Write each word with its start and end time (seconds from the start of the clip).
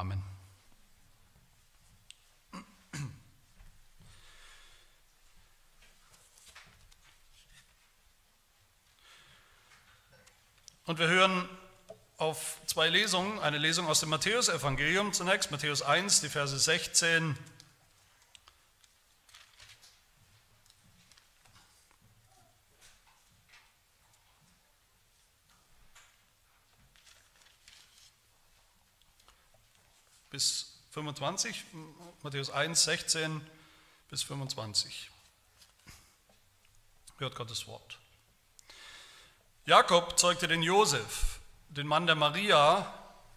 Amen. 0.00 0.22
Und 10.86 10.98
wir 10.98 11.06
hören 11.06 11.46
auf 12.16 12.62
zwei 12.64 12.88
Lesungen, 12.88 13.40
eine 13.40 13.58
Lesung 13.58 13.88
aus 13.88 14.00
dem 14.00 14.08
Matthäusevangelium 14.08 15.12
zunächst, 15.12 15.50
Matthäus 15.50 15.82
1, 15.82 16.22
die 16.22 16.30
Verse 16.30 16.58
16 16.58 17.36
bis 30.30 30.79
25, 30.90 31.64
Matthäus 32.22 32.50
1, 32.50 32.82
16 32.82 33.40
bis 34.08 34.24
25. 34.24 35.10
Hört 37.18 37.36
Gottes 37.36 37.68
Wort. 37.68 37.98
Jakob 39.66 40.18
zeugte 40.18 40.48
den 40.48 40.64
Josef, 40.64 41.38
den 41.68 41.86
Mann 41.86 42.06
der 42.08 42.16
Maria, 42.16 42.92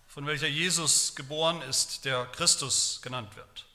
von 0.08 0.26
welcher 0.26 0.48
Jesus 0.48 1.14
geboren 1.16 1.62
ist, 1.62 2.06
der 2.06 2.26
Christus 2.28 3.00
genannt 3.04 3.36
wird. 3.36 3.66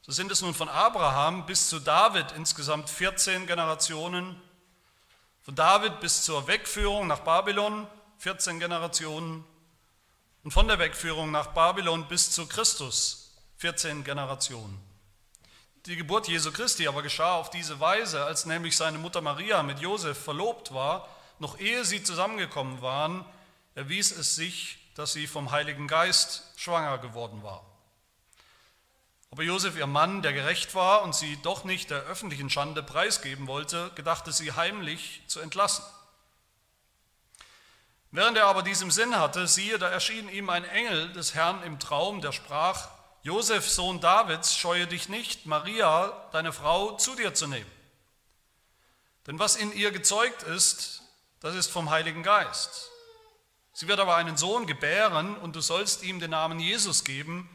So 0.00 0.12
sind 0.12 0.32
es 0.32 0.40
nun 0.40 0.54
von 0.54 0.70
Abraham 0.70 1.44
bis 1.44 1.68
zu 1.68 1.80
David 1.80 2.32
insgesamt 2.32 2.88
14 2.88 3.46
Generationen, 3.46 4.40
von 5.42 5.54
David 5.54 6.00
bis 6.00 6.22
zur 6.22 6.46
Wegführung 6.46 7.06
nach 7.06 7.20
Babylon 7.20 7.86
14 8.16 8.58
Generationen 8.58 9.44
und 10.48 10.52
von 10.52 10.66
der 10.66 10.78
Wegführung 10.78 11.30
nach 11.30 11.48
Babylon 11.48 12.08
bis 12.08 12.30
zu 12.30 12.46
Christus 12.46 13.34
14 13.58 14.02
Generationen. 14.02 14.80
Die 15.84 15.94
Geburt 15.94 16.26
Jesu 16.26 16.52
Christi 16.52 16.88
aber 16.88 17.02
geschah 17.02 17.34
auf 17.34 17.50
diese 17.50 17.80
Weise, 17.80 18.24
als 18.24 18.46
nämlich 18.46 18.74
seine 18.74 18.96
Mutter 18.96 19.20
Maria 19.20 19.62
mit 19.62 19.80
Josef 19.80 20.16
verlobt 20.16 20.72
war, 20.72 21.06
noch 21.38 21.58
ehe 21.58 21.84
sie 21.84 22.02
zusammengekommen 22.02 22.80
waren, 22.80 23.26
erwies 23.74 24.10
es 24.10 24.36
sich, 24.36 24.78
dass 24.94 25.12
sie 25.12 25.26
vom 25.26 25.50
Heiligen 25.50 25.86
Geist 25.86 26.44
schwanger 26.56 26.96
geworden 26.96 27.42
war. 27.42 27.62
Aber 29.30 29.42
Josef, 29.42 29.76
ihr 29.76 29.86
Mann, 29.86 30.22
der 30.22 30.32
gerecht 30.32 30.74
war 30.74 31.02
und 31.02 31.14
sie 31.14 31.36
doch 31.42 31.64
nicht 31.64 31.90
der 31.90 32.04
öffentlichen 32.04 32.48
Schande 32.48 32.82
preisgeben 32.82 33.48
wollte, 33.48 33.90
gedachte 33.96 34.32
sie 34.32 34.52
heimlich 34.52 35.20
zu 35.26 35.40
entlassen. 35.40 35.84
Während 38.10 38.38
er 38.38 38.46
aber 38.46 38.62
dies 38.62 38.80
im 38.80 38.90
Sinn 38.90 39.16
hatte, 39.16 39.46
siehe, 39.46 39.78
da 39.78 39.88
erschien 39.88 40.28
ihm 40.30 40.48
ein 40.48 40.64
Engel 40.64 41.12
des 41.12 41.34
Herrn 41.34 41.62
im 41.62 41.78
Traum, 41.78 42.20
der 42.20 42.32
sprach, 42.32 42.88
Josef, 43.22 43.68
Sohn 43.68 44.00
Davids, 44.00 44.56
scheue 44.56 44.86
dich 44.86 45.08
nicht, 45.08 45.44
Maria, 45.44 46.28
deine 46.32 46.52
Frau, 46.52 46.96
zu 46.96 47.14
dir 47.14 47.34
zu 47.34 47.46
nehmen. 47.46 47.70
Denn 49.26 49.38
was 49.38 49.56
in 49.56 49.72
ihr 49.72 49.90
gezeugt 49.90 50.42
ist, 50.44 51.02
das 51.40 51.54
ist 51.54 51.70
vom 51.70 51.90
Heiligen 51.90 52.22
Geist. 52.22 52.90
Sie 53.74 53.86
wird 53.86 54.00
aber 54.00 54.16
einen 54.16 54.38
Sohn 54.38 54.66
gebären 54.66 55.36
und 55.36 55.54
du 55.54 55.60
sollst 55.60 56.02
ihm 56.02 56.18
den 56.18 56.30
Namen 56.30 56.58
Jesus 56.58 57.04
geben, 57.04 57.48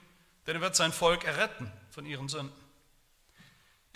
denn 0.45 0.55
er 0.57 0.61
wird 0.61 0.75
sein 0.75 0.93
Volk 0.93 1.23
erretten 1.23 1.71
von 1.89 2.05
ihren 2.05 2.29
Sünden. 2.29 2.62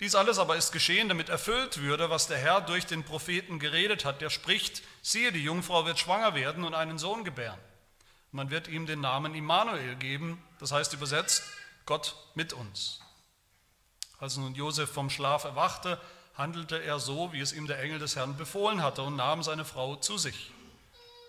Dies 0.00 0.14
alles 0.14 0.38
aber 0.38 0.56
ist 0.56 0.70
geschehen, 0.70 1.08
damit 1.08 1.28
erfüllt 1.28 1.78
würde, 1.78 2.08
was 2.08 2.28
der 2.28 2.38
Herr 2.38 2.60
durch 2.60 2.86
den 2.86 3.02
Propheten 3.02 3.58
geredet 3.58 4.04
hat, 4.04 4.20
der 4.20 4.30
spricht, 4.30 4.82
siehe, 5.02 5.32
die 5.32 5.42
Jungfrau 5.42 5.86
wird 5.86 5.98
schwanger 5.98 6.34
werden 6.34 6.62
und 6.62 6.74
einen 6.74 6.98
Sohn 6.98 7.24
gebären. 7.24 7.58
Man 8.30 8.50
wird 8.50 8.68
ihm 8.68 8.86
den 8.86 9.00
Namen 9.00 9.34
Immanuel 9.34 9.96
geben, 9.96 10.42
das 10.60 10.70
heißt 10.70 10.92
übersetzt, 10.92 11.42
Gott 11.84 12.14
mit 12.34 12.52
uns. 12.52 13.00
Als 14.20 14.36
nun 14.36 14.54
Josef 14.54 14.90
vom 14.90 15.10
Schlaf 15.10 15.44
erwachte, 15.44 16.00
handelte 16.36 16.80
er 16.80 17.00
so, 17.00 17.32
wie 17.32 17.40
es 17.40 17.52
ihm 17.52 17.66
der 17.66 17.80
Engel 17.80 17.98
des 17.98 18.14
Herrn 18.14 18.36
befohlen 18.36 18.82
hatte 18.82 19.02
und 19.02 19.16
nahm 19.16 19.42
seine 19.42 19.64
Frau 19.64 19.96
zu 19.96 20.16
sich. 20.16 20.52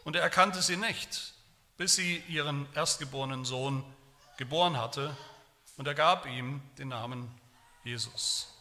Und 0.04 0.16
er 0.16 0.22
erkannte 0.22 0.62
sie 0.62 0.78
nicht, 0.78 1.34
bis 1.78 1.96
sie 1.96 2.18
ihren 2.28 2.68
erstgeborenen 2.76 3.46
Sohn 3.46 3.84
geboren 4.38 4.78
hatte, 4.78 5.18
und 5.78 5.88
er 5.88 5.96
gab 5.96 6.26
ihm 6.26 6.62
den 6.78 6.90
Namen 6.90 7.32
Jesus. 7.84 8.59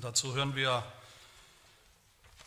Und 0.00 0.04
dazu 0.04 0.32
hören 0.32 0.56
wir 0.56 0.82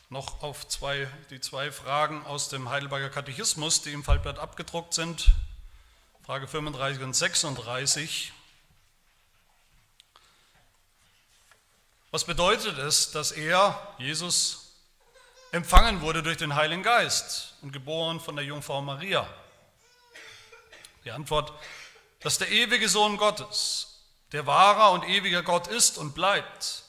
noch 0.10 0.42
auf 0.42 0.68
zwei, 0.70 1.08
die 1.30 1.40
zwei 1.40 1.72
Fragen 1.72 2.26
aus 2.26 2.50
dem 2.50 2.68
Heidelberger 2.68 3.12
Katechismus, 3.12 3.84
die 3.84 3.94
im 3.94 4.04
Faltblatt 4.04 4.40
abgedruckt 4.40 4.96
sind. 4.96 5.30
Frage 6.26 6.48
35 6.48 7.04
und 7.04 7.16
36. 7.16 8.34
Was 12.10 12.26
bedeutet 12.26 12.80
es, 12.80 13.12
dass 13.12 13.32
er, 13.32 13.96
Jesus, 14.00 14.74
empfangen 15.52 16.02
wurde 16.02 16.24
durch 16.24 16.38
den 16.38 16.56
Heiligen 16.56 16.82
Geist 16.82 17.54
und 17.62 17.72
geboren 17.72 18.20
von 18.20 18.36
der 18.36 18.46
Jungfrau 18.46 18.82
Maria? 18.82 19.32
Die 21.06 21.12
Antwort, 21.12 21.54
dass 22.22 22.40
der 22.40 22.50
ewige 22.50 22.90
Sohn 22.90 23.18
Gottes, 23.18 24.00
der 24.32 24.48
wahrer 24.48 24.90
und 24.90 25.04
ewiger 25.04 25.44
Gott 25.44 25.68
ist 25.68 26.00
und 26.00 26.16
bleibt, 26.16 26.83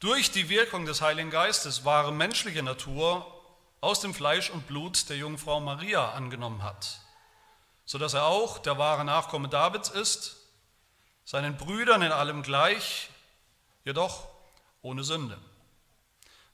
durch 0.00 0.30
die 0.32 0.48
Wirkung 0.48 0.86
des 0.86 1.02
Heiligen 1.02 1.30
Geistes 1.30 1.84
wahre 1.84 2.12
menschliche 2.12 2.62
Natur 2.62 3.26
aus 3.82 4.00
dem 4.00 4.14
Fleisch 4.14 4.50
und 4.50 4.66
Blut 4.66 5.08
der 5.08 5.18
Jungfrau 5.18 5.60
Maria 5.60 6.12
angenommen 6.12 6.62
hat, 6.62 7.00
sodass 7.84 8.14
er 8.14 8.24
auch 8.24 8.58
der 8.58 8.78
wahre 8.78 9.04
Nachkomme 9.04 9.48
Davids 9.48 9.90
ist, 9.90 10.36
seinen 11.24 11.56
Brüdern 11.56 12.02
in 12.02 12.12
allem 12.12 12.42
gleich, 12.42 13.10
jedoch 13.84 14.26
ohne 14.82 15.04
Sünde. 15.04 15.38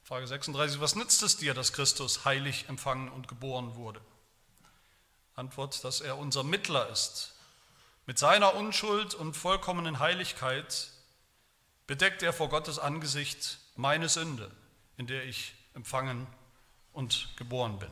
Frage 0.03 0.27
36, 0.27 0.81
was 0.81 0.95
nützt 0.95 1.23
es 1.23 1.37
dir, 1.37 1.55
dass 1.55 1.73
Christus 1.73 2.25
heilig 2.25 2.69
empfangen 2.69 3.09
und 3.09 3.28
geboren 3.28 3.77
wurde? 3.77 4.01
Antwort, 5.34 5.83
dass 5.84 6.01
er 6.01 6.19
unser 6.19 6.43
Mittler 6.43 6.89
ist. 6.89 7.34
Mit 8.07 8.19
seiner 8.19 8.55
Unschuld 8.55 9.15
und 9.15 9.34
vollkommenen 9.34 9.99
Heiligkeit 9.99 10.91
bedeckt 11.87 12.23
er 12.23 12.33
vor 12.33 12.49
Gottes 12.49 12.79
Angesicht 12.79 13.59
meine 13.77 14.09
Sünde, 14.09 14.51
in 14.97 15.07
der 15.07 15.25
ich 15.25 15.55
empfangen 15.75 16.27
und 16.93 17.29
geboren 17.37 17.79
bin. 17.79 17.91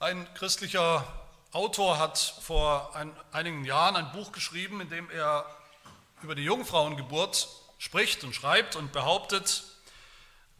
Ein 0.00 0.32
christlicher 0.34 1.04
Autor 1.50 1.98
hat 1.98 2.18
vor 2.18 2.94
ein, 2.94 3.12
einigen 3.32 3.64
Jahren 3.64 3.96
ein 3.96 4.12
Buch 4.12 4.30
geschrieben, 4.30 4.80
in 4.80 4.88
dem 4.88 5.10
er 5.10 5.44
über 6.22 6.36
die 6.36 6.44
Jungfrauengeburt 6.44 7.48
spricht 7.78 8.22
und 8.22 8.32
schreibt 8.32 8.76
und 8.76 8.92
behauptet, 8.92 9.64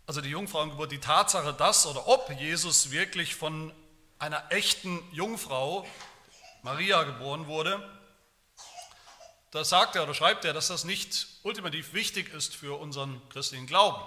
also 0.07 0.21
die 0.21 0.31
Jungfrauengeburt, 0.31 0.91
die 0.91 0.99
Tatsache, 0.99 1.55
dass 1.55 1.87
oder 1.87 2.09
ob 2.09 2.31
Jesus 2.33 2.91
wirklich 2.91 3.37
von 3.37 3.73
einer 4.19 4.51
echten 4.51 5.03
Jungfrau, 5.13 5.87
Maria, 6.63 7.05
geboren 7.05 7.47
wurde, 7.47 7.83
da 9.51 9.65
sagt 9.65 9.97
er 9.97 10.03
oder 10.03 10.15
schreibt 10.15 10.45
er, 10.45 10.53
dass 10.53 10.69
das 10.69 10.85
nicht 10.85 11.27
ultimativ 11.43 11.95
wichtig 11.95 12.33
ist 12.35 12.55
für 12.55 12.79
unseren 12.79 13.27
christlichen 13.31 13.67
Glauben, 13.67 14.03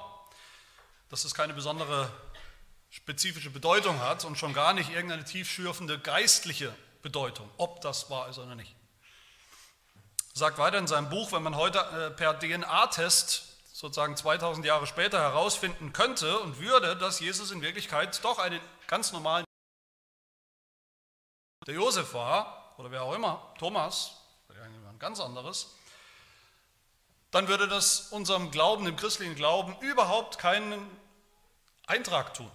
dass 1.10 1.26
es 1.26 1.34
keine 1.34 1.54
besondere 1.54 2.12
spezifische 2.90 3.50
Bedeutung 3.50 4.00
hat 4.02 4.26
und 4.26 4.38
schon 4.38 4.54
gar 4.54 4.74
nicht 4.74 4.92
irgendeine 4.92 5.24
tiefschürfende 5.24 5.98
geistliche 5.98 6.76
Bedeutung, 7.02 7.50
ob 7.58 7.82
das 7.82 8.10
wahr 8.10 8.30
ist 8.30 8.38
oder 8.38 8.56
nicht. 8.56 8.76
Er 10.34 10.40
sagt 10.40 10.58
weiter 10.58 10.78
in 10.78 10.88
seinem 10.88 11.10
Buch, 11.10 11.32
wenn 11.32 11.44
man 11.44 11.56
heute 11.56 11.80
äh, 11.80 12.12
per 12.12 12.38
DNA-Test 12.38 13.44
sozusagen 13.74 14.16
2000 14.16 14.66
Jahre 14.66 14.86
später 14.86 15.20
herausfinden 15.20 15.92
könnte 15.94 16.40
und 16.40 16.60
würde, 16.60 16.96
dass 16.96 17.20
Jesus 17.20 17.52
in 17.52 17.62
Wirklichkeit 17.62 18.24
doch 18.24 18.38
einen 18.38 18.60
ganz 18.88 19.12
normalen 19.12 19.46
der 21.68 21.76
Josef 21.76 22.14
war, 22.14 22.74
oder 22.78 22.92
wer 22.92 23.04
auch 23.04 23.14
immer, 23.14 23.54
Thomas, 23.60 24.12
ein 24.50 25.00
ganz 25.00 25.20
anderes, 25.20 25.76
dann 27.32 27.48
würde 27.48 27.68
das 27.68 28.12
unserem 28.12 28.52
Glauben, 28.52 28.86
dem 28.86 28.96
christlichen 28.96 29.36
Glauben, 29.36 29.76
überhaupt 29.80 30.38
keinen 30.38 30.90
Eintrag 31.88 32.34
tun. 32.34 32.52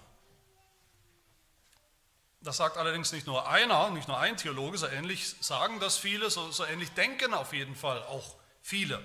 Das 2.41 2.59
sagt 2.59 2.77
allerdings 2.77 3.13
nicht 3.13 3.27
nur 3.27 3.49
einer, 3.49 3.91
nicht 3.91 4.07
nur 4.07 4.19
ein 4.19 4.37
Theologe, 4.37 4.79
so 4.79 4.87
ähnlich 4.87 5.35
sagen 5.41 5.81
das 5.81 5.97
viele, 5.97 6.31
so, 6.31 6.51
so 6.51 6.65
ähnlich 6.65 6.93
denken 6.93 7.35
auf 7.35 7.53
jeden 7.53 7.75
Fall 7.75 8.03
auch 8.05 8.37
viele. 8.63 9.03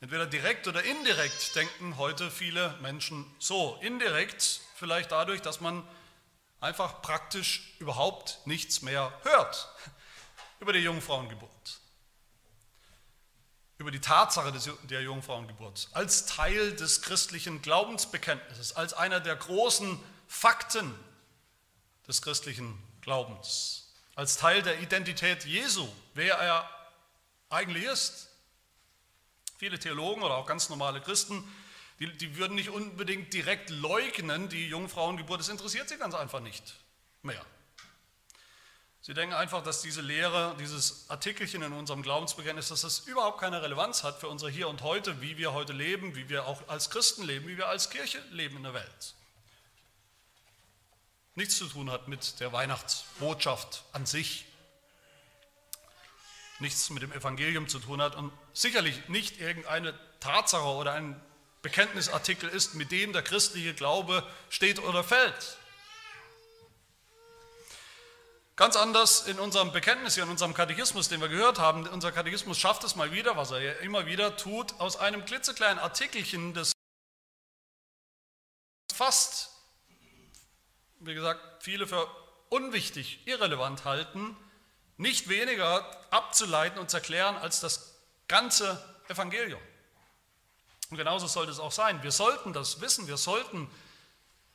Entweder 0.00 0.26
direkt 0.26 0.66
oder 0.68 0.82
indirekt 0.82 1.54
denken 1.56 1.96
heute 1.98 2.30
viele 2.30 2.76
Menschen 2.80 3.26
so. 3.38 3.78
Indirekt 3.82 4.60
vielleicht 4.74 5.12
dadurch, 5.12 5.42
dass 5.42 5.60
man 5.60 5.86
einfach 6.60 7.02
praktisch 7.02 7.74
überhaupt 7.78 8.38
nichts 8.44 8.82
mehr 8.82 9.12
hört 9.22 9.68
über 10.60 10.72
die 10.72 10.80
Jungfrauengeburt, 10.80 11.80
über 13.78 13.90
die 13.90 14.00
Tatsache 14.00 14.52
der 14.84 15.02
Jungfrauengeburt 15.02 15.88
als 15.92 16.26
Teil 16.26 16.76
des 16.76 17.02
christlichen 17.02 17.62
Glaubensbekenntnisses, 17.62 18.76
als 18.76 18.92
einer 18.92 19.20
der 19.20 19.36
großen 19.36 19.98
Fakten 20.28 20.94
des 22.06 22.20
christlichen 22.20 22.80
Glaubens, 23.00 23.92
als 24.14 24.36
Teil 24.36 24.62
der 24.62 24.80
Identität 24.80 25.46
Jesu, 25.46 25.88
wer 26.14 26.36
er 26.36 26.68
eigentlich 27.48 27.84
ist. 27.84 28.28
Viele 29.56 29.78
Theologen 29.78 30.22
oder 30.22 30.36
auch 30.36 30.46
ganz 30.46 30.68
normale 30.68 31.00
Christen, 31.00 31.44
die, 32.00 32.10
die 32.16 32.36
würden 32.36 32.54
nicht 32.54 32.70
unbedingt 32.70 33.32
direkt 33.32 33.68
leugnen, 33.70 34.48
die 34.48 34.68
Jungfrauengeburt, 34.68 35.40
das 35.40 35.48
interessiert 35.48 35.88
sie 35.88 35.98
ganz 35.98 36.14
einfach 36.14 36.40
nicht 36.40 36.74
mehr. 37.22 37.44
Sie 39.02 39.14
denken 39.14 39.34
einfach, 39.34 39.62
dass 39.62 39.82
diese 39.82 40.00
Lehre, 40.00 40.56
dieses 40.58 41.08
Artikelchen 41.08 41.62
in 41.62 41.72
unserem 41.72 42.02
Glaubensbekenntnis, 42.02 42.68
dass 42.68 42.82
das 42.82 43.00
überhaupt 43.00 43.40
keine 43.40 43.62
Relevanz 43.62 44.02
hat 44.02 44.18
für 44.20 44.28
unser 44.28 44.48
Hier 44.48 44.68
und 44.68 44.82
Heute, 44.82 45.20
wie 45.20 45.38
wir 45.38 45.52
heute 45.52 45.72
leben, 45.72 46.16
wie 46.16 46.28
wir 46.28 46.46
auch 46.46 46.68
als 46.68 46.90
Christen 46.90 47.24
leben, 47.24 47.46
wie 47.48 47.56
wir 47.56 47.68
als 47.68 47.90
Kirche 47.90 48.22
leben 48.30 48.58
in 48.58 48.62
der 48.62 48.74
Welt. 48.74 49.14
Nichts 51.34 51.56
zu 51.56 51.66
tun 51.66 51.90
hat 51.90 52.08
mit 52.08 52.40
der 52.40 52.52
Weihnachtsbotschaft 52.52 53.84
an 53.92 54.04
sich, 54.04 54.44
nichts 56.58 56.90
mit 56.90 57.02
dem 57.02 57.12
Evangelium 57.12 57.68
zu 57.68 57.78
tun 57.78 58.02
hat 58.02 58.16
und 58.16 58.32
sicherlich 58.52 59.08
nicht 59.08 59.40
irgendeine 59.40 59.98
Tatsache 60.20 60.68
oder 60.68 60.92
ein 60.92 61.20
Bekenntnisartikel 61.62 62.48
ist, 62.48 62.74
mit 62.74 62.90
dem 62.90 63.12
der 63.12 63.22
christliche 63.22 63.74
Glaube 63.74 64.26
steht 64.48 64.78
oder 64.78 65.04
fällt. 65.04 65.58
Ganz 68.56 68.76
anders 68.76 69.26
in 69.26 69.38
unserem 69.38 69.72
Bekenntnis, 69.72 70.18
in 70.18 70.28
unserem 70.28 70.52
Katechismus, 70.52 71.08
den 71.08 71.20
wir 71.20 71.28
gehört 71.28 71.58
haben. 71.58 71.86
Unser 71.88 72.12
Katechismus 72.12 72.58
schafft 72.58 72.84
es 72.84 72.94
mal 72.94 73.10
wieder, 73.10 73.36
was 73.36 73.50
er 73.52 73.60
ja 73.60 73.72
immer 73.80 74.04
wieder 74.04 74.36
tut, 74.36 74.78
aus 74.80 74.96
einem 74.96 75.24
klitzekleinen 75.24 75.78
Artikelchen, 75.78 76.52
das 76.52 76.72
fast, 78.92 79.48
wie 80.98 81.14
gesagt, 81.14 81.40
viele 81.62 81.86
für 81.86 82.06
unwichtig, 82.50 83.26
irrelevant 83.26 83.86
halten, 83.86 84.36
nicht 84.98 85.30
weniger 85.30 85.86
abzuleiten 86.12 86.78
und 86.78 86.90
zu 86.90 86.98
erklären 86.98 87.36
als 87.36 87.60
das 87.60 87.94
ganze 88.28 88.78
Evangelium. 89.08 89.62
Und 90.90 90.96
genauso 90.96 91.26
sollte 91.26 91.52
es 91.52 91.60
auch 91.60 91.72
sein. 91.72 92.02
Wir 92.02 92.10
sollten 92.10 92.52
das 92.52 92.80
wissen, 92.80 93.06
wir 93.06 93.16
sollten 93.16 93.70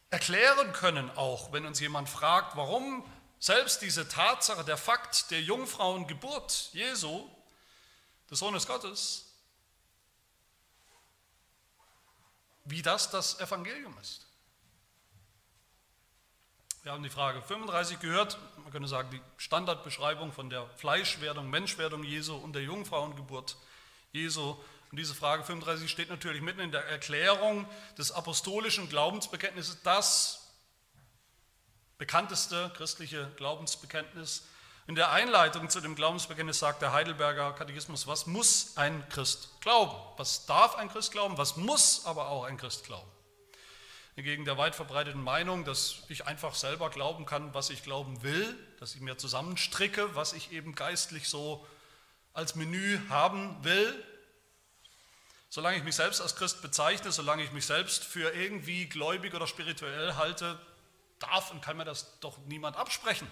erklären 0.09 0.73
können 0.73 1.09
auch, 1.17 1.51
wenn 1.51 1.65
uns 1.65 1.79
jemand 1.79 2.09
fragt, 2.09 2.55
warum 2.55 3.03
selbst 3.39 3.81
diese 3.81 4.07
Tatsache, 4.07 4.63
der 4.63 4.77
Fakt 4.77 5.31
der 5.31 5.41
Jungfrauengeburt 5.41 6.69
Jesu, 6.73 7.29
des 8.29 8.39
Sohnes 8.39 8.65
Gottes, 8.65 9.25
wie 12.65 12.81
das 12.81 13.11
das 13.11 13.39
Evangelium 13.39 13.95
ist. 13.99 14.25
Wir 16.83 16.91
haben 16.91 17.03
die 17.03 17.09
Frage 17.09 17.41
35 17.41 17.99
gehört, 17.99 18.37
man 18.57 18.71
könnte 18.71 18.87
sagen, 18.87 19.09
die 19.11 19.21
Standardbeschreibung 19.37 20.31
von 20.31 20.49
der 20.49 20.67
Fleischwerdung, 20.77 21.49
Menschwerdung 21.49 22.03
Jesu 22.03 22.35
und 22.35 22.53
der 22.53 22.61
Jungfrauengeburt 22.63 23.57
Jesu. 24.11 24.55
Und 24.95 24.99
diese 24.99 25.13
Frage 25.13 25.43
35 25.43 25.91
steht 25.91 26.09
natürlich 26.09 26.41
mitten 26.41 26.61
in 26.61 26.71
der 26.71 26.85
Erklärung 26.85 27.67
des 27.97 28.13
apostolischen 28.13 28.87
Glaubensbekenntnisses, 28.87 29.83
das 29.83 30.53
bekannteste 31.97 32.71
christliche 32.77 33.29
Glaubensbekenntnis. 33.35 34.45
In 34.87 34.95
der 34.95 35.11
Einleitung 35.11 35.69
zu 35.69 35.81
dem 35.81 35.95
Glaubensbekenntnis 35.95 36.59
sagt 36.59 36.81
der 36.81 36.93
Heidelberger 36.93 37.51
Katechismus, 37.51 38.07
was 38.07 38.25
muss 38.25 38.77
ein 38.77 39.03
Christ 39.09 39.49
glauben? 39.59 39.91
Was 40.15 40.45
darf 40.45 40.75
ein 40.75 40.87
Christ 40.87 41.11
glauben? 41.11 41.37
Was 41.37 41.57
muss 41.57 42.05
aber 42.05 42.29
auch 42.29 42.45
ein 42.45 42.55
Christ 42.55 42.85
glauben? 42.85 43.11
Gegen 44.15 44.45
der 44.45 44.57
weit 44.57 44.75
verbreiteten 44.75 45.21
Meinung, 45.21 45.65
dass 45.65 46.03
ich 46.07 46.25
einfach 46.25 46.55
selber 46.55 46.89
glauben 46.89 47.25
kann, 47.25 47.53
was 47.53 47.69
ich 47.69 47.83
glauben 47.83 48.23
will, 48.23 48.57
dass 48.79 48.95
ich 48.95 49.01
mir 49.01 49.17
zusammenstricke, 49.17 50.15
was 50.15 50.31
ich 50.31 50.53
eben 50.53 50.73
geistlich 50.73 51.27
so 51.27 51.67
als 52.31 52.55
Menü 52.55 53.01
haben 53.09 53.61
will. 53.61 54.01
Solange 55.55 55.77
ich 55.77 55.85
mich 55.85 55.95
selbst 55.95 56.19
als 56.19 56.35
Christ 56.35 56.61
bezeichne, 56.61 57.13
solange 57.13 57.41
ich 57.41 57.53
mich 57.53 57.65
selbst 57.65 58.03
für 58.03 58.29
irgendwie 58.35 58.87
gläubig 58.87 59.33
oder 59.33 59.47
spirituell 59.47 60.15
halte, 60.15 60.59
darf 61.19 61.49
und 61.51 61.61
kann 61.61 61.77
mir 61.77 61.85
das 61.85 62.19
doch 62.19 62.37
niemand 62.39 62.75
absprechen. 62.75 63.25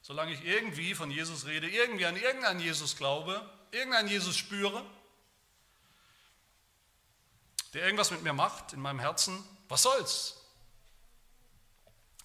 Solange 0.00 0.32
ich 0.32 0.42
irgendwie 0.42 0.94
von 0.94 1.10
Jesus 1.10 1.44
rede, 1.44 1.68
irgendwie 1.68 2.06
an 2.06 2.16
irgendeinen 2.16 2.60
Jesus 2.60 2.96
glaube, 2.96 3.46
irgendeinen 3.72 4.08
Jesus 4.08 4.38
spüre, 4.38 4.82
der 7.74 7.84
irgendwas 7.84 8.10
mit 8.10 8.22
mir 8.22 8.32
macht 8.32 8.72
in 8.72 8.80
meinem 8.80 9.00
Herzen, 9.00 9.44
was 9.68 9.82
soll's? 9.82 10.40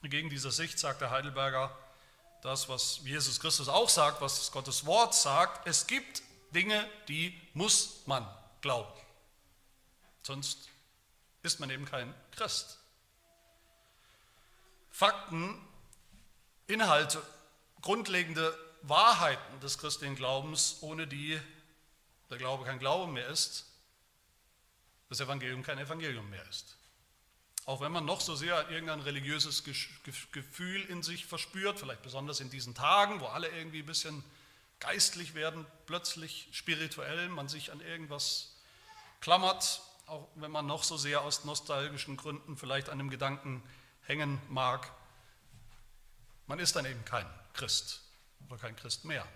Gegen 0.02 0.30
diese 0.30 0.52
Sicht 0.52 0.80
sagt 0.80 1.02
der 1.02 1.12
Heidelberger 1.12 1.78
das, 2.42 2.70
was 2.70 3.02
Jesus 3.04 3.42
Christus 3.42 3.68
auch 3.68 3.90
sagt, 3.90 4.22
was 4.22 4.50
Gottes 4.54 4.86
Wort 4.86 5.14
sagt, 5.14 5.68
es 5.68 5.88
gibt 5.88 6.22
Dinge, 6.54 6.90
die 7.08 7.40
muss 7.54 8.06
man 8.06 8.28
glauben. 8.62 9.00
Sonst 10.24 10.70
ist 11.44 11.60
man 11.60 11.70
eben 11.70 11.86
kein 11.86 12.14
Christ. 12.32 12.78
Fakten, 14.90 15.60
Inhalte, 16.68 17.22
grundlegende 17.82 18.58
Wahrheiten 18.82 19.60
des 19.62 19.78
christlichen 19.78 20.16
Glaubens, 20.16 20.78
ohne 20.82 21.08
die 21.08 21.40
der 22.30 22.38
Glaube 22.38 22.66
kein 22.66 22.80
Glaube 22.80 23.12
mehr 23.12 23.28
ist, 23.28 23.66
das 25.10 25.20
Evangelium 25.20 25.64
kein 25.64 25.80
Evangelium 25.80 26.30
mehr 26.30 26.48
ist. 26.50 26.76
Auch 27.66 27.82
wenn 27.82 27.92
man 27.92 28.06
noch 28.06 28.22
so 28.22 28.36
sehr 28.36 28.70
irgendein 28.70 29.02
religiöses 29.02 29.64
Gefühl 29.64 30.82
in 30.86 31.04
sich 31.04 31.26
verspürt, 31.26 31.80
vielleicht 31.80 32.02
besonders 32.02 32.40
in 32.40 32.50
diesen 32.50 32.74
Tagen, 32.76 33.20
wo 33.20 33.26
alle 33.28 33.48
irgendwie 33.50 33.80
ein 33.80 33.86
bisschen 33.86 34.24
geistlich 34.80 35.34
werden, 35.34 35.66
plötzlich 35.86 36.48
spirituell, 36.52 37.30
man 37.30 37.50
sich 37.50 37.72
an 37.72 37.82
irgendwas 37.82 38.56
klammert, 39.22 39.82
auch 40.06 40.28
wenn 40.36 40.52
man 40.52 40.66
noch 40.66 40.84
so 40.84 40.98
sehr 40.98 41.22
aus 41.22 41.46
nostalgischen 41.46 42.18
Gründen 42.18 42.58
vielleicht 42.58 42.90
an 42.90 42.98
dem 42.98 43.10
Gedanken 43.10 43.64
hängen 44.04 44.42
mag, 44.50 44.92
man 46.48 46.60
ist 46.60 46.76
dann 46.76 46.86
eben 46.86 47.06
kein 47.06 47.28
Christ 47.54 48.02
oder 48.48 48.58
kein 48.58 48.76
Christ 48.76 49.06
mehr. 49.06 49.28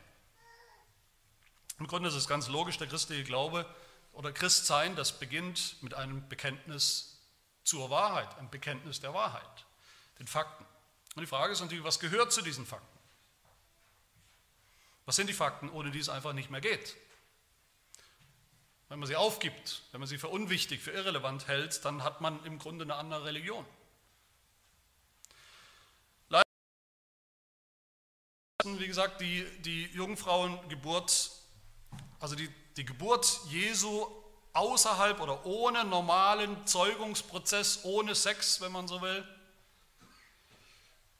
Im 1.79 1.87
Grunde 1.87 2.09
ist 2.09 2.15
es 2.15 2.27
ganz 2.27 2.47
logisch, 2.47 2.77
der 2.77 2.87
christliche 2.87 3.23
Glaube 3.23 3.65
oder 4.13 4.31
Christsein, 4.31 4.95
das 4.95 5.19
beginnt 5.19 5.81
mit 5.83 5.93
einem 5.93 6.27
Bekenntnis 6.27 7.19
zur 7.63 7.89
Wahrheit, 7.89 8.35
ein 8.37 8.49
Bekenntnis 8.49 8.99
der 8.99 9.13
Wahrheit, 9.13 9.65
den 10.19 10.27
Fakten. 10.27 10.65
Und 11.15 11.21
die 11.21 11.27
Frage 11.27 11.53
ist 11.53 11.61
natürlich, 11.61 11.83
was 11.83 11.99
gehört 11.99 12.31
zu 12.31 12.41
diesen 12.41 12.65
Fakten? 12.65 12.92
Was 15.05 15.15
sind 15.15 15.27
die 15.27 15.33
Fakten, 15.33 15.69
ohne 15.69 15.91
die 15.91 15.99
es 15.99 16.09
einfach 16.09 16.33
nicht 16.33 16.49
mehr 16.49 16.61
geht? 16.61 16.95
Wenn 18.89 18.99
man 18.99 19.07
sie 19.07 19.15
aufgibt, 19.15 19.81
wenn 19.91 19.99
man 19.99 20.07
sie 20.07 20.17
für 20.17 20.29
unwichtig, 20.29 20.81
für 20.81 20.91
irrelevant 20.91 21.47
hält, 21.47 21.83
dann 21.83 22.03
hat 22.03 22.21
man 22.21 22.43
im 22.45 22.59
Grunde 22.59 22.83
eine 22.83 22.95
andere 22.95 23.25
Religion. 23.25 23.65
wie 28.65 28.87
gesagt, 28.87 29.19
die, 29.19 29.45
die 29.61 29.85
Jungfrauengeburt, 29.87 31.31
also 32.19 32.35
die, 32.35 32.49
die 32.77 32.85
Geburt 32.85 33.41
Jesu 33.49 34.07
außerhalb 34.53 35.19
oder 35.19 35.45
ohne 35.45 35.83
normalen 35.83 36.65
Zeugungsprozess, 36.65 37.83
ohne 37.83 38.15
Sex, 38.15 38.61
wenn 38.61 38.71
man 38.71 38.87
so 38.87 39.01
will, 39.01 39.27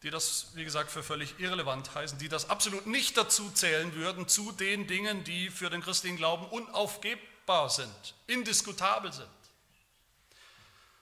die 0.04 0.10
das, 0.10 0.48
wie 0.54 0.66
gesagt, 0.66 0.92
für 0.92 1.02
völlig 1.02 1.40
irrelevant 1.40 1.96
heißen, 1.96 2.20
die 2.20 2.28
das 2.28 2.50
absolut 2.50 2.88
nicht 2.88 3.16
dazu 3.16 3.50
zählen 3.52 3.96
würden, 3.96 4.28
zu 4.28 4.52
den 4.52 4.86
Dingen, 4.86 5.24
die 5.24 5.50
für 5.50 5.70
den 5.70 5.82
christlichen 5.82 6.18
Glauben 6.18 6.46
unaufgebbar 6.48 7.70
sind, 7.70 8.14
indiskutabel 8.28 9.14
sind. 9.14 9.30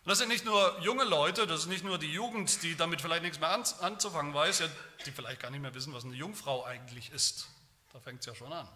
Und 0.04 0.10
das 0.10 0.20
sind 0.20 0.30
nicht 0.30 0.46
nur 0.46 0.80
junge 0.82 1.04
Leute, 1.04 1.48
das 1.48 1.62
ist 1.62 1.68
nicht 1.68 1.84
nur 1.84 1.98
die 1.98 2.12
Jugend, 2.12 2.62
die 2.62 2.76
damit 2.76 3.02
vielleicht 3.02 3.24
nichts 3.24 3.40
mehr 3.40 3.50
anzufangen 3.50 4.34
weiß, 4.34 4.60
ja, 4.60 4.68
die 5.06 5.12
vielleicht 5.12 5.42
gar 5.42 5.50
nicht 5.50 5.62
mehr 5.62 5.74
wissen, 5.74 5.94
was 5.94 6.06
eine 6.06 6.16
Jungfrau 6.16 6.64
eigentlich 6.64 7.12
ist. 7.12 7.48
Da 7.94 8.00
fängt 8.00 8.22
es 8.22 8.28
ja 8.28 8.36
schon 8.36 8.54
an. 8.54 8.68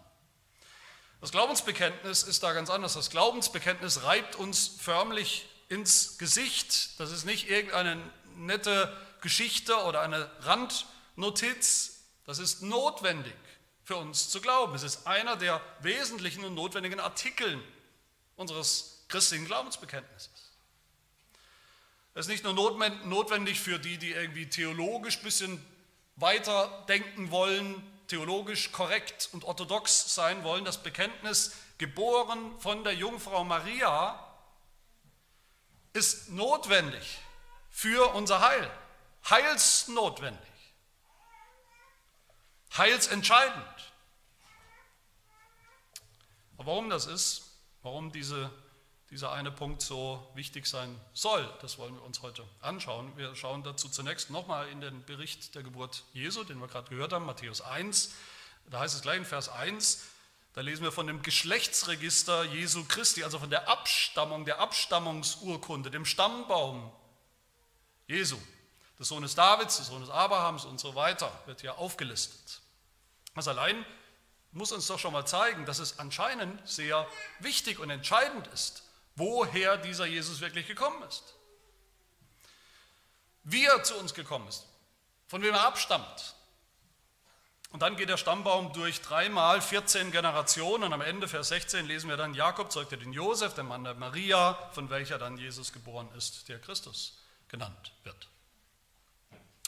Das 1.20 1.30
Glaubensbekenntnis 1.30 2.24
ist 2.24 2.42
da 2.42 2.52
ganz 2.52 2.68
anders. 2.68 2.94
Das 2.94 3.10
Glaubensbekenntnis 3.10 4.02
reibt 4.02 4.36
uns 4.36 4.68
förmlich 4.68 5.46
ins 5.68 6.18
Gesicht. 6.18 7.00
Das 7.00 7.10
ist 7.10 7.24
nicht 7.24 7.48
irgendeine 7.48 8.00
nette 8.36 8.94
Geschichte 9.20 9.76
oder 9.84 10.00
eine 10.00 10.30
Randnotiz. 10.40 12.04
Das 12.24 12.38
ist 12.38 12.62
notwendig 12.62 13.34
für 13.84 13.96
uns 13.96 14.28
zu 14.30 14.40
glauben. 14.40 14.74
Es 14.74 14.82
ist 14.82 15.06
einer 15.06 15.36
der 15.36 15.60
wesentlichen 15.80 16.44
und 16.44 16.54
notwendigen 16.54 17.00
Artikel 17.00 17.62
unseres 18.36 19.04
christlichen 19.08 19.46
Glaubensbekenntnisses. 19.46 20.30
Es 22.14 22.26
ist 22.26 22.28
nicht 22.28 22.44
nur 22.44 22.54
notwendig 22.54 23.60
für 23.60 23.78
die, 23.78 23.98
die 23.98 24.12
irgendwie 24.12 24.48
theologisch 24.48 25.18
ein 25.18 25.22
bisschen 25.22 25.66
weiter 26.16 26.84
denken 26.88 27.30
wollen, 27.30 27.82
theologisch 28.08 28.72
korrekt 28.72 29.28
und 29.32 29.44
orthodox 29.44 30.14
sein 30.14 30.42
wollen, 30.42 30.64
das 30.64 30.82
Bekenntnis, 30.82 31.52
geboren 31.78 32.58
von 32.58 32.84
der 32.84 32.94
Jungfrau 32.94 33.44
Maria, 33.44 34.18
ist 35.92 36.30
notwendig 36.30 37.18
für 37.76 38.14
unser 38.14 38.40
Heil, 38.40 38.70
heilsnotwendig, 39.28 40.40
heilsentscheidend. 42.74 43.92
Aber 46.56 46.68
warum 46.68 46.88
das 46.88 47.04
ist, 47.04 47.42
warum 47.82 48.12
diese, 48.12 48.50
dieser 49.10 49.30
eine 49.32 49.52
Punkt 49.52 49.82
so 49.82 50.26
wichtig 50.34 50.66
sein 50.66 50.98
soll, 51.12 51.46
das 51.60 51.76
wollen 51.76 51.94
wir 51.94 52.02
uns 52.02 52.22
heute 52.22 52.48
anschauen. 52.62 53.14
Wir 53.18 53.36
schauen 53.36 53.62
dazu 53.62 53.90
zunächst 53.90 54.30
nochmal 54.30 54.70
in 54.70 54.80
den 54.80 55.04
Bericht 55.04 55.54
der 55.54 55.62
Geburt 55.62 56.02
Jesu, 56.14 56.44
den 56.44 56.58
wir 56.58 56.68
gerade 56.68 56.88
gehört 56.88 57.12
haben, 57.12 57.26
Matthäus 57.26 57.60
1. 57.60 58.14
Da 58.70 58.80
heißt 58.80 58.94
es 58.94 59.02
gleich 59.02 59.18
in 59.18 59.26
Vers 59.26 59.50
1, 59.50 60.02
da 60.54 60.62
lesen 60.62 60.82
wir 60.82 60.92
von 60.92 61.06
dem 61.06 61.20
Geschlechtsregister 61.20 62.44
Jesu 62.44 62.86
Christi, 62.86 63.22
also 63.22 63.38
von 63.38 63.50
der 63.50 63.68
Abstammung, 63.68 64.46
der 64.46 64.60
Abstammungsurkunde, 64.60 65.90
dem 65.90 66.06
Stammbaum 66.06 66.90
Jesu, 68.06 68.38
des 68.98 69.08
Sohnes 69.08 69.34
Davids, 69.34 69.76
des 69.76 69.88
Sohnes 69.88 70.10
Abrahams 70.10 70.64
und 70.64 70.78
so 70.78 70.94
weiter, 70.94 71.30
wird 71.46 71.60
hier 71.60 71.78
aufgelistet. 71.78 72.60
Das 73.34 73.48
allein 73.48 73.84
muss 74.52 74.72
uns 74.72 74.86
doch 74.86 74.98
schon 74.98 75.12
mal 75.12 75.26
zeigen, 75.26 75.66
dass 75.66 75.78
es 75.78 75.98
anscheinend 75.98 76.66
sehr 76.66 77.06
wichtig 77.40 77.78
und 77.78 77.90
entscheidend 77.90 78.46
ist, 78.48 78.82
woher 79.16 79.76
dieser 79.76 80.06
Jesus 80.06 80.40
wirklich 80.40 80.66
gekommen 80.66 81.02
ist. 81.02 81.34
Wie 83.42 83.64
er 83.64 83.82
zu 83.82 83.96
uns 83.96 84.14
gekommen 84.14 84.48
ist, 84.48 84.66
von 85.28 85.42
wem 85.42 85.54
er 85.54 85.66
abstammt, 85.66 86.34
und 87.70 87.82
dann 87.82 87.96
geht 87.96 88.08
der 88.08 88.16
Stammbaum 88.16 88.72
durch 88.72 89.02
dreimal 89.02 89.60
14 89.60 90.10
Generationen 90.12 90.84
und 90.84 90.92
am 90.92 91.02
Ende, 91.02 91.28
Vers 91.28 91.48
16, 91.48 91.84
lesen 91.84 92.08
wir 92.08 92.16
dann, 92.16 92.32
Jakob 92.32 92.72
zeugte 92.72 92.96
den 92.96 93.12
Josef, 93.12 93.54
den 93.54 93.66
Mann 93.66 93.84
der 93.84 93.94
Maria, 93.94 94.54
von 94.72 94.88
welcher 94.88 95.18
dann 95.18 95.36
Jesus 95.36 95.72
geboren 95.72 96.08
ist, 96.16 96.48
der 96.48 96.58
Christus 96.58 97.18
genannt 97.48 97.92
wird. 98.04 98.28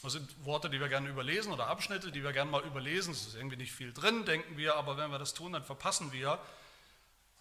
Das 0.02 0.12
sind 0.12 0.44
Worte, 0.44 0.70
die 0.70 0.80
wir 0.80 0.88
gerne 0.88 1.08
überlesen 1.08 1.52
oder 1.52 1.66
Abschnitte, 1.66 2.12
die 2.12 2.23
wir 2.23 2.32
gerne 2.32 2.50
mal 2.50 2.62
überlesen. 2.62 3.12
Es 3.12 3.26
ist 3.26 3.35
irgendwie 3.35 3.56
nicht 3.56 3.73
viel 3.73 3.92
drin, 3.92 4.25
denken 4.25 4.56
wir, 4.56 4.76
aber 4.76 4.97
wenn 4.97 5.11
wir 5.11 5.18
das 5.18 5.35
tun, 5.35 5.52
dann 5.52 5.64
verpassen 5.64 6.12
wir 6.12 6.38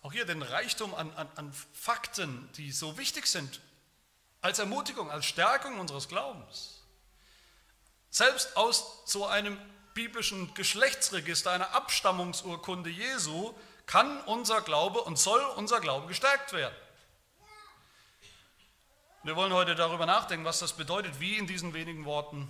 auch 0.01 0.11
hier 0.11 0.25
den 0.25 0.41
Reichtum 0.41 0.95
an, 0.95 1.11
an, 1.15 1.29
an 1.35 1.53
Fakten, 1.73 2.49
die 2.53 2.71
so 2.71 2.97
wichtig 2.97 3.27
sind, 3.27 3.61
als 4.41 4.59
Ermutigung, 4.59 5.11
als 5.11 5.25
Stärkung 5.25 5.79
unseres 5.79 6.07
Glaubens. 6.07 6.83
Selbst 8.09 8.55
aus 8.55 9.03
so 9.05 9.25
einem 9.25 9.57
biblischen 9.93 10.53
Geschlechtsregister, 10.53 11.51
einer 11.51 11.75
Abstammungsurkunde 11.75 12.89
Jesu, 12.89 13.53
kann 13.85 14.21
unser 14.21 14.61
Glaube 14.61 15.01
und 15.01 15.17
soll 15.17 15.41
unser 15.55 15.79
Glaube 15.79 16.07
gestärkt 16.07 16.53
werden. 16.53 16.75
Wir 19.27 19.35
wollen 19.35 19.51
heute 19.51 19.75
darüber 19.75 20.05
nachdenken, 20.05 20.45
was 20.45 20.59
das 20.59 20.71
bedeutet, 20.71 21.19
wie 21.19 21.35
in 21.35 21.47
diesen 21.47 21.73
wenigen 21.73 22.05
Worten 22.05 22.49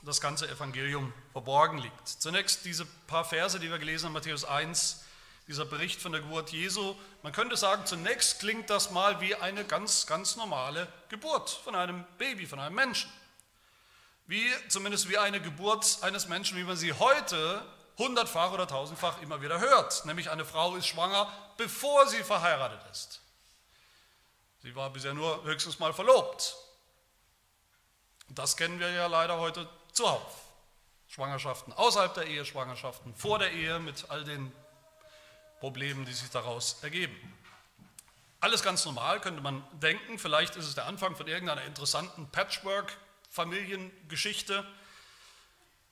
das 0.00 0.18
ganze 0.18 0.48
Evangelium 0.48 1.12
verborgen 1.32 1.76
liegt. 1.76 2.08
Zunächst 2.08 2.64
diese 2.64 2.86
paar 3.06 3.26
Verse, 3.26 3.60
die 3.60 3.68
wir 3.68 3.78
gelesen 3.78 4.06
haben, 4.06 4.14
Matthäus 4.14 4.46
1, 4.46 5.04
dieser 5.46 5.66
Bericht 5.66 6.00
von 6.00 6.12
der 6.12 6.22
Geburt 6.22 6.52
Jesu. 6.52 6.94
Man 7.22 7.34
könnte 7.34 7.54
sagen, 7.58 7.84
zunächst 7.84 8.40
klingt 8.40 8.70
das 8.70 8.92
mal 8.92 9.20
wie 9.20 9.34
eine 9.34 9.62
ganz, 9.62 10.06
ganz 10.06 10.36
normale 10.36 10.88
Geburt 11.10 11.50
von 11.50 11.74
einem 11.74 12.02
Baby, 12.16 12.46
von 12.46 12.60
einem 12.60 12.74
Menschen 12.74 13.12
wie 14.26 14.50
zumindest 14.68 15.10
wie 15.10 15.18
eine 15.18 15.38
Geburt 15.38 15.98
eines 16.00 16.28
Menschen, 16.28 16.56
wie 16.56 16.64
man 16.64 16.78
sie 16.78 16.94
heute 16.94 17.62
hundertfach 17.98 18.52
oder 18.52 18.66
tausendfach 18.66 19.20
immer 19.20 19.42
wieder 19.42 19.60
hört. 19.60 20.06
Nämlich 20.06 20.30
eine 20.30 20.46
Frau 20.46 20.76
ist 20.76 20.86
schwanger, 20.86 21.30
bevor 21.58 22.06
sie 22.06 22.22
verheiratet 22.22 22.80
ist. 22.90 23.20
Sie 24.68 24.76
war 24.76 24.90
bisher 24.90 25.14
nur 25.14 25.44
höchstens 25.44 25.78
mal 25.78 25.94
verlobt. 25.94 26.54
Das 28.28 28.54
kennen 28.54 28.78
wir 28.78 28.90
ja 28.90 29.06
leider 29.06 29.38
heute 29.38 29.66
zuhauf. 29.92 30.42
Schwangerschaften 31.06 31.72
außerhalb 31.72 32.12
der 32.12 32.26
Ehe, 32.26 32.44
Schwangerschaften 32.44 33.14
vor 33.14 33.38
der 33.38 33.50
Ehe 33.52 33.78
mit 33.78 34.10
all 34.10 34.24
den 34.24 34.52
Problemen, 35.60 36.04
die 36.04 36.12
sich 36.12 36.28
daraus 36.28 36.82
ergeben. 36.82 37.16
Alles 38.40 38.62
ganz 38.62 38.84
normal, 38.84 39.22
könnte 39.22 39.40
man 39.40 39.64
denken. 39.80 40.18
Vielleicht 40.18 40.54
ist 40.56 40.66
es 40.66 40.74
der 40.74 40.84
Anfang 40.84 41.16
von 41.16 41.26
irgendeiner 41.26 41.62
interessanten 41.62 42.28
Patchwork- 42.30 42.94
Familiengeschichte, 43.30 44.66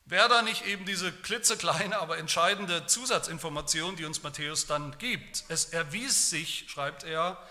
wäre 0.04 0.28
da 0.28 0.42
nicht 0.42 0.66
eben 0.66 0.85
diese 0.85 1.12
klitzekleine, 1.12 1.99
aber 1.99 2.18
entscheidende 2.18 2.87
Zusatzinformation, 2.87 3.97
die 3.97 4.04
uns 4.04 4.23
Matthäus 4.23 4.66
dann 4.66 4.99
gibt. 4.99 5.45
Es 5.49 5.64
erwies 5.64 6.28
sich, 6.28 6.66
schreibt 6.68 7.04
er, 7.04 7.42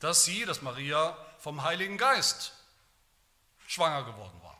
dass 0.00 0.24
sie, 0.24 0.44
dass 0.44 0.62
Maria 0.62 1.16
vom 1.38 1.62
Heiligen 1.62 1.98
Geist 1.98 2.52
schwanger 3.66 4.04
geworden 4.04 4.40
war. 4.42 4.58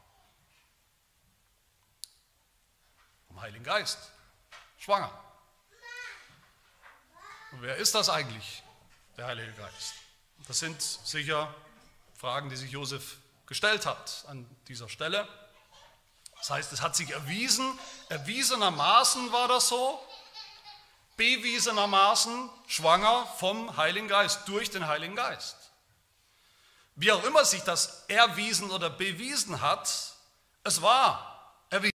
Vom 3.29 3.41
Heiligen 3.41 3.65
Geist 3.65 3.99
schwanger. 4.79 5.13
Und 7.53 7.63
wer 7.63 7.77
ist 7.77 7.95
das 7.95 8.09
eigentlich, 8.09 8.63
der 9.17 9.27
Heilige 9.27 9.53
Geist? 9.53 9.95
Das 10.47 10.59
sind 10.59 10.81
sicher 10.81 11.55
Fragen, 12.17 12.51
die 12.51 12.57
sich 12.57 12.71
Josef 12.71 13.17
gestellt 13.47 13.87
hat 13.87 14.25
an 14.29 14.49
dieser 14.67 14.89
Stelle. 14.89 15.27
Das 16.37 16.51
heißt, 16.51 16.73
es 16.73 16.83
hat 16.83 16.95
sich 16.95 17.11
erwiesen, 17.11 17.79
erwiesenermaßen 18.11 19.33
war 19.33 19.49
das 19.49 19.69
so, 19.69 20.01
bewiesenermaßen 21.19 22.49
schwanger 22.67 23.27
vom 23.39 23.77
Heiligen 23.77 24.09
Geist, 24.09 24.49
durch 24.49 24.71
den 24.71 24.87
Heiligen 24.87 25.15
Geist. 25.15 25.57
Wie 26.95 27.13
auch 27.13 27.23
immer 27.25 27.45
sich 27.45 27.63
das 27.63 28.05
erwiesen 28.09 28.71
oder 28.71 28.89
bewiesen 28.89 29.61
hat, 29.61 30.15
es 30.65 30.81
war 30.81 31.55
erwiesen. 31.69 31.93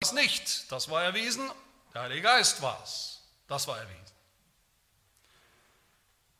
Das 0.00 0.12
nicht, 0.12 0.72
das 0.72 0.90
war 0.90 1.04
erwiesen, 1.04 1.48
der 1.94 2.02
Heilige 2.02 2.22
Geist 2.22 2.60
war 2.60 2.80
es, 2.82 3.22
das 3.46 3.68
war 3.68 3.78
erwiesen. 3.78 4.00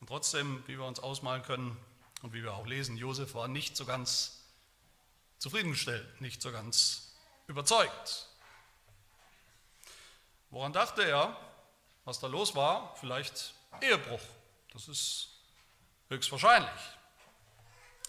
Und 0.01 0.07
trotzdem, 0.07 0.63
wie 0.67 0.77
wir 0.77 0.85
uns 0.85 0.99
ausmalen 0.99 1.43
können, 1.43 1.77
und 2.23 2.33
wie 2.33 2.41
wir 2.41 2.53
auch 2.53 2.65
lesen, 2.65 2.97
Josef 2.97 3.35
war 3.35 3.47
nicht 3.49 3.75
so 3.75 3.85
ganz 3.85 4.39
zufriedengestellt, 5.39 6.21
nicht 6.21 6.41
so 6.41 6.51
ganz 6.53 7.13
überzeugt. 7.47 8.29
Woran 10.53 10.71
dachte 10.71 11.01
er, 11.01 11.35
was 12.05 12.19
da 12.19 12.27
los 12.27 12.53
war? 12.53 12.95
Vielleicht 12.99 13.55
Ehebruch. 13.81 14.21
Das 14.71 14.87
ist 14.87 15.29
höchstwahrscheinlich. 16.09 16.69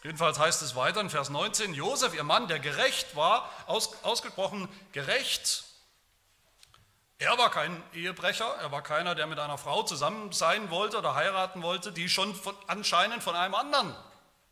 Jedenfalls 0.02 0.38
heißt 0.38 0.60
es 0.60 0.76
weiter 0.76 1.00
in 1.00 1.08
Vers 1.08 1.30
19, 1.30 1.72
Josef, 1.72 2.12
ihr 2.12 2.22
Mann, 2.22 2.46
der 2.46 2.58
gerecht 2.58 3.16
war, 3.16 3.48
aus, 3.64 3.96
ausgesprochen 4.04 4.68
gerecht, 4.92 5.64
er 7.16 7.38
war 7.38 7.50
kein 7.50 7.82
Ehebrecher, 7.94 8.56
er 8.56 8.70
war 8.70 8.82
keiner, 8.82 9.14
der 9.14 9.26
mit 9.26 9.38
einer 9.38 9.56
Frau 9.56 9.82
zusammen 9.82 10.30
sein 10.32 10.68
wollte 10.68 10.98
oder 10.98 11.14
heiraten 11.14 11.62
wollte, 11.62 11.92
die 11.92 12.10
schon 12.10 12.34
von, 12.34 12.54
anscheinend 12.66 13.22
von 13.22 13.34
einem 13.34 13.54
anderen 13.54 13.96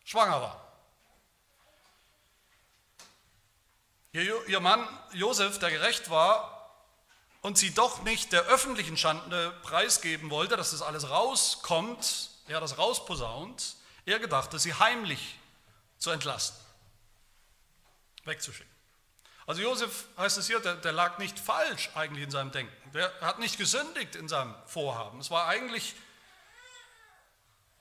schwanger 0.05 0.41
war. 0.41 0.73
Ihr, 4.13 4.49
ihr 4.49 4.61
Mann 4.61 4.89
Josef, 5.13 5.59
der 5.59 5.71
gerecht 5.71 6.09
war 6.09 6.52
und 7.43 7.59
sie 7.59 7.75
doch 7.75 8.03
nicht 8.03 8.33
der 8.33 8.43
öffentlichen 8.43 8.97
Schande 8.97 9.51
preisgeben 9.63 10.31
wollte, 10.31 10.57
dass 10.57 10.71
das 10.71 10.81
alles 10.81 11.11
rauskommt, 11.11 12.31
er 12.47 12.61
das 12.61 12.79
rausposaunt, 12.79 13.77
er 14.07 14.19
gedachte, 14.19 14.59
sie 14.59 14.75
heimlich 14.75 15.39
zu 15.99 16.11
entlassen, 16.11 16.57
wegzuschicken. 18.25 18.71
Also 19.47 19.61
Josef 19.61 20.07
heißt 20.17 20.39
es 20.39 20.47
hier, 20.47 20.61
der, 20.61 20.77
der, 20.77 20.93
lag 20.93 21.19
nicht 21.19 21.39
falsch 21.39 21.91
eigentlich 21.97 22.23
in 22.25 22.31
seinem 22.31 22.53
Denken. 22.53 22.93
Der 22.93 23.13
hat 23.21 23.41
nicht 23.41 23.59
gesündigt 23.59 24.15
in 24.15 24.29
seinem 24.29 24.55
Vorhaben. 24.67 25.19
Es 25.19 25.31
war 25.31 25.49
eigentlich 25.49 25.97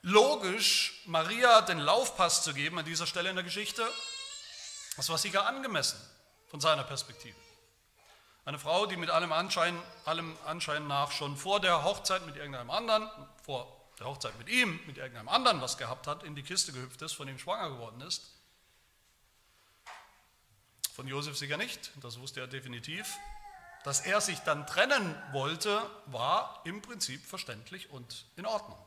logisch, 0.02 1.02
Maria 1.06 1.60
den 1.60 1.78
Laufpass 1.78 2.42
zu 2.42 2.52
geben 2.52 2.80
an 2.80 2.84
dieser 2.84 3.06
Stelle 3.06 3.30
in 3.30 3.36
der 3.36 3.44
Geschichte. 3.44 3.88
Das 4.96 5.08
war 5.08 5.18
sicher 5.18 5.46
angemessen 5.46 6.00
von 6.48 6.60
seiner 6.60 6.82
Perspektive. 6.82 7.36
Eine 8.44 8.58
Frau, 8.58 8.86
die 8.86 8.96
mit 8.96 9.08
allem 9.08 9.32
Anschein, 9.32 9.80
allem 10.04 10.36
Anschein 10.46 10.88
nach 10.88 11.12
schon 11.12 11.36
vor 11.36 11.60
der 11.60 11.84
Hochzeit 11.84 12.26
mit 12.26 12.36
irgendeinem 12.36 12.70
anderen, 12.70 13.08
vor 13.44 13.80
der 14.00 14.06
Hochzeit 14.06 14.36
mit 14.36 14.48
ihm, 14.48 14.80
mit 14.86 14.98
irgendeinem 14.98 15.28
anderen 15.28 15.60
was 15.60 15.78
gehabt 15.78 16.08
hat, 16.08 16.24
in 16.24 16.34
die 16.34 16.42
Kiste 16.42 16.72
gehüpft 16.72 17.02
ist, 17.02 17.12
von 17.12 17.28
ihm 17.28 17.38
schwanger 17.38 17.70
geworden 17.70 18.00
ist. 18.00 18.32
Von 20.92 21.06
Josef 21.06 21.36
sicher 21.36 21.56
nicht, 21.56 21.92
das 22.00 22.18
wusste 22.18 22.40
er 22.40 22.48
definitiv. 22.48 23.16
Dass 23.84 24.00
er 24.00 24.20
sich 24.20 24.40
dann 24.40 24.66
trennen 24.66 25.16
wollte, 25.30 25.80
war 26.06 26.62
im 26.64 26.82
Prinzip 26.82 27.24
verständlich 27.24 27.90
und 27.90 28.26
in 28.36 28.46
Ordnung. 28.46 28.78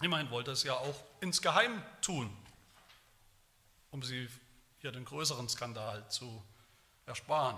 Immerhin 0.00 0.30
wollte 0.30 0.50
es 0.50 0.64
ja 0.64 0.74
auch 0.74 1.02
insgeheim 1.20 1.82
tun, 2.02 2.36
um 3.92 4.02
sie 4.02 4.28
hier 4.78 4.92
den 4.92 5.04
größeren 5.04 5.48
Skandal 5.48 6.08
zu 6.10 6.44
ersparen. 7.06 7.56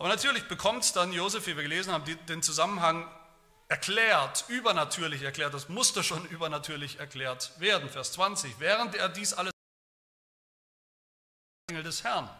Aber 0.00 0.08
natürlich 0.08 0.48
bekommt 0.48 0.96
dann 0.96 1.12
Josef, 1.12 1.46
wie 1.46 1.56
wir 1.56 1.62
gelesen 1.62 1.92
haben, 1.92 2.04
den 2.26 2.42
Zusammenhang 2.42 3.06
erklärt, 3.68 4.46
übernatürlich 4.48 5.20
erklärt. 5.20 5.52
Das 5.52 5.68
musste 5.68 6.02
schon 6.02 6.24
übernatürlich 6.24 6.98
erklärt 6.98 7.52
werden. 7.60 7.86
Vers 7.90 8.12
20. 8.12 8.58
Während 8.60 8.94
er 8.94 9.10
dies 9.10 9.34
alles 9.34 9.52
Engel 11.68 11.82
des 11.82 12.02
Herrn 12.02 12.30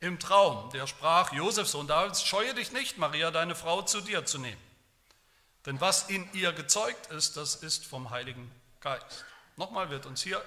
im 0.00 0.18
Traum, 0.18 0.70
der 0.70 0.86
sprach, 0.86 1.34
Josef, 1.34 1.68
Sohn 1.68 1.86
Davids, 1.86 2.24
scheue 2.24 2.54
dich 2.54 2.72
nicht, 2.72 2.96
Maria, 2.96 3.30
deine 3.30 3.54
Frau, 3.54 3.82
zu 3.82 4.00
dir 4.00 4.24
zu 4.24 4.38
nehmen. 4.38 4.62
Denn 5.66 5.82
was 5.82 6.08
in 6.08 6.26
ihr 6.32 6.54
gezeugt 6.54 7.08
ist, 7.08 7.36
das 7.36 7.56
ist 7.56 7.84
vom 7.84 8.08
Heiligen 8.08 8.50
Geist. 8.80 9.26
Nochmal 9.56 9.90
wird 9.90 10.06
uns 10.06 10.22
hier 10.22 10.42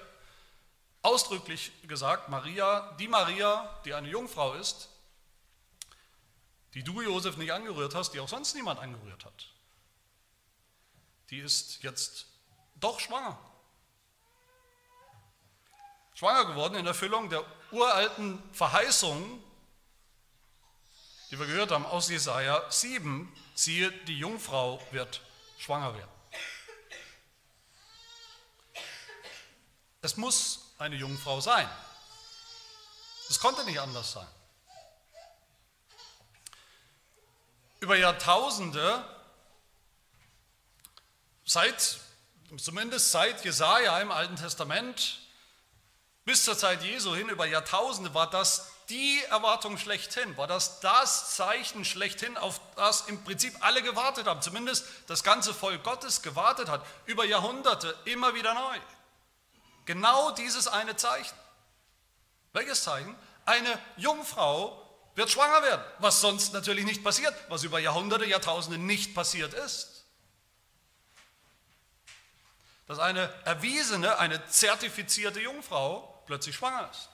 ausdrücklich 1.02 1.70
gesagt, 1.86 2.28
Maria, 2.28 2.92
die 2.98 3.06
Maria, 3.06 3.80
die 3.84 3.94
eine 3.94 4.08
Jungfrau 4.08 4.54
ist, 4.54 4.88
die 6.76 6.84
du, 6.84 7.00
Josef, 7.00 7.38
nicht 7.38 7.50
angerührt 7.54 7.94
hast, 7.94 8.10
die 8.12 8.20
auch 8.20 8.28
sonst 8.28 8.54
niemand 8.54 8.78
angerührt 8.78 9.24
hat, 9.24 9.48
die 11.30 11.38
ist 11.38 11.82
jetzt 11.82 12.26
doch 12.74 13.00
schwanger. 13.00 13.38
Schwanger 16.12 16.44
geworden 16.44 16.74
in 16.74 16.86
Erfüllung 16.86 17.30
der 17.30 17.42
uralten 17.72 18.42
Verheißung, 18.52 19.42
die 21.30 21.38
wir 21.38 21.46
gehört 21.46 21.70
haben 21.70 21.86
aus 21.86 22.10
Jesaja 22.10 22.70
7, 22.70 23.34
siehe, 23.54 23.90
die 24.04 24.18
Jungfrau 24.18 24.86
wird 24.90 25.22
schwanger 25.56 25.94
werden. 25.94 26.10
Es 30.02 30.18
muss 30.18 30.74
eine 30.76 30.96
Jungfrau 30.96 31.40
sein. 31.40 31.68
Es 33.30 33.40
konnte 33.40 33.64
nicht 33.64 33.80
anders 33.80 34.12
sein. 34.12 34.28
Über 37.86 37.94
Jahrtausende, 37.94 39.04
seit, 41.44 42.00
zumindest 42.58 43.12
seit 43.12 43.44
Jesaja 43.44 44.00
im 44.00 44.10
Alten 44.10 44.34
Testament, 44.34 45.20
bis 46.24 46.44
zur 46.44 46.58
Zeit 46.58 46.82
Jesu 46.82 47.14
hin, 47.14 47.28
über 47.28 47.46
Jahrtausende 47.46 48.12
war 48.12 48.28
das 48.28 48.72
die 48.88 49.22
Erwartung 49.30 49.78
schlechthin, 49.78 50.36
war 50.36 50.48
das 50.48 50.80
das 50.80 51.36
Zeichen 51.36 51.84
schlechthin, 51.84 52.36
auf 52.36 52.60
das 52.74 53.02
im 53.02 53.22
Prinzip 53.22 53.54
alle 53.60 53.84
gewartet 53.84 54.26
haben, 54.26 54.42
zumindest 54.42 54.84
das 55.06 55.22
ganze 55.22 55.54
Volk 55.54 55.84
Gottes 55.84 56.22
gewartet 56.22 56.68
hat, 56.68 56.84
über 57.04 57.24
Jahrhunderte 57.24 57.96
immer 58.04 58.34
wieder 58.34 58.52
neu. 58.54 58.78
Genau 59.84 60.32
dieses 60.32 60.66
eine 60.66 60.96
Zeichen. 60.96 61.36
Welches 62.52 62.82
Zeichen? 62.82 63.14
Eine 63.44 63.78
Jungfrau 63.96 64.85
wird 65.16 65.30
schwanger 65.30 65.62
werden, 65.62 65.84
was 65.98 66.20
sonst 66.20 66.52
natürlich 66.52 66.84
nicht 66.84 67.02
passiert, 67.02 67.34
was 67.48 67.64
über 67.64 67.78
Jahrhunderte, 67.78 68.26
Jahrtausende 68.26 68.78
nicht 68.78 69.14
passiert 69.14 69.54
ist. 69.54 70.04
Dass 72.86 72.98
eine 72.98 73.22
erwiesene, 73.44 74.18
eine 74.18 74.46
zertifizierte 74.46 75.40
Jungfrau 75.40 76.22
plötzlich 76.26 76.54
schwanger 76.54 76.88
ist. 76.90 77.08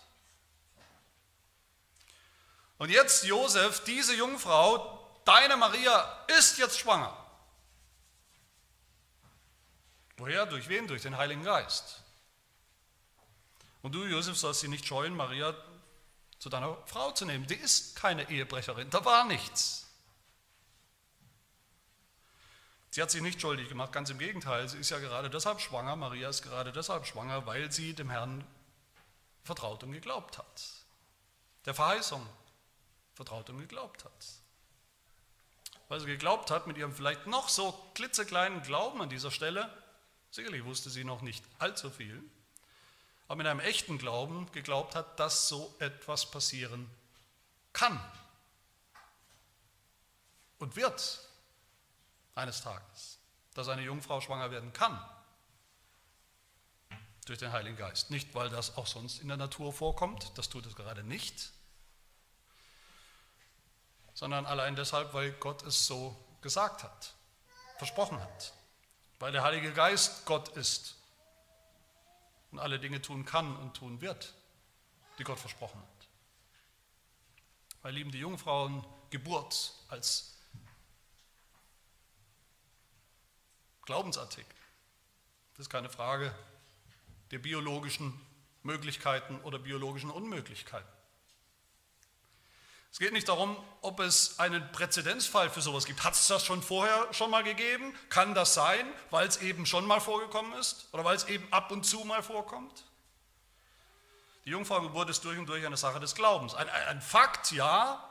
Und 2.79 2.91
jetzt, 2.91 3.25
Josef, 3.25 3.85
diese 3.85 4.15
Jungfrau, 4.15 5.21
deine 5.25 5.57
Maria, 5.57 6.27
ist 6.39 6.59
jetzt 6.59 6.81
schwanger. 6.81 7.17
Woher? 10.17 10.47
Durch 10.47 10.69
wen? 10.69 10.89
Durch 10.89 11.03
den 11.03 11.17
Heiligen 11.17 11.45
Geist. 11.45 12.03
Und 13.83 13.95
du, 13.95 14.05
Josef, 14.05 14.37
sollst 14.37 14.61
sie 14.61 14.69
nicht 14.69 14.87
scheuen, 14.87 15.15
Maria 15.15 15.55
zu 16.43 16.49
deiner 16.49 16.77
Frau 16.87 17.13
zu 17.13 17.25
nehmen. 17.25 17.47
Die 17.47 17.55
ist 17.55 17.95
keine 17.95 18.29
Ehebrecherin, 18.29 18.91
da 18.91 19.05
war 19.05 19.25
nichts. 19.25 19.87
Sie 22.91 23.01
hat 23.01 23.13
sich 23.13 23.23
nicht 23.23 23.41
schuldig 23.41 23.69
gemacht, 23.69 23.93
ganz 23.93 24.11
im 24.11 24.19
Gegenteil. 24.19 24.69
Sie 24.69 24.79
ist 24.79 24.91
ja 24.91 24.99
gerade 24.99 25.31
deshalb 25.31 25.61
schwanger, 25.61 25.95
Maria 25.95 26.29
ist 26.29 26.43
gerade 26.43 26.73
deshalb 26.73 27.07
schwanger, 27.07 27.47
weil 27.47 27.71
sie 27.71 27.95
dem 27.95 28.11
Herrn 28.11 28.45
vertraut 29.45 29.85
und 29.85 29.93
geglaubt 29.93 30.37
hat. 30.37 30.65
Der 31.65 31.75
Verheißung 31.75 32.27
vertraut 33.15 33.49
und 33.49 33.61
geglaubt 33.61 34.05
hat. 34.05 34.27
Weil 35.87 36.01
sie 36.01 36.07
geglaubt 36.07 36.51
hat, 36.51 36.67
mit 36.67 36.77
ihrem 36.77 36.93
vielleicht 36.93 37.29
noch 37.29 37.49
so 37.51 37.71
klitzekleinen 37.95 38.63
Glauben 38.63 39.01
an 39.01 39.11
dieser 39.11 39.31
Stelle, 39.31 39.73
sicherlich 40.33 40.65
wusste 40.65 40.91
sie 40.91 41.05
noch 41.05 41.23
nicht 41.23 41.45
allzu 41.61 41.89
viel, 41.89 42.21
aber 43.29 43.37
mit 43.37 43.47
einem 43.47 43.61
echten 43.61 43.99
Glauben 43.99 44.51
geglaubt 44.53 44.95
hat, 44.95 45.19
dass 45.19 45.49
so 45.49 45.75
etwas 45.79 46.31
passieren 46.31 46.91
kann 47.73 47.99
und 50.59 50.77
wird 50.77 51.21
eines 52.35 52.63
Tages, 52.63 53.19
dass 53.55 53.69
eine 53.69 53.83
Jungfrau 53.83 54.21
schwanger 54.21 54.51
werden 54.51 54.73
kann 54.73 55.03
durch 57.27 57.39
den 57.39 57.53
Heiligen 57.53 57.77
Geist. 57.77 58.11
Nicht, 58.11 58.35
weil 58.35 58.49
das 58.49 58.77
auch 58.77 58.87
sonst 58.87 59.21
in 59.21 59.29
der 59.29 59.37
Natur 59.37 59.73
vorkommt, 59.73 60.37
das 60.37 60.49
tut 60.49 60.67
es 60.67 60.75
gerade 60.75 61.03
nicht, 61.03 61.53
sondern 64.15 64.47
allein 64.47 64.77
deshalb, 64.77 65.15
weil 65.15 65.33
Gott 65.33 65.63
es 65.63 65.87
so 65.87 66.17
gesagt 66.43 66.83
hat, 66.83 67.15
versprochen 67.79 68.21
hat, 68.21 68.53
weil 69.19 69.33
der 69.33 69.43
Heilige 69.43 69.73
Geist 69.73 70.27
Gott 70.27 70.49
ist 70.51 70.97
und 72.53 72.59
alle 72.59 72.79
Dinge 72.79 73.03
tun 73.03 73.25
kann 73.25 73.57
und 73.57 73.75
tun 73.75 74.01
wird, 74.01 74.35
die 75.19 75.25
Gott 75.25 75.39
versprochen 75.39 75.81
hat. 75.81 76.09
Weil 77.83 77.95
lieben 77.95 78.13
die 78.13 78.19
Jungfrauen 78.19 78.85
Geburt 79.11 79.75
als 79.89 80.39
Glaubensartikel. 83.85 84.55
Das 85.55 85.67
ist 85.67 85.71
keine 85.71 85.91
Frage 85.91 86.33
der 87.31 87.39
biologischen 87.39 88.19
Möglichkeiten 88.63 89.41
oder 89.41 89.59
biologischen 89.59 90.11
Unmöglichkeiten. 90.11 91.02
Es 92.93 92.99
geht 92.99 93.15
nicht 93.15 93.27
darum, 93.27 93.57
ob 93.81 94.01
es 94.01 94.39
einen 94.39 94.71
Präzedenzfall 94.71 95.49
für 95.49 95.63
sowas 95.63 95.87
gibt. 95.87 96.05
Hat 96.05 96.13
es 96.13 96.27
das 96.27 96.45
schon 96.45 96.63
vorher 96.63 97.09
schon 97.13 97.31
mal 97.31 97.43
gegeben? 97.43 97.95
Kann 98.11 98.35
das 98.35 98.53
sein, 98.53 98.87
weil 99.11 99.27
es 99.27 99.39
eben 99.39 99.65
schon 99.65 99.87
mal 99.87 99.99
vorgekommen 99.99 100.53
ist 100.55 100.89
oder 100.93 101.03
weil 101.03 101.17
es 101.17 101.25
eben 101.25 101.51
ab 101.51 101.71
und 101.71 101.85
zu 101.85 102.01
mal 102.05 102.23
vorkommt? 102.23 102.85
Die 104.45 104.51
Jungfrauengeburt 104.51 105.09
ist 105.09 105.25
durch 105.25 105.39
und 105.39 105.47
durch 105.47 105.65
eine 105.65 105.79
Sache 105.79 106.01
des 106.01 106.15
Glaubens. 106.15 106.55
Ein, 106.55 106.69
ein 106.69 107.01
Fakt, 107.01 107.53
ja, 107.53 108.07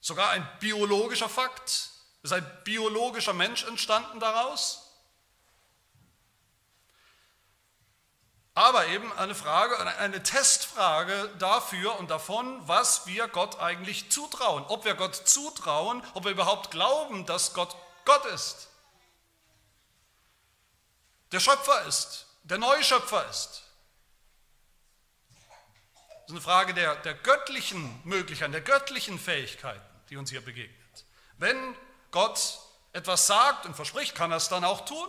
sogar 0.00 0.30
ein 0.30 0.48
biologischer 0.58 1.28
Fakt. 1.28 1.90
Ist 2.24 2.32
ein 2.32 2.46
biologischer 2.64 3.34
Mensch 3.34 3.62
entstanden 3.64 4.18
daraus? 4.18 4.81
Aber 8.54 8.86
eben 8.88 9.10
eine 9.14 9.34
Frage, 9.34 9.78
eine 9.98 10.22
Testfrage 10.22 11.30
dafür 11.38 11.98
und 11.98 12.10
davon, 12.10 12.60
was 12.68 13.06
wir 13.06 13.28
Gott 13.28 13.58
eigentlich 13.60 14.10
zutrauen. 14.10 14.64
Ob 14.68 14.84
wir 14.84 14.94
Gott 14.94 15.14
zutrauen, 15.14 16.02
ob 16.14 16.24
wir 16.24 16.32
überhaupt 16.32 16.70
glauben, 16.70 17.24
dass 17.24 17.54
Gott 17.54 17.74
Gott 18.04 18.24
ist. 18.26 18.68
Der 21.30 21.40
Schöpfer 21.40 21.86
ist, 21.86 22.26
der 22.42 22.58
Neuschöpfer 22.58 23.28
ist. 23.30 23.62
Das 26.10 26.26
ist 26.26 26.30
eine 26.30 26.40
Frage 26.40 26.74
der, 26.74 26.96
der 26.96 27.14
göttlichen 27.14 28.00
Möglichkeiten, 28.04 28.52
der 28.52 28.60
göttlichen 28.60 29.18
Fähigkeiten, 29.18 29.80
die 30.10 30.16
uns 30.16 30.30
hier 30.30 30.44
begegnet. 30.44 31.04
Wenn 31.38 31.76
Gott 32.10 32.58
etwas 32.92 33.26
sagt 33.26 33.66
und 33.66 33.74
verspricht, 33.74 34.14
kann 34.14 34.30
er 34.30 34.36
es 34.36 34.48
dann 34.48 34.64
auch 34.64 34.84
tun. 34.84 35.08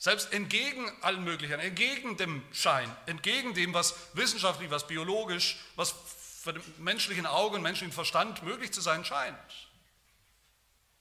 Selbst 0.00 0.32
entgegen 0.32 0.90
allen 1.02 1.22
möglichen, 1.24 1.60
entgegen 1.60 2.16
dem 2.16 2.42
Schein, 2.52 2.90
entgegen 3.04 3.52
dem, 3.52 3.74
was 3.74 3.94
wissenschaftlich, 4.14 4.70
was 4.70 4.86
biologisch, 4.86 5.58
was 5.76 5.94
für 6.40 6.54
den 6.54 6.62
menschlichen 6.78 7.26
Auge 7.26 7.56
und 7.56 7.62
menschlichen 7.62 7.92
Verstand 7.92 8.42
möglich 8.42 8.72
zu 8.72 8.80
sein 8.80 9.04
scheint 9.04 9.36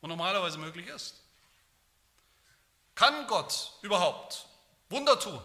und 0.01 0.09
normalerweise 0.09 0.57
möglich 0.57 0.85
ist. 0.87 1.15
Kann 2.93 3.25
Gott 3.27 3.71
überhaupt 3.83 4.45
Wunder 4.89 5.17
tun? 5.17 5.41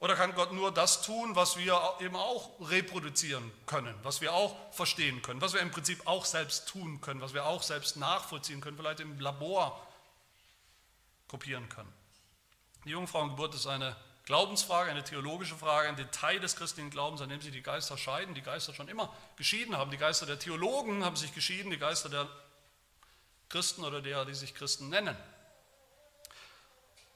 Oder 0.00 0.16
kann 0.16 0.34
Gott 0.34 0.52
nur 0.52 0.70
das 0.70 1.00
tun, 1.00 1.34
was 1.34 1.56
wir 1.56 1.80
eben 2.00 2.14
auch 2.14 2.50
reproduzieren 2.60 3.50
können, 3.64 3.98
was 4.02 4.20
wir 4.20 4.34
auch 4.34 4.54
verstehen 4.74 5.22
können, 5.22 5.40
was 5.40 5.54
wir 5.54 5.62
im 5.62 5.70
Prinzip 5.70 6.06
auch 6.06 6.26
selbst 6.26 6.68
tun 6.68 7.00
können, 7.00 7.22
was 7.22 7.32
wir 7.32 7.46
auch 7.46 7.62
selbst 7.62 7.96
nachvollziehen 7.96 8.60
können, 8.60 8.76
vielleicht 8.76 9.00
im 9.00 9.18
Labor 9.18 9.85
kopieren 11.28 11.68
können. 11.68 11.92
Die 12.84 12.90
Jungfrauengeburt 12.90 13.54
ist 13.54 13.66
eine 13.66 13.96
Glaubensfrage, 14.26 14.90
eine 14.90 15.04
theologische 15.04 15.56
Frage, 15.56 15.88
ein 15.88 15.96
Detail 15.96 16.40
des 16.40 16.56
christlichen 16.56 16.90
Glaubens, 16.90 17.20
an 17.20 17.28
dem 17.28 17.40
sich 17.40 17.52
die 17.52 17.62
Geister 17.62 17.96
scheiden, 17.96 18.34
die 18.34 18.42
Geister 18.42 18.74
schon 18.74 18.88
immer 18.88 19.12
geschieden 19.36 19.76
haben. 19.76 19.90
Die 19.90 19.96
Geister 19.96 20.26
der 20.26 20.38
Theologen 20.38 21.04
haben 21.04 21.16
sich 21.16 21.32
geschieden, 21.32 21.70
die 21.70 21.78
Geister 21.78 22.08
der 22.08 22.28
Christen 23.48 23.84
oder 23.84 24.02
derer, 24.02 24.24
die 24.24 24.34
sich 24.34 24.54
Christen 24.54 24.88
nennen. 24.88 25.16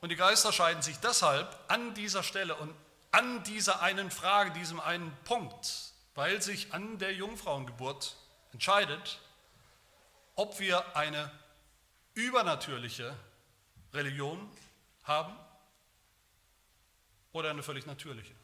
Und 0.01 0.11
die 0.11 0.16
Geister 0.16 0.53
scheiden 0.53 0.83
sich 0.83 0.99
deshalb 0.99 1.59
an 1.68 1.94
dieser 1.94 2.23
Stelle 2.23 2.55
und 2.55 2.75
an 3.11 3.42
dieser 3.42 3.83
einen 3.83 4.11
Frage, 4.11 4.53
diesem 4.53 4.79
einen 4.81 5.16
Punkt, 5.25 5.92
weil 6.14 6.40
sich 6.40 6.73
an 6.73 6.99
der 6.99 7.12
Jungfrauengeburt 7.12 8.16
entscheidet, 8.53 9.18
ob 10.37 10.61
wir 10.61 10.96
eine 10.96 11.31
übernatürliche 12.14 13.16
Religion 13.92 14.50
haben 15.05 15.35
oder 17.33 17.50
eine 17.50 17.62
völlig 17.62 17.87
natürliche. 17.87 18.35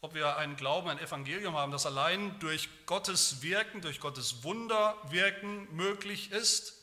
Ob 0.00 0.14
wir 0.14 0.36
einen 0.36 0.56
Glauben, 0.56 0.88
ein 0.88 0.98
Evangelium 0.98 1.56
haben, 1.56 1.72
das 1.72 1.86
allein 1.86 2.38
durch 2.40 2.68
Gottes 2.86 3.42
Wirken, 3.42 3.80
durch 3.80 4.00
Gottes 4.00 4.42
Wunderwirken 4.42 5.74
möglich 5.74 6.30
ist, 6.30 6.74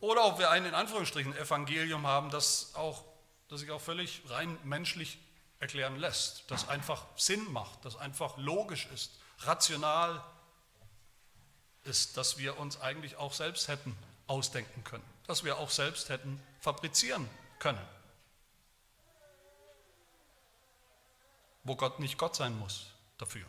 oder 0.00 0.24
ob 0.24 0.38
wir 0.38 0.50
ein 0.50 0.66
in 0.66 0.74
Anführungsstrichen 0.74 1.34
Evangelium 1.36 2.06
haben, 2.06 2.30
das, 2.30 2.74
auch, 2.74 3.04
das 3.48 3.60
sich 3.60 3.70
auch 3.70 3.80
völlig 3.80 4.22
rein 4.28 4.58
menschlich 4.64 5.18
erklären 5.60 5.96
lässt, 5.96 6.50
das 6.50 6.68
einfach 6.68 7.06
Sinn 7.16 7.50
macht, 7.52 7.84
das 7.84 7.96
einfach 7.96 8.36
logisch 8.36 8.88
ist, 8.92 9.12
rational 9.38 10.22
ist, 11.84 12.16
dass 12.16 12.36
wir 12.36 12.58
uns 12.58 12.80
eigentlich 12.80 13.16
auch 13.16 13.32
selbst 13.32 13.68
hätten 13.68 13.96
ausdenken 14.26 14.84
können, 14.84 15.04
dass 15.26 15.44
wir 15.44 15.58
auch 15.58 15.70
selbst 15.70 16.08
hätten 16.08 16.40
fabrizieren 16.60 17.28
können. 17.58 17.80
Wo 21.64 21.76
Gott 21.76 22.00
nicht 22.00 22.18
Gott 22.18 22.34
sein 22.34 22.58
muss 22.58 22.86
dafür. 23.18 23.46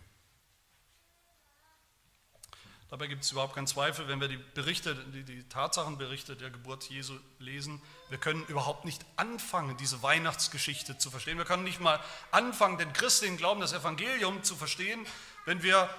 Dabei 2.93 3.07
gibt 3.07 3.23
es 3.23 3.31
überhaupt 3.31 3.55
keinen 3.55 3.65
Zweifel, 3.65 4.07
wenn 4.07 4.21
wir 4.21 4.27
die 4.27 4.37
Berichte, 4.37 4.93
die, 4.93 5.23
die 5.23 5.49
Tatsachenberichte 5.49 6.35
der 6.35 6.51
Geburt 6.51 6.83
Jesu 6.83 7.17
lesen. 7.39 7.81
Wir 8.09 8.19
können 8.19 8.45
überhaupt 8.45 8.85
nicht 8.85 9.03
anfangen, 9.15 9.75
diese 9.77 10.03
Weihnachtsgeschichte 10.03 10.99
zu 10.99 11.09
verstehen. 11.09 11.39
Wir 11.39 11.45
können 11.45 11.63
nicht 11.63 11.79
mal 11.79 11.99
anfangen, 12.29 12.77
den 12.77 12.93
christlichen 12.93 13.37
Glauben, 13.37 13.61
das 13.61 13.73
Evangelium 13.73 14.43
zu 14.43 14.55
verstehen, 14.55 15.07
wenn 15.45 15.63
wir 15.63 15.89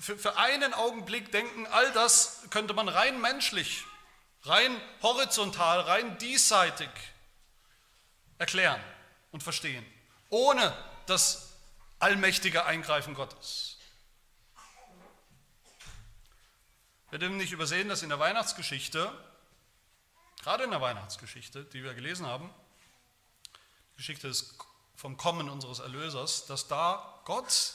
für, 0.00 0.18
für 0.18 0.36
einen 0.38 0.72
Augenblick 0.72 1.30
denken, 1.30 1.66
all 1.66 1.92
das 1.92 2.46
könnte 2.50 2.72
man 2.72 2.88
rein 2.88 3.20
menschlich, 3.20 3.84
rein 4.44 4.80
horizontal, 5.02 5.80
rein 5.80 6.16
diesseitig 6.18 6.88
erklären 8.38 8.82
und 9.30 9.42
verstehen, 9.42 9.84
ohne 10.30 10.74
das 11.06 11.52
allmächtige 11.98 12.64
Eingreifen 12.64 13.12
Gottes. 13.12 13.76
Wir 17.10 17.18
dürfen 17.18 17.36
nicht 17.36 17.52
übersehen, 17.52 17.88
dass 17.88 18.02
in 18.02 18.08
der 18.08 18.18
Weihnachtsgeschichte, 18.18 19.12
gerade 20.42 20.64
in 20.64 20.70
der 20.70 20.80
Weihnachtsgeschichte, 20.80 21.64
die 21.66 21.84
wir 21.84 21.92
gelesen 21.92 22.26
haben, 22.26 22.48
die 23.92 23.96
Geschichte 23.98 24.28
des, 24.28 24.56
vom 24.96 25.18
Kommen 25.18 25.50
unseres 25.50 25.80
Erlösers, 25.80 26.46
dass 26.46 26.68
da 26.68 27.20
Gott 27.26 27.74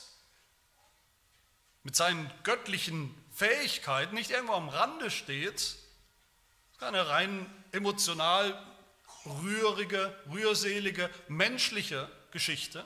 mit 1.86 1.94
seinen 1.94 2.28
göttlichen 2.42 3.14
Fähigkeiten 3.32 4.16
nicht 4.16 4.32
irgendwo 4.32 4.54
am 4.54 4.68
Rande 4.68 5.08
steht, 5.08 5.76
keine 6.80 7.08
rein 7.08 7.46
emotional 7.70 8.60
rührige, 9.24 10.12
rührselige, 10.28 11.08
menschliche 11.28 12.10
Geschichte, 12.32 12.84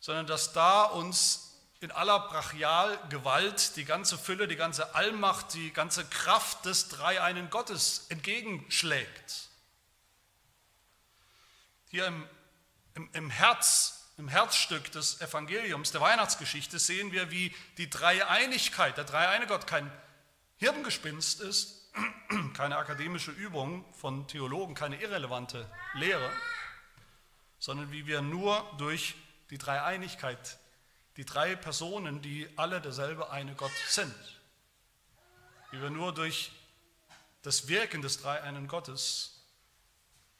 sondern 0.00 0.26
dass 0.26 0.54
da 0.54 0.84
uns 0.84 1.58
in 1.80 1.90
aller 1.90 2.20
Brachialgewalt 2.20 3.76
die 3.76 3.84
ganze 3.84 4.16
Fülle, 4.16 4.48
die 4.48 4.56
ganze 4.56 4.94
Allmacht, 4.94 5.52
die 5.52 5.70
ganze 5.70 6.02
Kraft 6.06 6.64
des 6.64 6.88
dreieinen 6.88 7.50
Gottes 7.50 8.06
entgegenschlägt. 8.08 9.50
Hier 11.90 12.06
im, 12.06 12.26
im, 12.94 13.10
im 13.12 13.28
Herz, 13.28 14.01
im 14.22 14.28
Herzstück 14.28 14.92
des 14.92 15.20
Evangeliums, 15.20 15.90
der 15.90 16.00
Weihnachtsgeschichte, 16.00 16.78
sehen 16.78 17.10
wir, 17.10 17.32
wie 17.32 17.52
die 17.76 17.90
Dreieinigkeit, 17.90 18.96
der 18.96 19.02
dreieine 19.02 19.48
Gott 19.48 19.66
kein 19.66 19.90
Hirngespinst 20.58 21.40
ist, 21.40 21.90
keine 22.54 22.76
akademische 22.76 23.32
Übung 23.32 23.84
von 23.94 24.28
Theologen, 24.28 24.76
keine 24.76 25.02
irrelevante 25.02 25.68
Lehre, 25.94 26.30
sondern 27.58 27.90
wie 27.90 28.06
wir 28.06 28.22
nur 28.22 28.64
durch 28.78 29.16
die 29.50 29.58
Dreieinigkeit 29.58 30.56
die 31.16 31.24
drei 31.24 31.56
Personen, 31.56 32.22
die 32.22 32.48
alle 32.54 32.80
derselbe 32.80 33.30
eine 33.30 33.56
Gott 33.56 33.72
sind. 33.88 34.14
Wie 35.72 35.82
wir 35.82 35.90
nur 35.90 36.14
durch 36.14 36.52
das 37.42 37.66
Wirken 37.66 38.02
des 38.02 38.22
dreieinen 38.22 38.68
Gottes, 38.68 39.42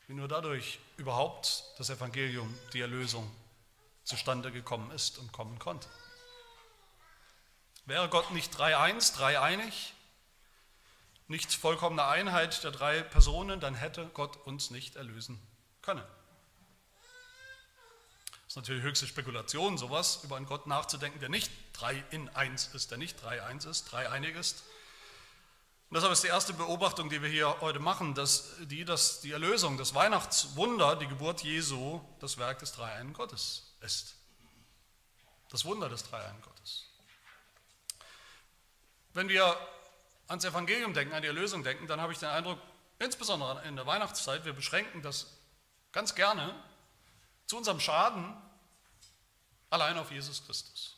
wie 0.07 0.15
nur 0.15 0.29
dadurch 0.29 0.79
überhaupt 0.99 1.65
das 1.79 1.91
Evangelium, 1.91 2.57
die 2.75 2.81
Erlösung 2.81 3.29
zustande 4.05 4.53
gekommen 4.53 4.91
ist 4.91 5.19
und 5.19 5.33
kommen 5.33 5.59
konnte. 5.59 5.89
Wäre 7.85 8.09
Gott 8.09 8.31
nicht 8.31 8.57
dreieins, 8.57 9.13
dreieinig, 9.13 9.95
nicht 11.27 11.53
vollkommene 11.53 12.05
Einheit 12.05 12.63
der 12.63 12.71
drei 12.71 13.03
Personen, 13.03 13.59
dann 13.61 13.75
hätte 13.75 14.09
Gott 14.15 14.37
uns 14.47 14.71
nicht 14.71 14.97
erlösen 14.97 15.41
können. 15.81 16.05
Das 18.45 18.49
ist 18.49 18.57
natürlich 18.57 18.83
höchste 18.83 19.07
Spekulation, 19.07 19.79
sowas 19.79 20.21
über 20.25 20.37
einen 20.37 20.47
Gott 20.47 20.67
nachzudenken, 20.67 21.21
der 21.21 21.29
nicht 21.29 21.51
drei 21.73 22.05
in 22.11 22.29
eins 22.31 22.69
ist, 22.75 22.91
der 22.91 22.99
nicht 22.99 23.21
drei 23.23 23.43
eins 23.43 23.65
ist, 23.65 23.91
dreieinig 23.91 24.37
ist. 24.37 24.63
Und 25.89 25.97
deshalb 25.97 26.13
ist 26.13 26.23
die 26.23 26.29
erste 26.29 26.53
Beobachtung, 26.53 27.09
die 27.09 27.21
wir 27.21 27.29
hier 27.29 27.61
heute 27.61 27.79
machen, 27.79 28.15
dass 28.15 28.55
die, 28.61 28.85
dass 28.85 29.21
die 29.21 29.33
Erlösung, 29.33 29.77
das 29.79 29.95
Weihnachtswunder, 29.95 30.97
die 30.97 31.07
Geburt 31.07 31.43
Jesu, 31.43 32.01
das 32.21 32.39
Werk 32.39 32.61
des 32.61 32.73
dreieinen 32.73 33.13
Gottes 33.13 33.72
ist. 33.83 34.17
Das 35.51 35.65
Wunder 35.65 35.89
des 35.89 36.05
dreieinen 36.05 36.41
Gottes. 36.43 36.87
Wenn 39.15 39.29
wir 39.29 39.57
ans 40.29 40.45
Evangelium 40.45 40.95
denken, 40.95 41.15
an 41.15 41.23
die 41.23 41.29
Erlösung 41.29 41.63
denken, 41.63 41.87
dann 41.87 42.01
habe 42.01 42.13
ich 42.13 42.19
den 42.19 42.31
Eindruck, 42.31 42.59
insbesondere 42.99 43.63
in 43.67 43.77
der 43.77 43.87
Weihnachtszeit, 43.87 44.45
wir 44.45 44.55
beschränken 44.55 45.03
das 45.03 45.27
ganz 45.93 46.15
gerne 46.15 46.55
zu 47.47 47.59
unserem 47.59 47.81
Schaden 47.81 48.35
allein 49.69 49.99
auf 49.99 50.11
Jesus 50.11 50.45
Christus. 50.47 50.97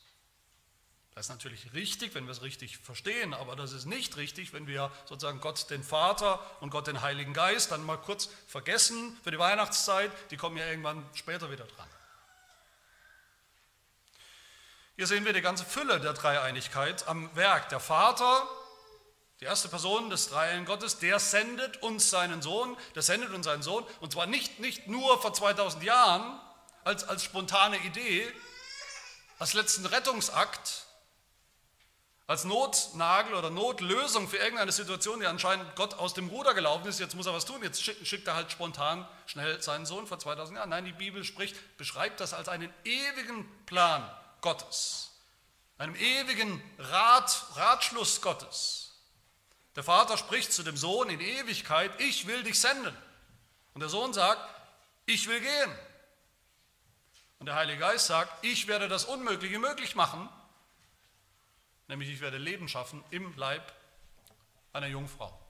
Das 1.15 1.27
ist 1.27 1.31
natürlich 1.31 1.73
richtig, 1.75 2.15
wenn 2.15 2.25
wir 2.25 2.33
es 2.33 2.43
richtig 2.43 2.79
verstehen, 2.79 3.35
aber 3.35 3.55
das 3.55 3.73
ist 3.73 3.87
nicht 3.87 4.17
richtig, 4.17 4.53
wenn 4.53 4.67
wir 4.67 4.91
sozusagen 5.05 5.41
Gott 5.41 5.71
den 5.71 5.85
Vater 5.85 6.45
und 6.61 6.71
Gott 6.71 6.89
den 6.89 7.03
Heiligen 7.03 7.33
Geist 7.33 7.71
dann 7.71 7.85
mal 7.85 7.99
kurz 7.99 8.29
vergessen 8.49 9.17
für 9.23 9.31
die 9.31 9.39
Weihnachtszeit, 9.39 10.11
die 10.33 10.37
kommen 10.37 10.57
ja 10.57 10.67
irgendwann 10.67 11.09
später 11.15 11.53
wieder 11.53 11.67
dran. 11.67 11.89
Hier 14.97 15.09
sehen 15.09 15.25
wir 15.25 15.33
die 15.33 15.41
ganze 15.41 15.65
Fülle 15.65 15.99
der 15.99 16.13
Dreieinigkeit 16.13 17.09
am 17.09 17.35
Werk. 17.35 17.69
Der 17.69 17.81
Vater, 17.81 18.49
die 19.41 19.45
erste 19.45 19.69
Person 19.69 20.09
des 20.09 20.29
Dreieinen 20.29 20.67
Gottes, 20.67 21.01
der 21.01 21.19
sendet 21.19 21.83
uns 21.83 22.11
seinen 22.11 22.43
Sohn, 22.43 22.77
der 22.95 23.03
sendet 23.03 23.33
uns 23.33 23.45
seinen 23.45 23.65
Sohn, 23.65 23.85
und 24.01 24.13
zwar 24.13 24.27
nicht, 24.27 24.61
nicht 24.61 24.87
nur 24.87 25.21
vor 25.21 25.35
2000 25.35 25.83
Jahren, 25.83 26.41
als, 26.85 27.09
als 27.09 27.25
spontane 27.25 27.79
Idee, 27.79 28.25
als 29.41 29.55
letzten 29.55 29.85
Rettungsakt, 29.85 30.85
als 32.29 32.45
Notnagel 32.45 33.35
oder 33.35 33.51
Notlösung 33.51 34.29
für 34.29 34.37
irgendeine 34.37 34.71
Situation, 34.71 35.19
die 35.19 35.27
anscheinend 35.27 35.75
Gott 35.75 35.95
aus 35.95 36.15
dem 36.15 36.29
Ruder 36.29 36.55
gelaufen 36.55 36.87
ist, 36.87 37.01
jetzt 37.01 37.17
muss 37.17 37.27
er 37.27 37.35
was 37.35 37.47
tun, 37.47 37.61
jetzt 37.65 37.83
schickt 37.83 38.29
er 38.29 38.37
halt 38.37 38.53
spontan 38.53 39.09
schnell 39.27 39.61
seinen 39.61 39.87
Sohn 39.87 40.07
vor 40.07 40.21
2000 40.21 40.57
Jahren. 40.57 40.71
Nein, 40.71 40.85
die 40.85 40.93
Bibel 40.93 41.25
spricht, 41.25 41.77
beschreibt 41.79 42.21
das 42.21 42.33
als 42.33 42.49
einen 42.49 42.73
ewigen 42.85 43.45
Plan 43.67 44.09
Gottes, 44.45 45.11
einem 45.79 45.97
ewigen 45.97 46.63
Rat, 46.79 47.47
Ratschluss 47.55 48.21
Gottes. 48.21 48.93
Der 49.75 49.83
Vater 49.83 50.19
spricht 50.19 50.53
zu 50.53 50.63
dem 50.63 50.77
Sohn 50.77 51.09
in 51.09 51.19
Ewigkeit, 51.19 51.91
ich 51.99 52.27
will 52.27 52.43
dich 52.43 52.61
senden. 52.61 52.95
Und 53.73 53.81
der 53.81 53.89
Sohn 53.89 54.13
sagt, 54.13 54.43
ich 55.07 55.27
will 55.29 55.41
gehen. 55.41 55.79
Und 57.39 57.47
der 57.47 57.55
Heilige 57.55 57.79
Geist 57.79 58.07
sagt, 58.07 58.45
ich 58.45 58.67
werde 58.67 58.87
das 58.87 59.07
Unmögliche 59.07 59.59
möglich 59.59 59.95
machen, 59.95 60.29
nämlich 61.89 62.11
ich 62.11 62.21
werde 62.21 62.37
Leben 62.37 62.69
schaffen 62.69 63.03
im 63.11 63.35
Leib 63.39 63.73
einer 64.75 64.89
Jungfrau. 64.89 65.41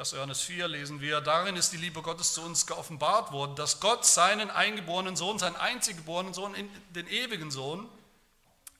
1. 0.00 0.12
Johannes 0.12 0.40
4 0.40 0.66
lesen 0.66 1.02
wir, 1.02 1.20
darin 1.20 1.56
ist 1.56 1.74
die 1.74 1.76
Liebe 1.76 2.00
Gottes 2.00 2.32
zu 2.32 2.40
uns 2.40 2.66
geoffenbart 2.66 3.32
worden, 3.32 3.54
dass 3.54 3.80
Gott 3.80 4.06
seinen 4.06 4.50
eingeborenen 4.50 5.14
Sohn, 5.14 5.38
seinen 5.38 5.56
einziggeborenen 5.56 6.32
Sohn, 6.32 6.54
den 6.94 7.06
ewigen 7.06 7.50
Sohn, 7.50 7.86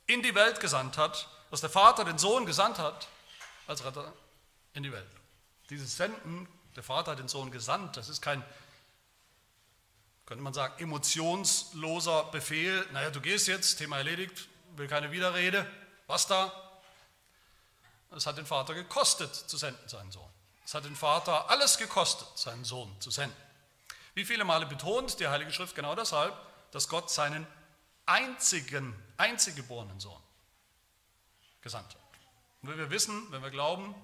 in 0.07 0.23
die 0.23 0.35
Welt 0.35 0.61
gesandt 0.61 0.97
hat, 0.97 1.29
dass 1.51 1.61
der 1.61 1.69
Vater 1.69 2.07
den 2.07 2.17
Sohn 2.17 2.47
gesandt 2.47 2.79
hat 2.79 3.07
als 3.67 3.85
Retter 3.85 4.11
in 4.73 4.83
die 4.83 4.93
Welt. 4.93 5.11
Dieses 5.69 5.95
Senden, 5.95 6.49
der 6.75 6.83
Vater 6.83 7.11
hat 7.13 7.19
den 7.19 7.29
Sohn 7.29 7.51
gesandt, 7.51 7.99
das 7.99 8.09
ist 8.09 8.23
kein 8.23 8.43
könnte 10.25 10.45
man 10.45 10.55
sagen, 10.55 10.81
emotionsloser 10.81 12.23
Befehl, 12.31 12.87
naja, 12.93 13.11
du 13.11 13.21
gehst 13.21 13.47
jetzt, 13.47 13.77
Thema 13.77 13.99
erledigt, 13.99 14.49
will 14.77 14.87
keine 14.87 15.11
Widerrede. 15.11 15.69
Was 16.07 16.29
da? 16.29 16.53
Es 18.17 18.27
hat 18.27 18.39
den 18.39 18.47
Vater 18.47 18.73
gekostet 18.75 19.35
zu 19.35 19.57
senden, 19.57 19.89
seinen 19.89 20.13
Sohn. 20.13 20.30
Es 20.71 20.75
hat 20.75 20.85
den 20.85 20.95
Vater 20.95 21.51
alles 21.51 21.79
gekostet, 21.79 22.29
seinen 22.39 22.65
Sohn 22.65 22.95
zu 23.01 23.11
senden. 23.11 23.37
Wie 24.15 24.25
viele 24.25 24.45
Male 24.45 24.67
betont 24.67 25.19
die 25.19 25.27
Heilige 25.27 25.53
Schrift 25.53 25.75
genau 25.75 25.97
deshalb, 25.97 26.33
dass 26.71 26.89
Gott 26.89 27.11
seinen 27.11 27.45
einzigen, 28.07 28.95
einziggeborenen 29.17 29.99
Sohn 29.99 30.23
gesandt 31.61 31.93
hat. 31.93 32.01
Und 32.63 32.69
wenn 32.69 32.79
wir 32.79 32.89
wissen, 32.89 33.33
wenn 33.33 33.43
wir 33.43 33.51
glauben, 33.51 33.97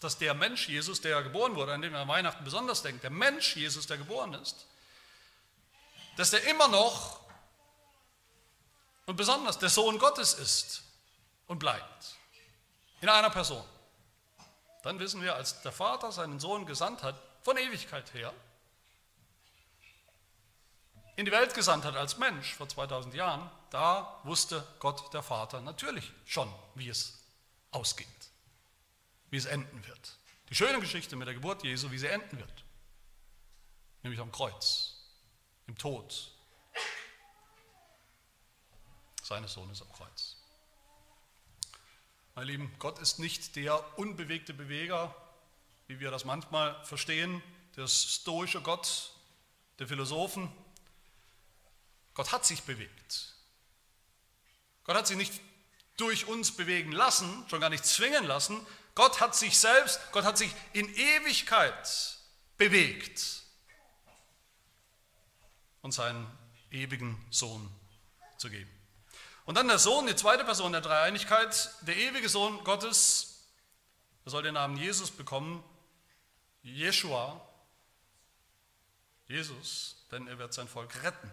dass 0.00 0.18
der 0.18 0.34
Mensch 0.34 0.68
Jesus, 0.68 1.00
der 1.00 1.22
geboren 1.22 1.56
wurde, 1.56 1.72
an 1.72 1.80
den 1.80 1.92
wir 1.94 2.00
an 2.00 2.08
Weihnachten 2.08 2.44
besonders 2.44 2.82
denken, 2.82 3.00
der 3.00 3.08
Mensch 3.08 3.56
Jesus, 3.56 3.86
der 3.86 3.96
geboren 3.96 4.34
ist, 4.34 4.66
dass 6.18 6.28
der 6.28 6.46
immer 6.48 6.68
noch 6.68 7.20
und 9.06 9.16
besonders 9.16 9.58
der 9.58 9.70
Sohn 9.70 9.98
Gottes 9.98 10.34
ist 10.34 10.82
und 11.46 11.58
bleibt. 11.58 12.18
In 13.00 13.08
einer 13.08 13.30
Person. 13.30 13.64
Dann 14.88 15.00
wissen 15.00 15.20
wir, 15.20 15.34
als 15.34 15.60
der 15.60 15.70
Vater 15.70 16.10
seinen 16.12 16.40
Sohn 16.40 16.64
gesandt 16.64 17.02
hat, 17.02 17.14
von 17.42 17.58
Ewigkeit 17.58 18.14
her, 18.14 18.32
in 21.16 21.26
die 21.26 21.30
Welt 21.30 21.52
gesandt 21.52 21.84
hat 21.84 21.94
als 21.94 22.16
Mensch 22.16 22.54
vor 22.54 22.70
2000 22.70 23.12
Jahren, 23.12 23.50
da 23.68 24.18
wusste 24.24 24.66
Gott 24.78 25.12
der 25.12 25.22
Vater 25.22 25.60
natürlich 25.60 26.10
schon, 26.24 26.50
wie 26.74 26.88
es 26.88 27.22
ausgeht, 27.70 28.08
wie 29.28 29.36
es 29.36 29.44
enden 29.44 29.86
wird. 29.86 30.16
Die 30.48 30.54
schöne 30.54 30.80
Geschichte 30.80 31.16
mit 31.16 31.26
der 31.28 31.34
Geburt 31.34 31.64
Jesu, 31.64 31.90
wie 31.90 31.98
sie 31.98 32.06
enden 32.06 32.38
wird, 32.38 32.64
nämlich 34.02 34.22
am 34.22 34.32
Kreuz, 34.32 34.94
im 35.66 35.76
Tod 35.76 36.32
seines 39.22 39.52
Sohnes 39.52 39.82
am 39.82 39.92
Kreuz. 39.92 40.37
Meine 42.38 42.52
Lieben, 42.52 42.72
Gott 42.78 43.00
ist 43.00 43.18
nicht 43.18 43.56
der 43.56 43.98
unbewegte 43.98 44.54
Beweger, 44.54 45.12
wie 45.88 45.98
wir 45.98 46.12
das 46.12 46.24
manchmal 46.24 46.84
verstehen, 46.84 47.42
der 47.74 47.88
stoische 47.88 48.60
Gott 48.60 49.10
der 49.80 49.88
Philosophen, 49.88 50.48
Gott 52.14 52.30
hat 52.30 52.46
sich 52.46 52.62
bewegt. 52.62 53.34
Gott 54.84 54.94
hat 54.94 55.08
sich 55.08 55.16
nicht 55.16 55.32
durch 55.96 56.28
uns 56.28 56.52
bewegen 56.52 56.92
lassen, 56.92 57.44
schon 57.50 57.60
gar 57.60 57.70
nicht 57.70 57.84
zwingen 57.84 58.24
lassen. 58.24 58.64
Gott 58.94 59.18
hat 59.18 59.34
sich 59.34 59.58
selbst, 59.58 59.98
Gott 60.12 60.22
hat 60.22 60.38
sich 60.38 60.54
in 60.74 60.88
Ewigkeit 60.94 62.20
bewegt 62.56 63.42
und 65.82 65.90
seinen 65.90 66.24
ewigen 66.70 67.20
Sohn 67.32 67.68
zu 68.36 68.48
geben. 68.48 68.77
Und 69.48 69.54
dann 69.54 69.66
der 69.66 69.78
Sohn, 69.78 70.06
die 70.06 70.14
zweite 70.14 70.44
Person 70.44 70.72
der 70.72 70.82
Dreieinigkeit, 70.82 71.70
der 71.80 71.96
ewige 71.96 72.28
Sohn 72.28 72.62
Gottes, 72.64 73.46
er 74.26 74.30
soll 74.30 74.42
den 74.42 74.52
Namen 74.52 74.76
Jesus 74.76 75.10
bekommen, 75.10 75.64
Jeshua, 76.62 77.40
Jesus, 79.26 80.04
denn 80.10 80.28
er 80.28 80.38
wird 80.38 80.52
sein 80.52 80.68
Volk 80.68 81.02
retten 81.02 81.32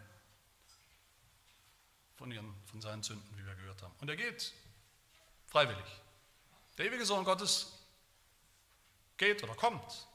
von, 2.15 2.31
ihren, 2.31 2.55
von 2.71 2.79
seinen 2.79 3.03
Sünden, 3.03 3.37
wie 3.37 3.45
wir 3.45 3.53
gehört 3.53 3.81
haben. 3.81 3.93
Und 3.99 4.09
er 4.09 4.15
geht 4.15 4.53
freiwillig. 5.47 6.01
Der 6.77 6.85
ewige 6.85 7.05
Sohn 7.05 7.25
Gottes 7.25 7.79
geht 9.17 9.43
oder 9.43 9.55
kommt 9.55 10.07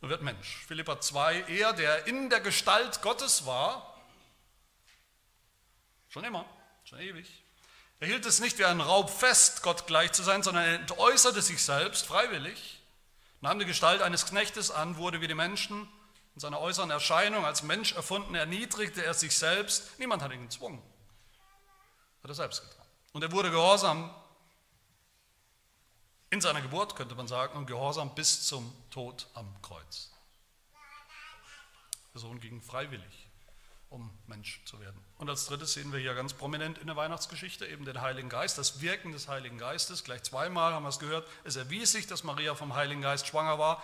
und 0.00 0.08
wird 0.08 0.22
Mensch. 0.22 0.64
Philippa 0.66 1.02
2, 1.02 1.50
er, 1.50 1.74
der 1.74 2.06
in 2.06 2.30
der 2.30 2.40
Gestalt 2.40 3.02
Gottes 3.02 3.44
war, 3.44 3.89
schon 6.10 6.24
immer, 6.24 6.44
schon 6.84 7.00
ewig, 7.00 7.42
er 8.00 8.08
hielt 8.08 8.24
es 8.24 8.40
nicht 8.40 8.58
wie 8.58 8.64
ein 8.64 8.80
Raub 8.80 9.10
fest, 9.10 9.62
Gott 9.62 9.86
gleich 9.86 10.12
zu 10.12 10.22
sein, 10.22 10.42
sondern 10.42 10.64
er 10.64 10.74
entäußerte 10.80 11.42
sich 11.42 11.62
selbst 11.62 12.06
freiwillig, 12.06 12.82
nahm 13.40 13.58
die 13.58 13.66
Gestalt 13.66 14.02
eines 14.02 14.26
Knechtes 14.26 14.70
an, 14.70 14.96
wurde 14.96 15.20
wie 15.20 15.28
die 15.28 15.34
Menschen 15.34 15.88
in 16.34 16.40
seiner 16.40 16.60
äußeren 16.60 16.90
Erscheinung 16.90 17.44
als 17.44 17.62
Mensch 17.62 17.92
erfunden, 17.92 18.34
erniedrigte 18.34 19.04
er 19.04 19.12
sich 19.14 19.36
selbst. 19.36 19.98
Niemand 19.98 20.22
hat 20.22 20.32
ihn 20.32 20.42
gezwungen. 20.42 20.82
Hat 22.22 22.30
er 22.30 22.34
selbst 22.34 22.62
getan. 22.62 22.86
Und 23.12 23.22
er 23.22 23.32
wurde 23.32 23.50
gehorsam 23.50 24.14
in 26.30 26.40
seiner 26.40 26.62
Geburt, 26.62 26.96
könnte 26.96 27.14
man 27.14 27.28
sagen, 27.28 27.58
und 27.58 27.66
gehorsam 27.66 28.14
bis 28.14 28.46
zum 28.46 28.72
Tod 28.90 29.26
am 29.34 29.60
Kreuz. 29.60 30.10
Der 32.14 32.20
Sohn 32.20 32.40
ging 32.40 32.62
freiwillig, 32.62 33.28
um 33.90 34.10
Mensch 34.26 34.62
zu 34.64 34.80
werden. 34.80 35.04
Und 35.18 35.28
als 35.28 35.46
drittes 35.46 35.74
sehen 35.74 35.92
wir 35.92 35.98
hier 35.98 36.14
ganz 36.14 36.32
prominent 36.32 36.78
in 36.78 36.86
der 36.86 36.96
Weihnachtsgeschichte 36.96 37.66
eben 37.66 37.84
den 37.84 38.00
Heiligen 38.00 38.28
Geist, 38.28 38.56
das 38.56 38.80
Wirken 38.80 39.12
des 39.12 39.28
Heiligen 39.28 39.58
Geistes. 39.58 40.04
Gleich 40.04 40.22
zweimal 40.22 40.72
haben 40.72 40.84
wir 40.84 40.88
es 40.88 41.00
gehört. 41.00 41.28
Es 41.44 41.56
erwies 41.56 41.92
sich, 41.92 42.06
dass 42.06 42.22
Maria 42.22 42.54
vom 42.54 42.74
Heiligen 42.74 43.02
Geist 43.02 43.26
schwanger 43.26 43.58
war. 43.58 43.82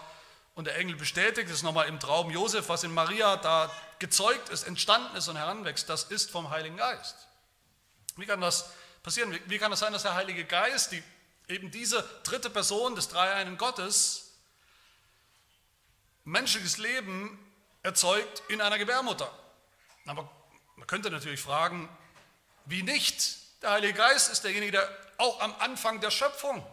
Und 0.55 0.67
der 0.67 0.79
Engel 0.79 0.97
bestätigt 0.97 1.51
es 1.51 1.63
nochmal 1.63 1.89
im 1.89 2.01
Traum 2.01 2.31
Josef, 2.31 2.69
was 2.69 2.85
in 2.85 2.95
Maria 2.95 3.37
da 3.37 3.71
gezeugt 3.99 4.49
ist, 4.49 4.63
entstanden 4.63 5.15
ist 5.17 5.29
und 5.29 5.37
heranwächst, 5.37 5.89
das 5.89 6.05
ist 6.05 6.31
vom 6.31 6.51
Heiligen 6.51 6.77
Geist. 6.77 7.29
Wie 8.17 8.25
kann 8.25 8.41
das 8.41 8.71
passieren? 9.03 9.39
Wie 9.47 9.59
kann 9.59 9.73
es 9.73 9.81
das 9.81 9.87
sein, 9.87 9.93
dass 9.93 10.03
der 10.03 10.15
Heilige 10.15 10.45
Geist, 10.45 10.93
die, 10.93 11.03
eben 11.49 11.71
diese 11.71 12.03
dritte 12.23 12.49
Person 12.49 12.95
des 12.95 13.09
Dreieinen 13.09 13.59
Gottes, 13.59 14.35
menschliches 16.25 16.79
Leben 16.79 17.39
erzeugt 17.83 18.43
in 18.49 18.61
einer 18.63 18.79
Gebärmutter? 18.79 19.31
Aber 20.07 20.31
man 20.77 20.87
könnte 20.87 21.11
natürlich 21.11 21.41
fragen, 21.41 21.89
wie 22.65 22.83
nicht? 22.83 23.39
Der 23.63 23.73
Heilige 23.73 23.95
Geist 23.95 24.31
ist 24.31 24.45
derjenige, 24.45 24.73
der 24.73 24.99
auch 25.19 25.41
am 25.41 25.55
Anfang 25.59 26.01
der 26.01 26.11
Schöpfung 26.11 26.65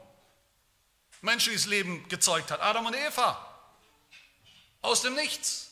menschliches 1.21 1.65
Leben 1.65 2.07
gezeugt 2.09 2.51
hat, 2.51 2.61
Adam 2.61 2.85
und 2.85 2.95
Eva. 2.95 3.49
Aus 4.81 5.01
dem 5.01 5.15
Nichts. 5.15 5.71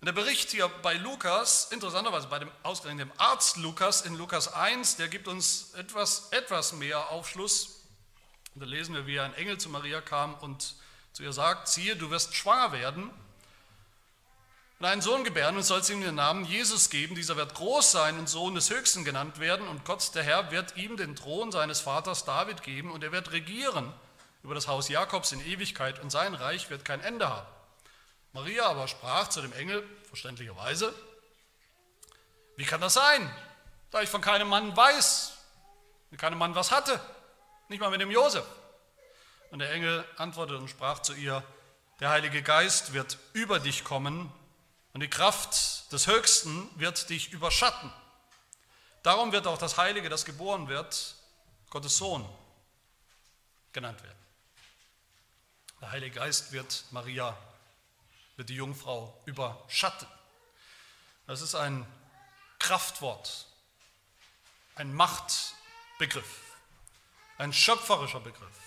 Und 0.00 0.06
der 0.06 0.12
Bericht 0.12 0.50
hier 0.50 0.68
bei 0.68 0.94
Lukas, 0.94 1.70
interessanterweise 1.70 2.26
bei 2.26 2.40
dem 2.40 2.50
ausgerechnet 2.62 3.08
Arzt 3.18 3.58
Lukas 3.58 4.02
in 4.02 4.16
Lukas 4.16 4.52
1, 4.52 4.96
der 4.96 5.08
gibt 5.08 5.28
uns 5.28 5.74
etwas, 5.74 6.32
etwas 6.32 6.72
mehr 6.72 7.10
Aufschluss. 7.10 7.84
Und 8.54 8.62
da 8.62 8.66
lesen 8.66 8.94
wir, 8.94 9.06
wie 9.06 9.20
ein 9.20 9.34
Engel 9.34 9.58
zu 9.58 9.68
Maria 9.68 10.00
kam 10.00 10.34
und 10.34 10.74
zu 11.12 11.22
ihr 11.22 11.32
sagt, 11.32 11.68
siehe, 11.68 11.94
du 11.94 12.10
wirst 12.10 12.34
schwanger 12.34 12.72
werden 12.72 13.10
und 14.82 14.88
einen 14.88 15.00
Sohn 15.00 15.22
gebären 15.22 15.56
und 15.56 15.62
sollst 15.62 15.90
ihm 15.90 16.00
den 16.00 16.16
Namen 16.16 16.44
Jesus 16.44 16.90
geben. 16.90 17.14
Dieser 17.14 17.36
wird 17.36 17.54
groß 17.54 17.92
sein 17.92 18.18
und 18.18 18.28
Sohn 18.28 18.56
des 18.56 18.68
Höchsten 18.68 19.04
genannt 19.04 19.38
werden 19.38 19.68
und 19.68 19.84
Gott, 19.84 20.12
der 20.16 20.24
Herr, 20.24 20.50
wird 20.50 20.76
ihm 20.76 20.96
den 20.96 21.14
Thron 21.14 21.52
seines 21.52 21.78
Vaters 21.78 22.24
David 22.24 22.64
geben 22.64 22.90
und 22.90 23.04
er 23.04 23.12
wird 23.12 23.30
regieren 23.30 23.94
über 24.42 24.56
das 24.56 24.66
Haus 24.66 24.88
Jakobs 24.88 25.30
in 25.30 25.38
Ewigkeit 25.46 26.00
und 26.00 26.10
sein 26.10 26.34
Reich 26.34 26.68
wird 26.68 26.84
kein 26.84 27.00
Ende 27.00 27.30
haben. 27.30 27.46
Maria 28.32 28.66
aber 28.66 28.88
sprach 28.88 29.28
zu 29.28 29.40
dem 29.40 29.52
Engel, 29.52 29.88
verständlicherweise, 30.08 30.92
wie 32.56 32.64
kann 32.64 32.80
das 32.80 32.94
sein, 32.94 33.32
da 33.92 34.02
ich 34.02 34.10
von 34.10 34.20
keinem 34.20 34.48
Mann 34.48 34.76
weiß, 34.76 35.38
mit 36.10 36.20
keinem 36.20 36.38
Mann 36.38 36.56
was 36.56 36.72
hatte, 36.72 37.00
nicht 37.68 37.78
mal 37.78 37.90
mit 37.92 38.00
dem 38.00 38.10
Josef. 38.10 38.44
Und 39.52 39.60
der 39.60 39.70
Engel 39.70 40.04
antwortete 40.16 40.58
und 40.58 40.68
sprach 40.68 40.98
zu 40.98 41.12
ihr, 41.12 41.44
der 42.00 42.10
Heilige 42.10 42.42
Geist 42.42 42.94
wird 42.94 43.16
über 43.32 43.60
dich 43.60 43.84
kommen 43.84 44.32
und 44.92 45.00
die 45.00 45.08
Kraft 45.08 45.92
des 45.92 46.06
Höchsten 46.06 46.68
wird 46.78 47.08
dich 47.08 47.32
überschatten. 47.32 47.92
Darum 49.02 49.32
wird 49.32 49.46
auch 49.46 49.58
das 49.58 49.78
Heilige, 49.78 50.08
das 50.08 50.24
geboren 50.24 50.68
wird, 50.68 51.16
Gottes 51.70 51.96
Sohn 51.96 52.28
genannt 53.72 54.02
werden. 54.02 54.18
Der 55.80 55.90
Heilige 55.90 56.16
Geist 56.16 56.52
wird 56.52 56.84
Maria, 56.90 57.36
wird 58.36 58.48
die 58.48 58.54
Jungfrau 58.54 59.20
überschatten. 59.24 60.06
Das 61.26 61.40
ist 61.40 61.54
ein 61.54 61.86
Kraftwort, 62.58 63.46
ein 64.76 64.94
Machtbegriff, 64.94 66.40
ein 67.38 67.52
schöpferischer 67.52 68.20
Begriff. 68.20 68.58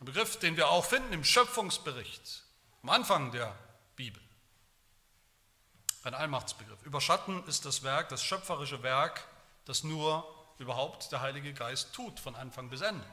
Ein 0.00 0.06
Begriff, 0.06 0.38
den 0.38 0.56
wir 0.56 0.68
auch 0.68 0.84
finden 0.84 1.12
im 1.12 1.24
Schöpfungsbericht, 1.24 2.42
am 2.82 2.90
Anfang 2.90 3.30
der 3.30 3.56
Bibel. 3.94 4.20
Ein 6.04 6.14
Allmachtsbegriff. 6.14 6.82
Überschatten 6.82 7.46
ist 7.46 7.64
das 7.64 7.82
Werk, 7.82 8.08
das 8.08 8.24
schöpferische 8.24 8.82
Werk, 8.82 9.24
das 9.64 9.84
nur 9.84 10.26
überhaupt 10.58 11.12
der 11.12 11.20
Heilige 11.20 11.52
Geist 11.54 11.92
tut, 11.92 12.18
von 12.18 12.34
Anfang 12.34 12.70
bis 12.70 12.80
Ende. 12.80 13.06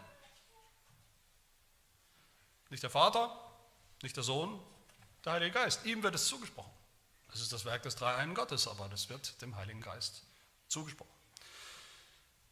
Nicht 2.70 2.84
der 2.84 2.90
Vater, 2.90 3.36
nicht 4.02 4.16
der 4.16 4.24
Sohn, 4.24 4.60
der 5.26 5.34
Heilige 5.34 5.52
Geist. 5.52 5.86
Ihm 5.86 6.02
wird 6.04 6.16
es 6.16 6.28
zugesprochen. 6.28 6.72
Das 7.30 7.42
ist 7.42 7.54
das 7.54 7.66
Werk 7.66 7.84
des 7.84 7.96
Dreieinen 7.96 8.34
Gottes, 8.34 8.68
aber 8.68 8.88
das 8.90 9.10
wird 9.10 9.40
dem 9.42 9.56
Heiligen 9.56 9.82
Geist 9.82 10.24
zugesprochen. 10.68 11.12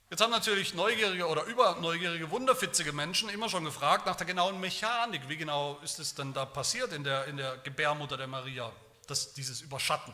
Jetzt 0.09 0.21
haben 0.21 0.31
natürlich 0.31 0.73
neugierige 0.73 1.27
oder 1.27 1.43
überneugierige, 1.43 2.31
wunderfitzige 2.31 2.93
Menschen 2.93 3.27
immer 3.27 3.49
schon 3.49 3.65
gefragt 3.65 4.05
nach 4.05 4.15
der 4.15 4.25
genauen 4.25 4.59
Mechanik. 4.59 5.27
Wie 5.27 5.35
genau 5.35 5.79
ist 5.79 5.99
es 5.99 6.15
denn 6.15 6.33
da 6.33 6.45
passiert 6.45 6.93
in 6.93 7.03
der, 7.03 7.25
in 7.25 7.37
der 7.37 7.57
Gebärmutter 7.57 8.15
der 8.15 8.27
Maria, 8.27 8.71
dass 9.07 9.33
dieses 9.33 9.61
Überschatten? 9.61 10.13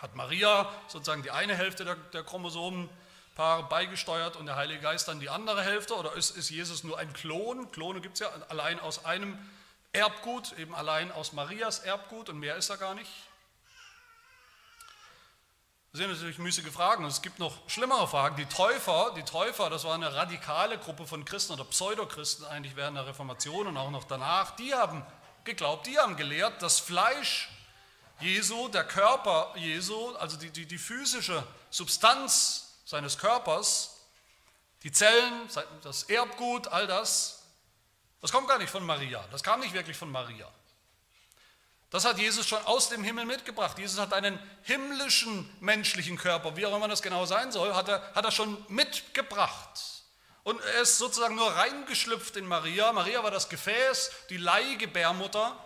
Hat 0.00 0.14
Maria 0.14 0.70
sozusagen 0.88 1.22
die 1.22 1.30
eine 1.30 1.54
Hälfte 1.54 1.84
der, 1.84 1.94
der 1.94 2.24
Chromosomenpaare 2.24 3.64
beigesteuert 3.68 4.36
und 4.36 4.46
der 4.46 4.56
Heilige 4.56 4.80
Geist 4.80 5.08
dann 5.08 5.20
die 5.20 5.30
andere 5.30 5.62
Hälfte? 5.62 5.94
Oder 5.94 6.14
ist, 6.14 6.36
ist 6.36 6.50
Jesus 6.50 6.84
nur 6.84 6.98
ein 6.98 7.12
Klon? 7.12 7.70
Klone 7.72 8.00
gibt 8.00 8.14
es 8.14 8.20
ja 8.20 8.28
allein 8.48 8.80
aus 8.80 9.04
einem 9.04 9.38
Erbgut, 9.92 10.52
eben 10.58 10.74
allein 10.74 11.12
aus 11.12 11.32
Marias 11.32 11.78
Erbgut 11.78 12.28
und 12.28 12.38
mehr 12.38 12.56
ist 12.56 12.68
er 12.68 12.76
gar 12.76 12.94
nicht. 12.94 13.10
Das 15.92 16.00
sind 16.00 16.10
natürlich 16.10 16.38
müßige 16.38 16.72
Fragen 16.72 17.04
es 17.04 17.22
gibt 17.22 17.38
noch 17.38 17.70
schlimmere 17.70 18.08
Fragen. 18.08 18.34
Die 18.34 18.46
Täufer, 18.46 19.14
die 19.16 19.22
Täufer, 19.22 19.70
das 19.70 19.84
war 19.84 19.94
eine 19.94 20.12
radikale 20.12 20.76
Gruppe 20.76 21.06
von 21.06 21.24
Christen 21.24 21.52
oder 21.52 21.62
Pseudochristen 21.62 22.44
eigentlich 22.46 22.74
während 22.74 22.96
der 22.96 23.06
Reformation 23.06 23.68
und 23.68 23.76
auch 23.76 23.92
noch 23.92 24.02
danach, 24.02 24.56
die 24.56 24.74
haben 24.74 25.06
geglaubt, 25.44 25.86
die 25.86 25.96
haben 25.96 26.16
gelehrt, 26.16 26.60
das 26.62 26.80
Fleisch 26.80 27.48
Jesu, 28.20 28.68
der 28.68 28.84
Körper 28.84 29.52
Jesu, 29.56 30.14
also 30.16 30.36
die, 30.36 30.50
die, 30.50 30.66
die 30.66 30.78
physische 30.78 31.44
Substanz 31.70 32.74
seines 32.84 33.18
Körpers, 33.18 33.96
die 34.82 34.92
Zellen, 34.92 35.48
das 35.82 36.04
Erbgut, 36.04 36.68
all 36.68 36.86
das, 36.86 37.42
das 38.20 38.32
kommt 38.32 38.48
gar 38.48 38.58
nicht 38.58 38.70
von 38.70 38.84
Maria. 38.86 39.24
Das 39.30 39.42
kam 39.42 39.60
nicht 39.60 39.74
wirklich 39.74 39.96
von 39.96 40.10
Maria. 40.10 40.50
Das 41.90 42.04
hat 42.04 42.18
Jesus 42.18 42.48
schon 42.48 42.64
aus 42.64 42.88
dem 42.88 43.04
Himmel 43.04 43.24
mitgebracht. 43.24 43.78
Jesus 43.78 44.00
hat 44.00 44.12
einen 44.12 44.38
himmlischen 44.62 45.48
menschlichen 45.60 46.16
Körper, 46.16 46.56
wie 46.56 46.66
auch 46.66 46.74
immer 46.74 46.88
das 46.88 47.02
genau 47.02 47.24
sein 47.24 47.52
soll, 47.52 47.74
hat 47.74 47.88
er, 47.88 48.02
hat 48.14 48.24
er 48.24 48.32
schon 48.32 48.64
mitgebracht. 48.68 49.80
Und 50.42 50.60
er 50.60 50.82
ist 50.82 50.98
sozusagen 50.98 51.36
nur 51.36 51.50
reingeschlüpft 51.50 52.36
in 52.36 52.46
Maria. 52.46 52.92
Maria 52.92 53.22
war 53.22 53.30
das 53.30 53.48
Gefäß, 53.48 54.10
die 54.28 54.36
Leihgebärmutter, 54.36 55.56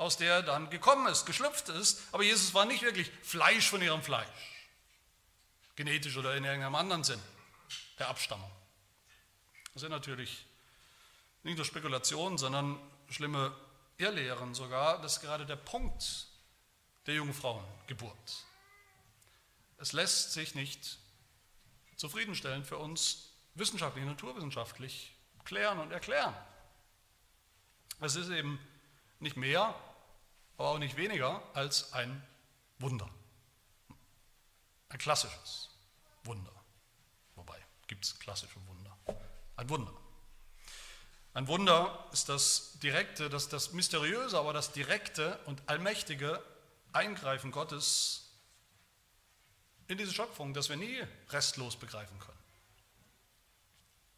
aus 0.00 0.16
der 0.16 0.36
er 0.36 0.42
dann 0.42 0.70
gekommen 0.70 1.06
ist, 1.08 1.26
geschlüpft 1.26 1.68
ist. 1.68 2.02
Aber 2.12 2.22
Jesus 2.22 2.54
war 2.54 2.64
nicht 2.64 2.82
wirklich 2.82 3.10
Fleisch 3.22 3.68
von 3.68 3.82
ihrem 3.82 4.02
Fleisch. 4.02 4.26
Genetisch 5.76 6.16
oder 6.16 6.34
in 6.36 6.44
irgendeinem 6.44 6.74
anderen 6.74 7.04
Sinn 7.04 7.20
der 7.98 8.08
Abstammung. 8.08 8.50
Das 9.74 9.82
sind 9.82 9.90
natürlich 9.90 10.46
nicht 11.42 11.56
nur 11.56 11.66
Spekulationen, 11.66 12.38
sondern 12.38 12.80
schlimme 13.10 13.54
Irrlehren 13.98 14.54
sogar, 14.54 15.02
das 15.02 15.16
ist 15.16 15.20
gerade 15.20 15.44
der 15.44 15.56
Punkt 15.56 16.26
der 17.06 17.16
Jungfrauengeburt. 17.16 18.46
Es 19.76 19.92
lässt 19.92 20.32
sich 20.32 20.54
nicht 20.54 20.98
zufriedenstellend 21.96 22.66
für 22.66 22.78
uns 22.78 23.34
wissenschaftlich, 23.54 24.06
naturwissenschaftlich 24.06 25.14
klären 25.44 25.78
und 25.78 25.92
erklären. 25.92 26.34
Es 28.00 28.16
ist 28.16 28.30
eben 28.30 28.58
nicht 29.18 29.36
mehr, 29.36 29.74
aber 30.60 30.72
auch 30.72 30.78
nicht 30.78 30.98
weniger 30.98 31.42
als 31.54 31.94
ein 31.94 32.22
Wunder. 32.80 33.08
Ein 34.90 34.98
klassisches 34.98 35.70
Wunder. 36.24 36.52
Wobei, 37.34 37.58
gibt 37.86 38.04
es 38.04 38.18
klassische 38.18 38.60
Wunder. 38.66 38.94
Ein 39.56 39.70
Wunder. 39.70 39.92
Ein 41.32 41.48
Wunder 41.48 42.06
ist 42.12 42.28
das 42.28 42.78
direkte, 42.80 43.30
das, 43.30 43.48
das 43.48 43.72
mysteriöse, 43.72 44.38
aber 44.38 44.52
das 44.52 44.72
direkte 44.72 45.38
und 45.46 45.62
allmächtige 45.66 46.44
Eingreifen 46.92 47.52
Gottes 47.52 48.28
in 49.88 49.96
diese 49.96 50.12
Schöpfung, 50.12 50.52
das 50.52 50.68
wir 50.68 50.76
nie 50.76 51.02
restlos 51.30 51.76
begreifen 51.76 52.18
können. 52.18 52.38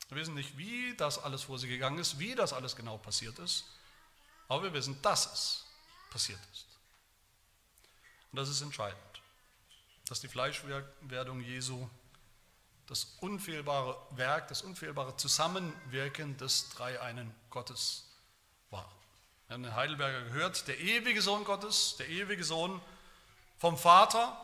Wir 0.08 0.16
wissen 0.16 0.34
nicht, 0.34 0.58
wie 0.58 0.96
das 0.96 1.20
alles 1.20 1.44
vor 1.44 1.60
sie 1.60 1.68
gegangen 1.68 1.98
ist, 1.98 2.18
wie 2.18 2.34
das 2.34 2.52
alles 2.52 2.74
genau 2.74 2.98
passiert 2.98 3.38
ist, 3.38 3.64
aber 4.48 4.64
wir 4.64 4.72
wissen, 4.72 5.00
dass 5.02 5.32
es 5.32 5.71
passiert 6.12 6.38
ist. 6.52 6.66
Und 8.30 8.38
das 8.38 8.48
ist 8.48 8.60
entscheidend, 8.60 9.00
dass 10.08 10.20
die 10.20 10.28
Fleischwerdung 10.28 11.40
Jesu 11.40 11.88
das 12.86 13.16
unfehlbare 13.20 13.96
Werk, 14.10 14.48
das 14.48 14.62
unfehlbare 14.62 15.16
Zusammenwirken 15.16 16.36
des 16.36 16.68
dreieinen 16.70 17.34
Gottes 17.50 18.04
war. 18.70 18.90
Wir 19.46 19.54
haben 19.54 19.62
den 19.62 19.74
Heidelberger 19.74 20.24
gehört, 20.24 20.68
der 20.68 20.78
ewige 20.78 21.22
Sohn 21.22 21.44
Gottes, 21.44 21.96
der 21.96 22.08
ewige 22.08 22.44
Sohn 22.44 22.80
vom 23.58 23.78
Vater, 23.78 24.38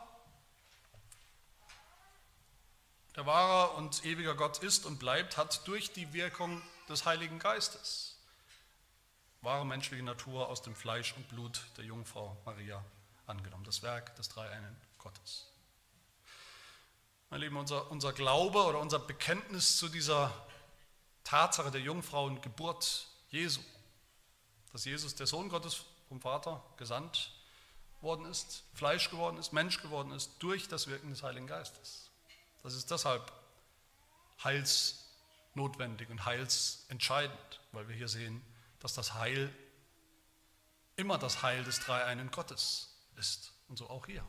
der 3.17 3.27
wahrer 3.27 3.75
und 3.75 4.05
ewiger 4.05 4.35
Gott 4.35 4.59
ist 4.59 4.87
und 4.87 4.99
bleibt, 4.99 5.37
hat 5.37 5.67
durch 5.67 5.93
die 5.93 6.13
Wirkung 6.13 6.63
des 6.89 7.05
Heiligen 7.05 7.39
Geistes 7.39 8.08
wahre 9.41 9.65
menschliche 9.65 10.03
Natur 10.03 10.49
aus 10.49 10.63
dem 10.63 10.75
Fleisch 10.75 11.15
und 11.17 11.29
Blut 11.29 11.63
der 11.77 11.85
Jungfrau 11.85 12.37
Maria 12.45 12.85
angenommen. 13.27 13.65
Das 13.65 13.83
Werk 13.83 14.15
des 14.17 14.29
dreieinen 14.29 14.77
Gottes. 14.99 15.47
Mein 17.31 17.41
Lieben, 17.41 17.57
unser, 17.57 17.91
unser 17.91 18.13
Glaube 18.13 18.65
oder 18.65 18.79
unser 18.81 18.99
Bekenntnis 18.99 19.77
zu 19.77 19.89
dieser 19.89 20.33
Tatsache 21.25 21.71
der 21.71 21.83
Jungfrauengeburt 21.83 23.07
Jesu, 23.29 23.61
dass 24.73 24.87
Jesus, 24.87 25.15
der 25.15 25.27
Sohn 25.27 25.51
Gottes 25.51 25.85
vom 26.09 26.21
Vater, 26.21 26.65
gesandt 26.79 27.33
worden 28.01 28.25
ist, 28.25 28.65
Fleisch 28.73 29.11
geworden 29.11 29.37
ist, 29.37 29.53
Mensch 29.53 29.83
geworden 29.83 30.13
ist, 30.13 30.33
durch 30.39 30.69
das 30.69 30.87
Wirken 30.87 31.11
des 31.11 31.23
Heiligen 31.23 31.47
Geistes. 31.47 32.11
Das 32.63 32.75
ist 32.75 32.91
deshalb 32.91 33.31
heilsnotwendig 34.43 36.09
und 36.09 36.25
heilsentscheidend, 36.25 37.61
weil 37.73 37.89
wir 37.89 37.95
hier 37.95 38.09
sehen, 38.09 38.43
dass 38.81 38.95
das 38.95 39.15
Heil 39.15 39.55
immer 40.97 41.19
das 41.19 41.43
Heil 41.43 41.63
des 41.65 41.81
dreieinen 41.81 42.31
Gottes 42.31 42.95
ist. 43.17 43.53
Und 43.69 43.77
so 43.77 43.89
auch 43.89 44.07
hier. 44.07 44.25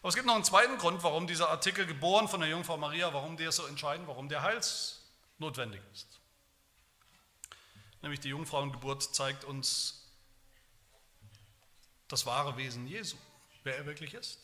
Aber 0.00 0.08
es 0.08 0.14
gibt 0.14 0.26
noch 0.26 0.34
einen 0.34 0.44
zweiten 0.44 0.78
Grund, 0.78 1.02
warum 1.02 1.26
dieser 1.26 1.48
Artikel 1.48 1.86
geboren 1.86 2.28
von 2.28 2.40
der 2.40 2.48
Jungfrau 2.48 2.76
Maria, 2.76 3.12
warum 3.12 3.36
der 3.36 3.50
so 3.52 3.66
entscheidend, 3.66 4.06
warum 4.06 4.28
der 4.28 4.42
heilsnotwendig 4.42 5.80
ist. 5.92 6.20
Nämlich 8.02 8.20
die 8.20 8.28
Jungfrauengeburt 8.28 9.14
zeigt 9.14 9.44
uns 9.44 10.06
das 12.08 12.26
wahre 12.26 12.56
Wesen 12.56 12.86
Jesu, 12.86 13.16
wer 13.64 13.76
er 13.76 13.86
wirklich 13.86 14.14
ist, 14.14 14.38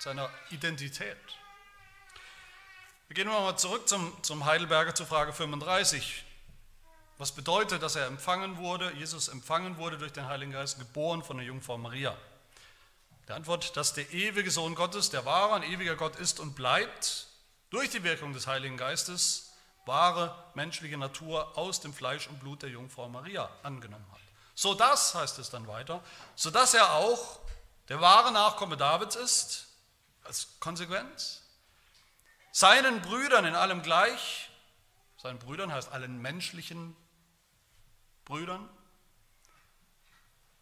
seiner 0.00 0.28
Identität. 0.50 1.16
Wir 3.12 3.24
gehen 3.24 3.28
mal 3.30 3.58
zurück 3.58 3.90
zum, 3.90 4.10
zum 4.22 4.46
Heidelberger 4.46 4.94
zur 4.94 5.04
Frage 5.04 5.34
35. 5.34 6.24
Was 7.18 7.32
bedeutet, 7.32 7.82
dass 7.82 7.94
er 7.94 8.06
empfangen 8.06 8.56
wurde, 8.56 8.90
Jesus 8.94 9.28
empfangen 9.28 9.76
wurde 9.76 9.98
durch 9.98 10.14
den 10.14 10.24
Heiligen 10.24 10.52
Geist, 10.52 10.78
geboren 10.78 11.22
von 11.22 11.36
der 11.36 11.44
Jungfrau 11.44 11.76
Maria? 11.76 12.16
Der 13.28 13.36
Antwort, 13.36 13.76
dass 13.76 13.92
der 13.92 14.10
ewige 14.14 14.50
Sohn 14.50 14.74
Gottes, 14.74 15.10
der 15.10 15.26
wahre 15.26 15.56
und 15.56 15.62
ewiger 15.62 15.94
Gott 15.94 16.16
ist 16.16 16.40
und 16.40 16.54
bleibt, 16.54 17.26
durch 17.68 17.90
die 17.90 18.02
Wirkung 18.02 18.32
des 18.32 18.46
Heiligen 18.46 18.78
Geistes 18.78 19.52
wahre 19.84 20.34
menschliche 20.54 20.96
Natur 20.96 21.58
aus 21.58 21.80
dem 21.80 21.92
Fleisch 21.92 22.28
und 22.28 22.40
Blut 22.40 22.62
der 22.62 22.70
Jungfrau 22.70 23.10
Maria 23.10 23.50
angenommen 23.62 24.06
hat. 24.10 24.20
So 24.54 24.72
das, 24.72 25.14
heißt 25.14 25.38
es 25.38 25.50
dann 25.50 25.66
weiter, 25.66 26.02
so 26.34 26.50
dass 26.50 26.72
er 26.72 26.94
auch 26.94 27.40
der 27.90 28.00
wahre 28.00 28.32
Nachkomme 28.32 28.78
Davids 28.78 29.16
ist, 29.16 29.66
als 30.24 30.48
Konsequenz, 30.60 31.41
seinen 32.52 33.00
Brüdern 33.00 33.44
in 33.46 33.54
allem 33.54 33.82
gleich, 33.82 34.50
seinen 35.16 35.38
Brüdern 35.38 35.72
heißt 35.72 35.90
allen 35.90 36.20
menschlichen 36.20 36.94
Brüdern, 38.24 38.68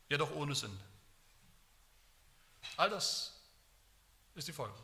jedoch 0.08 0.30
ohne 0.30 0.54
Sünde. 0.54 0.82
All 2.76 2.88
das 2.88 3.38
ist 4.34 4.48
die 4.48 4.52
Folge. 4.52 4.78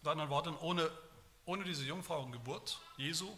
Mit 0.00 0.08
anderen 0.08 0.30
Worten, 0.30 0.56
ohne, 0.56 0.90
ohne 1.44 1.64
diese 1.64 1.84
Jungfrauengeburt 1.84 2.78
Jesu 2.96 3.36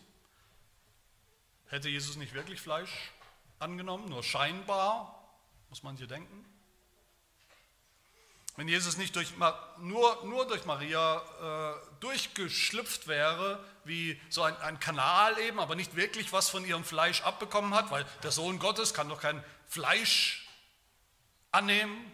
hätte 1.66 1.88
Jesus 1.88 2.16
nicht 2.16 2.34
wirklich 2.34 2.60
Fleisch 2.60 3.12
angenommen, 3.58 4.08
nur 4.08 4.22
scheinbar, 4.22 5.36
muss 5.68 5.82
man 5.82 5.96
hier 5.96 6.06
denken. 6.06 6.44
Wenn 8.56 8.68
Jesus 8.68 8.96
nicht 8.96 9.16
durch, 9.16 9.32
nur, 9.78 10.24
nur 10.24 10.46
durch 10.46 10.64
Maria 10.64 11.16
äh, 11.16 12.00
durchgeschlüpft 12.00 13.08
wäre, 13.08 13.58
wie 13.84 14.20
so 14.28 14.42
ein, 14.42 14.56
ein 14.58 14.78
Kanal 14.78 15.38
eben, 15.40 15.58
aber 15.58 15.74
nicht 15.74 15.96
wirklich 15.96 16.32
was 16.32 16.50
von 16.50 16.64
ihrem 16.64 16.84
Fleisch 16.84 17.22
abbekommen 17.22 17.74
hat, 17.74 17.90
weil 17.90 18.06
der 18.22 18.30
Sohn 18.30 18.60
Gottes 18.60 18.94
kann 18.94 19.08
doch 19.08 19.20
kein 19.20 19.42
Fleisch 19.66 20.46
annehmen, 21.50 22.12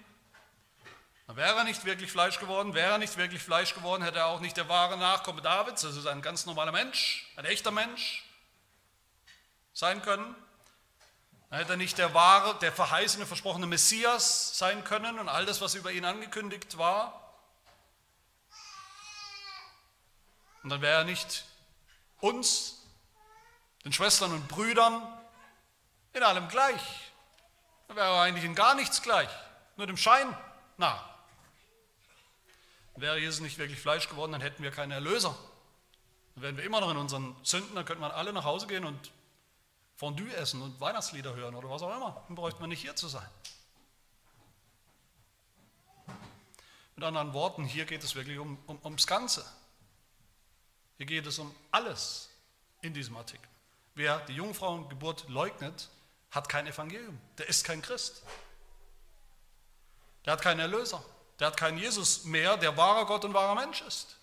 dann 1.26 1.36
wäre 1.36 1.58
er 1.58 1.64
nicht 1.64 1.84
wirklich 1.84 2.10
Fleisch 2.10 2.40
geworden, 2.40 2.74
wäre 2.74 2.92
er 2.92 2.98
nicht 2.98 3.16
wirklich 3.16 3.42
Fleisch 3.42 3.74
geworden, 3.74 4.02
hätte 4.02 4.18
er 4.18 4.26
auch 4.26 4.40
nicht 4.40 4.56
der 4.56 4.68
wahre 4.68 4.98
Nachkomme 4.98 5.42
Davids, 5.42 5.82
das 5.82 5.96
ist 5.96 6.06
ein 6.06 6.22
ganz 6.22 6.46
normaler 6.46 6.72
Mensch, 6.72 7.30
ein 7.36 7.44
echter 7.44 7.70
Mensch 7.70 8.24
sein 9.72 10.02
können. 10.02 10.34
Dann 11.50 11.58
hätte 11.58 11.72
er 11.72 11.76
nicht 11.76 11.98
der 11.98 12.14
wahre, 12.14 12.56
der 12.60 12.72
verheißene, 12.72 13.26
versprochene 13.26 13.66
Messias 13.66 14.56
sein 14.56 14.84
können 14.84 15.18
und 15.18 15.28
all 15.28 15.44
das, 15.46 15.60
was 15.60 15.74
über 15.74 15.90
ihn 15.90 16.04
angekündigt 16.04 16.78
war. 16.78 17.34
Und 20.62 20.70
dann 20.70 20.80
wäre 20.80 20.98
er 20.98 21.04
nicht 21.04 21.44
uns, 22.20 22.86
den 23.84 23.92
Schwestern 23.92 24.32
und 24.32 24.46
Brüdern, 24.46 25.02
in 26.12 26.22
allem 26.22 26.48
gleich. 26.48 27.10
Dann 27.88 27.96
wäre 27.96 28.14
er 28.14 28.20
eigentlich 28.20 28.44
in 28.44 28.54
gar 28.54 28.76
nichts 28.76 29.02
gleich, 29.02 29.30
nur 29.76 29.88
dem 29.88 29.96
Schein 29.96 30.36
nah. 30.76 31.04
Wäre 32.94 33.18
Jesus 33.18 33.40
nicht 33.40 33.58
wirklich 33.58 33.80
Fleisch 33.80 34.08
geworden, 34.08 34.32
dann 34.32 34.40
hätten 34.40 34.62
wir 34.62 34.70
keinen 34.70 34.92
Erlöser. 34.92 35.36
Dann 36.34 36.42
wären 36.42 36.56
wir 36.58 36.64
immer 36.64 36.80
noch 36.80 36.90
in 36.90 36.96
unseren 36.96 37.34
Sünden, 37.42 37.74
dann 37.74 37.86
könnten 37.86 38.02
wir 38.02 38.14
alle 38.14 38.32
nach 38.32 38.44
Hause 38.44 38.68
gehen 38.68 38.84
und 38.84 39.10
Fondue 40.00 40.34
essen 40.34 40.62
und 40.62 40.80
Weihnachtslieder 40.80 41.34
hören 41.34 41.54
oder 41.54 41.68
was 41.68 41.82
auch 41.82 41.94
immer. 41.94 42.24
Dann 42.26 42.34
bräuchte 42.34 42.58
man 42.58 42.70
nicht 42.70 42.80
hier 42.80 42.96
zu 42.96 43.06
sein. 43.06 43.28
Mit 46.96 47.04
anderen 47.04 47.34
Worten, 47.34 47.64
hier 47.64 47.84
geht 47.84 48.02
es 48.02 48.14
wirklich 48.14 48.38
um, 48.38 48.56
um, 48.66 48.78
ums 48.82 49.06
Ganze. 49.06 49.44
Hier 50.96 51.04
geht 51.04 51.26
es 51.26 51.38
um 51.38 51.54
alles 51.70 52.30
in 52.80 52.94
diesem 52.94 53.14
Artikel. 53.14 53.46
Wer 53.94 54.20
die 54.20 54.32
Jungfrauengeburt 54.32 55.28
leugnet, 55.28 55.90
hat 56.30 56.48
kein 56.48 56.66
Evangelium. 56.66 57.20
Der 57.36 57.50
ist 57.50 57.64
kein 57.64 57.82
Christ. 57.82 58.22
Der 60.24 60.32
hat 60.32 60.40
keinen 60.40 60.60
Erlöser. 60.60 61.04
Der 61.40 61.48
hat 61.48 61.58
keinen 61.58 61.76
Jesus 61.76 62.24
mehr, 62.24 62.56
der 62.56 62.74
wahrer 62.78 63.04
Gott 63.04 63.26
und 63.26 63.34
wahrer 63.34 63.54
Mensch 63.54 63.82
ist. 63.82 64.16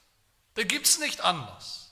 Der 0.56 0.66
gibt 0.66 0.88
es 0.88 0.98
nicht 0.98 1.22
anders. 1.22 1.87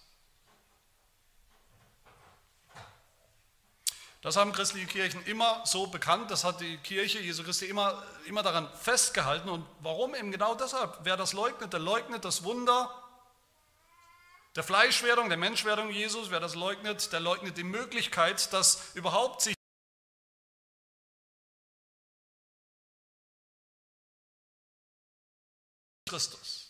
Das 4.26 4.38
haben 4.38 4.54
christliche 4.54 4.88
Kirchen 4.88 5.24
immer 5.28 5.62
so 5.68 5.86
bekannt, 5.86 6.32
das 6.32 6.44
hat 6.44 6.60
die 6.60 6.78
Kirche 6.78 7.20
Jesu 7.20 7.44
Christi 7.44 7.68
immer, 7.68 8.04
immer 8.26 8.42
daran 8.42 8.68
festgehalten. 8.74 9.50
Und 9.50 9.64
warum? 9.82 10.16
Eben 10.16 10.32
genau 10.32 10.56
deshalb. 10.56 10.98
Wer 11.04 11.16
das 11.16 11.34
leugnet, 11.34 11.74
der 11.74 11.80
leugnet 11.80 12.26
das 12.26 12.44
Wunder 12.44 12.90
der 14.56 14.64
Fleischwerdung, 14.64 15.30
der 15.30 15.38
Menschwerdung 15.38 15.92
Jesus. 15.92 16.32
Wer 16.32 16.40
das 16.40 16.56
leugnet, 16.56 17.14
der 17.14 17.20
leugnet 17.20 17.56
die 17.56 17.64
Möglichkeit, 17.64 18.52
dass 18.52 18.96
überhaupt 18.96 19.44
sich 19.44 19.54
Christus. 26.10 26.65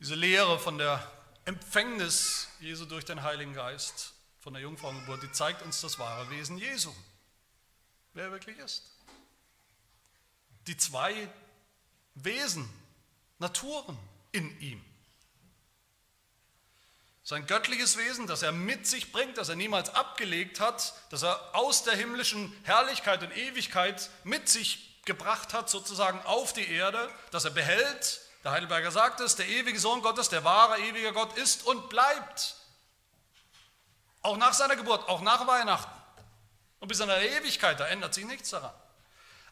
Diese 0.00 0.14
Lehre 0.14 0.58
von 0.60 0.78
der 0.78 1.10
Empfängnis 1.44 2.48
Jesu 2.60 2.84
durch 2.84 3.04
den 3.04 3.22
Heiligen 3.22 3.52
Geist, 3.52 4.12
von 4.38 4.52
der 4.52 4.62
Jungfrauengeburt, 4.62 5.22
die 5.22 5.32
zeigt 5.32 5.62
uns 5.62 5.80
das 5.80 5.98
wahre 5.98 6.30
Wesen 6.30 6.56
Jesu, 6.56 6.94
wer 8.14 8.26
er 8.26 8.32
wirklich 8.32 8.58
ist. 8.58 8.82
Die 10.68 10.76
zwei 10.76 11.28
Wesen, 12.14 12.68
Naturen 13.38 13.98
in 14.32 14.60
ihm. 14.60 14.84
Sein 17.24 17.46
göttliches 17.46 17.96
Wesen, 17.96 18.26
das 18.26 18.42
er 18.42 18.52
mit 18.52 18.86
sich 18.86 19.12
bringt, 19.12 19.36
das 19.36 19.48
er 19.48 19.56
niemals 19.56 19.90
abgelegt 19.90 20.60
hat, 20.60 20.94
das 21.10 21.22
er 21.22 21.54
aus 21.54 21.84
der 21.84 21.94
himmlischen 21.94 22.52
Herrlichkeit 22.64 23.22
und 23.22 23.36
Ewigkeit 23.36 24.10
mit 24.24 24.48
sich 24.48 25.02
gebracht 25.04 25.52
hat, 25.54 25.68
sozusagen 25.68 26.20
auf 26.22 26.52
die 26.52 26.68
Erde, 26.68 27.10
das 27.30 27.44
er 27.44 27.50
behält 27.50 28.27
der 28.44 28.52
Heidelberger 28.52 28.90
sagt 28.90 29.20
es, 29.20 29.36
der 29.36 29.48
ewige 29.48 29.78
Sohn 29.78 30.02
Gottes, 30.02 30.28
der 30.28 30.44
wahre 30.44 30.78
ewige 30.80 31.12
Gott 31.12 31.36
ist 31.36 31.66
und 31.66 31.88
bleibt. 31.88 32.56
Auch 34.22 34.36
nach 34.36 34.52
seiner 34.52 34.76
Geburt, 34.76 35.08
auch 35.08 35.20
nach 35.20 35.46
Weihnachten. 35.46 35.90
Und 36.80 36.88
bis 36.88 37.00
in 37.00 37.08
der 37.08 37.22
Ewigkeit, 37.38 37.80
da 37.80 37.86
ändert 37.86 38.14
sich 38.14 38.24
nichts 38.24 38.50
daran. 38.50 38.74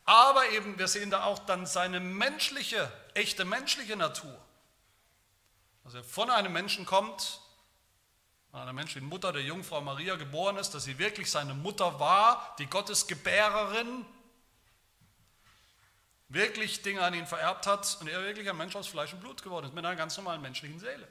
Aber 0.05 0.49
eben, 0.51 0.79
wir 0.79 0.87
sehen 0.87 1.11
da 1.11 1.25
auch 1.25 1.41
dann 1.41 1.67
seine 1.67 1.99
menschliche, 1.99 2.91
echte 3.15 3.45
menschliche 3.45 3.97
Natur. 3.97 4.39
Dass 5.83 5.95
er 5.95 6.05
von 6.05 6.31
einem 6.31 6.53
Menschen 6.53 6.87
kommt, 6.87 7.41
von 8.53 8.61
einer 8.61 8.73
menschlichen 8.73 9.09
Mutter, 9.09 9.33
der 9.33 9.43
Jungfrau 9.43 9.81
Maria 9.81 10.15
geboren 10.15 10.57
ist, 10.57 10.71
dass 10.71 10.85
sie 10.85 10.99
wirklich 10.99 11.31
seine 11.31 11.55
Mutter 11.55 11.99
war, 11.99 12.55
die 12.61 12.67
Gottesgebärerin, 12.67 14.07
wirklich 16.29 16.83
Dinge 16.83 17.03
an 17.03 17.15
ihn 17.15 17.27
vererbt 17.27 17.67
hat 17.67 17.99
und 18.01 18.09
er 18.09 18.23
wirklich 18.23 18.49
ein 18.49 18.57
Mensch 18.57 18.75
aus 18.75 18.89
Fleisch 18.89 19.13
und 19.13 19.21
Blut 19.21 19.43
geworden 19.43 19.67
ist, 19.67 19.75
mit 19.75 19.85
einer 19.85 19.97
ganz 19.97 20.17
normalen 20.17 20.43
menschlichen 20.43 20.81
Seele. 20.81 21.07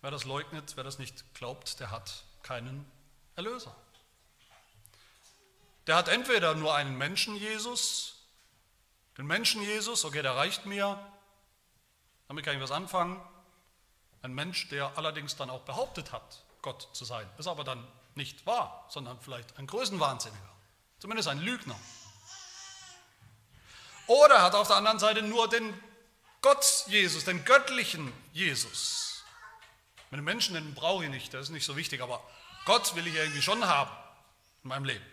Wer 0.00 0.10
das 0.10 0.24
leugnet, 0.24 0.76
wer 0.76 0.84
das 0.84 0.98
nicht 0.98 1.34
glaubt, 1.34 1.80
der 1.80 1.90
hat 1.90 2.24
keinen 2.42 2.90
Erlöser. 3.36 3.74
Der 5.86 5.96
hat 5.96 6.08
entweder 6.08 6.54
nur 6.54 6.74
einen 6.74 6.96
Menschen 6.98 7.34
Jesus, 7.34 8.26
den 9.16 9.26
Menschen 9.26 9.62
Jesus, 9.62 10.04
okay, 10.04 10.22
der 10.22 10.36
reicht 10.36 10.66
mir, 10.66 10.98
damit 12.28 12.44
kann 12.44 12.54
ich 12.54 12.62
was 12.62 12.70
anfangen. 12.70 13.20
Ein 14.22 14.34
Mensch, 14.34 14.68
der 14.68 14.96
allerdings 14.98 15.36
dann 15.36 15.50
auch 15.50 15.62
behauptet 15.62 16.12
hat, 16.12 16.44
Gott 16.62 16.88
zu 16.92 17.04
sein, 17.04 17.28
ist 17.38 17.46
aber 17.46 17.64
dann 17.64 17.86
nicht 18.18 18.44
wahr, 18.44 18.84
sondern 18.90 19.18
vielleicht 19.20 19.56
ein 19.56 19.66
Größenwahnsinniger, 19.66 20.52
zumindest 20.98 21.28
ein 21.28 21.38
Lügner. 21.38 21.78
Oder 24.06 24.42
hat 24.42 24.54
auf 24.54 24.68
der 24.68 24.76
anderen 24.76 24.98
Seite 24.98 25.22
nur 25.22 25.48
den 25.48 25.72
Gott 26.42 26.84
Jesus, 26.86 27.24
den 27.24 27.44
göttlichen 27.44 28.12
Jesus. 28.32 29.24
Mit 30.10 30.18
dem 30.18 30.24
Menschen, 30.24 30.54
den 30.54 30.74
brauche 30.74 31.04
ich 31.04 31.10
nicht, 31.10 31.32
das 31.32 31.44
ist 31.44 31.50
nicht 31.50 31.64
so 31.64 31.76
wichtig, 31.76 32.02
aber 32.02 32.22
Gott 32.64 32.94
will 32.94 33.06
ich 33.06 33.14
irgendwie 33.14 33.42
schon 33.42 33.66
haben 33.66 33.90
in 34.62 34.68
meinem 34.68 34.84
Leben. 34.84 35.04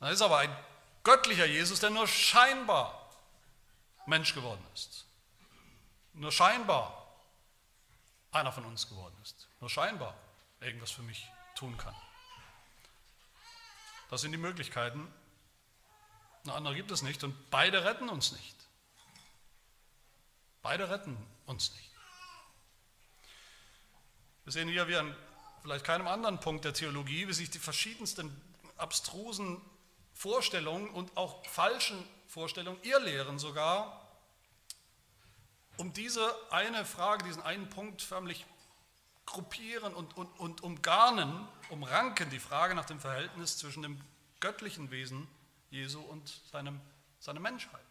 Dann 0.00 0.12
ist 0.12 0.22
aber 0.22 0.38
ein 0.38 0.56
göttlicher 1.02 1.46
Jesus, 1.46 1.80
der 1.80 1.90
nur 1.90 2.06
scheinbar 2.06 3.10
Mensch 4.06 4.34
geworden 4.34 4.64
ist. 4.74 5.04
Nur 6.12 6.32
scheinbar 6.32 7.06
einer 8.32 8.52
von 8.52 8.64
uns 8.64 8.88
geworden 8.88 9.16
ist. 9.22 9.48
Nur 9.60 9.70
scheinbar 9.70 10.14
irgendwas 10.60 10.90
für 10.90 11.02
mich 11.02 11.26
tun 11.56 11.76
kann. 11.76 11.94
Das 14.10 14.20
sind 14.20 14.32
die 14.32 14.38
Möglichkeiten. 14.38 15.12
Eine 16.44 16.54
andere 16.54 16.74
gibt 16.76 16.90
es 16.92 17.02
nicht 17.02 17.24
und 17.24 17.50
beide 17.50 17.84
retten 17.84 18.08
uns 18.08 18.32
nicht. 18.32 18.56
Beide 20.62 20.88
retten 20.90 21.16
uns 21.46 21.72
nicht. 21.72 21.90
Wir 24.44 24.52
sehen 24.52 24.68
hier 24.68 24.86
wie 24.86 24.96
an 24.96 25.16
vielleicht 25.62 25.84
keinem 25.84 26.06
anderen 26.06 26.38
Punkt 26.38 26.64
der 26.64 26.72
Theologie, 26.72 27.26
wie 27.26 27.32
sich 27.32 27.50
die 27.50 27.58
verschiedensten 27.58 28.40
abstrusen 28.76 29.60
Vorstellungen 30.12 30.90
und 30.90 31.16
auch 31.16 31.44
falschen 31.46 32.02
Vorstellungen, 32.28 32.80
Irrlehren 32.82 33.38
sogar, 33.38 34.08
um 35.76 35.92
diese 35.92 36.34
eine 36.50 36.84
Frage, 36.84 37.24
diesen 37.24 37.42
einen 37.42 37.68
Punkt 37.68 38.02
förmlich 38.02 38.46
gruppieren 39.26 39.94
und, 39.94 40.16
und, 40.16 40.38
und 40.38 40.62
umgarnen, 40.62 41.46
umranken 41.68 42.30
die 42.30 42.38
Frage 42.38 42.74
nach 42.74 42.86
dem 42.86 43.00
Verhältnis 43.00 43.58
zwischen 43.58 43.82
dem 43.82 44.00
göttlichen 44.40 44.90
Wesen 44.90 45.28
Jesu 45.70 46.00
und 46.00 46.28
seinem, 46.50 46.80
seiner 47.18 47.40
Menschheit. 47.40 47.82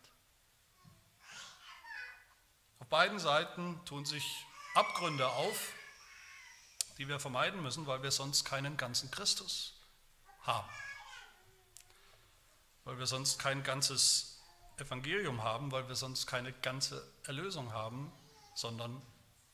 Auf 2.80 2.88
beiden 2.88 3.20
Seiten 3.20 3.84
tun 3.86 4.06
sich 4.06 4.46
Abgründe 4.74 5.28
auf, 5.28 5.74
die 6.98 7.08
wir 7.08 7.20
vermeiden 7.20 7.62
müssen, 7.62 7.88
weil 7.88 8.02
wir 8.04 8.12
sonst 8.12 8.46
keinen 8.46 8.78
ganzen 8.78 9.12
Christus 9.12 9.74
haben. 10.42 10.70
Weil 12.86 12.98
wir 12.98 13.08
sonst 13.08 13.40
kein 13.40 13.64
ganzes 13.64 14.42
Evangelium 14.78 15.44
haben, 15.44 15.72
weil 15.72 15.88
wir 15.88 15.96
sonst 15.96 16.28
keine 16.28 16.54
ganze 16.54 17.06
Erlösung 17.24 17.74
haben, 17.74 18.12
sondern 18.54 19.02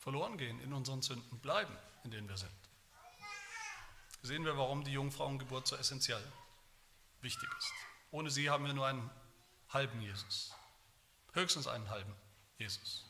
verloren 0.02 0.38
gehen, 0.38 0.60
in 0.62 0.74
unseren 0.74 1.02
Sünden 1.02 1.40
bleiben, 1.40 1.76
in 2.04 2.12
denen 2.12 2.28
wir 2.28 2.38
sind. 2.38 2.52
Sehen 4.24 4.44
wir, 4.46 4.58
warum 4.58 4.84
die 4.84 4.92
Jungfrauengeburt 4.92 5.68
so 5.68 5.76
essentiell 5.76 6.24
wichtig 7.22 7.50
ist. 7.58 7.72
Ohne 8.10 8.30
sie 8.30 8.50
haben 8.50 8.66
wir 8.66 8.74
nur 8.74 8.88
einen 8.88 9.10
halben 9.70 10.02
Jesus. 10.02 10.54
Höchstens 11.34 11.68
einen 11.68 11.90
halben 11.90 12.14
Jesus. 12.58 13.06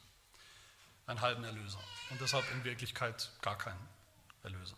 Einen 1.07 1.21
halben 1.21 1.43
Erlöser. 1.43 1.79
Und 2.09 2.21
deshalb 2.21 2.49
in 2.51 2.63
Wirklichkeit 2.63 3.31
gar 3.41 3.57
keinen 3.57 3.87
Erlöser. 4.43 4.75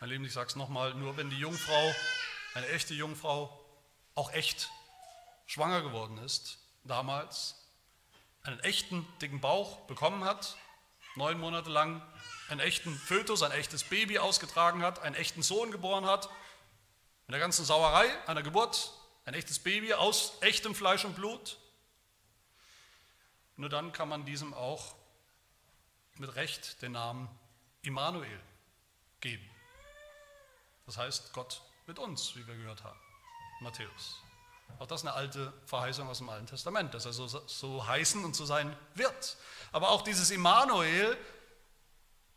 Mein 0.00 0.10
Lieben, 0.10 0.24
ich 0.24 0.32
sage 0.32 0.48
es 0.48 0.56
nochmal, 0.56 0.94
nur 0.94 1.16
wenn 1.16 1.30
die 1.30 1.38
Jungfrau, 1.38 1.94
eine 2.54 2.68
echte 2.68 2.94
Jungfrau, 2.94 3.58
auch 4.14 4.30
echt 4.32 4.70
schwanger 5.46 5.82
geworden 5.82 6.18
ist, 6.18 6.58
damals, 6.84 7.61
einen 8.42 8.60
echten 8.60 9.06
dicken 9.20 9.40
Bauch 9.40 9.86
bekommen 9.86 10.24
hat, 10.24 10.56
neun 11.14 11.38
Monate 11.38 11.70
lang 11.70 12.02
einen 12.48 12.60
echten 12.60 12.94
Fötus, 12.94 13.42
ein 13.42 13.52
echtes 13.52 13.84
Baby 13.84 14.18
ausgetragen 14.18 14.82
hat, 14.82 15.00
einen 15.00 15.14
echten 15.14 15.42
Sohn 15.42 15.70
geboren 15.70 16.06
hat, 16.06 16.28
mit 17.26 17.34
der 17.34 17.40
ganzen 17.40 17.64
Sauerei 17.64 18.08
einer 18.26 18.42
Geburt, 18.42 18.92
ein 19.24 19.34
echtes 19.34 19.58
Baby 19.58 19.94
aus 19.94 20.34
echtem 20.40 20.74
Fleisch 20.74 21.04
und 21.04 21.14
Blut. 21.14 21.58
Nur 23.56 23.68
dann 23.68 23.92
kann 23.92 24.08
man 24.08 24.26
diesem 24.26 24.54
auch 24.54 24.94
mit 26.18 26.34
Recht 26.34 26.82
den 26.82 26.92
Namen 26.92 27.28
Immanuel 27.82 28.40
geben. 29.20 29.48
Das 30.86 30.98
heißt 30.98 31.32
Gott 31.32 31.62
mit 31.86 31.98
uns, 31.98 32.34
wie 32.36 32.46
wir 32.46 32.56
gehört 32.56 32.82
haben. 32.82 32.98
Matthäus. 33.60 34.20
Auch 34.78 34.86
das 34.86 35.02
ist 35.02 35.06
eine 35.06 35.16
alte 35.16 35.52
Verheißung 35.66 36.08
aus 36.08 36.18
dem 36.18 36.28
Alten 36.28 36.46
Testament, 36.46 36.92
dass 36.94 37.06
er 37.06 37.12
so, 37.12 37.26
so 37.26 37.86
heißen 37.86 38.24
und 38.24 38.34
so 38.34 38.44
sein 38.44 38.76
wird. 38.94 39.36
Aber 39.72 39.90
auch 39.90 40.02
dieses 40.02 40.30
Immanuel 40.30 41.16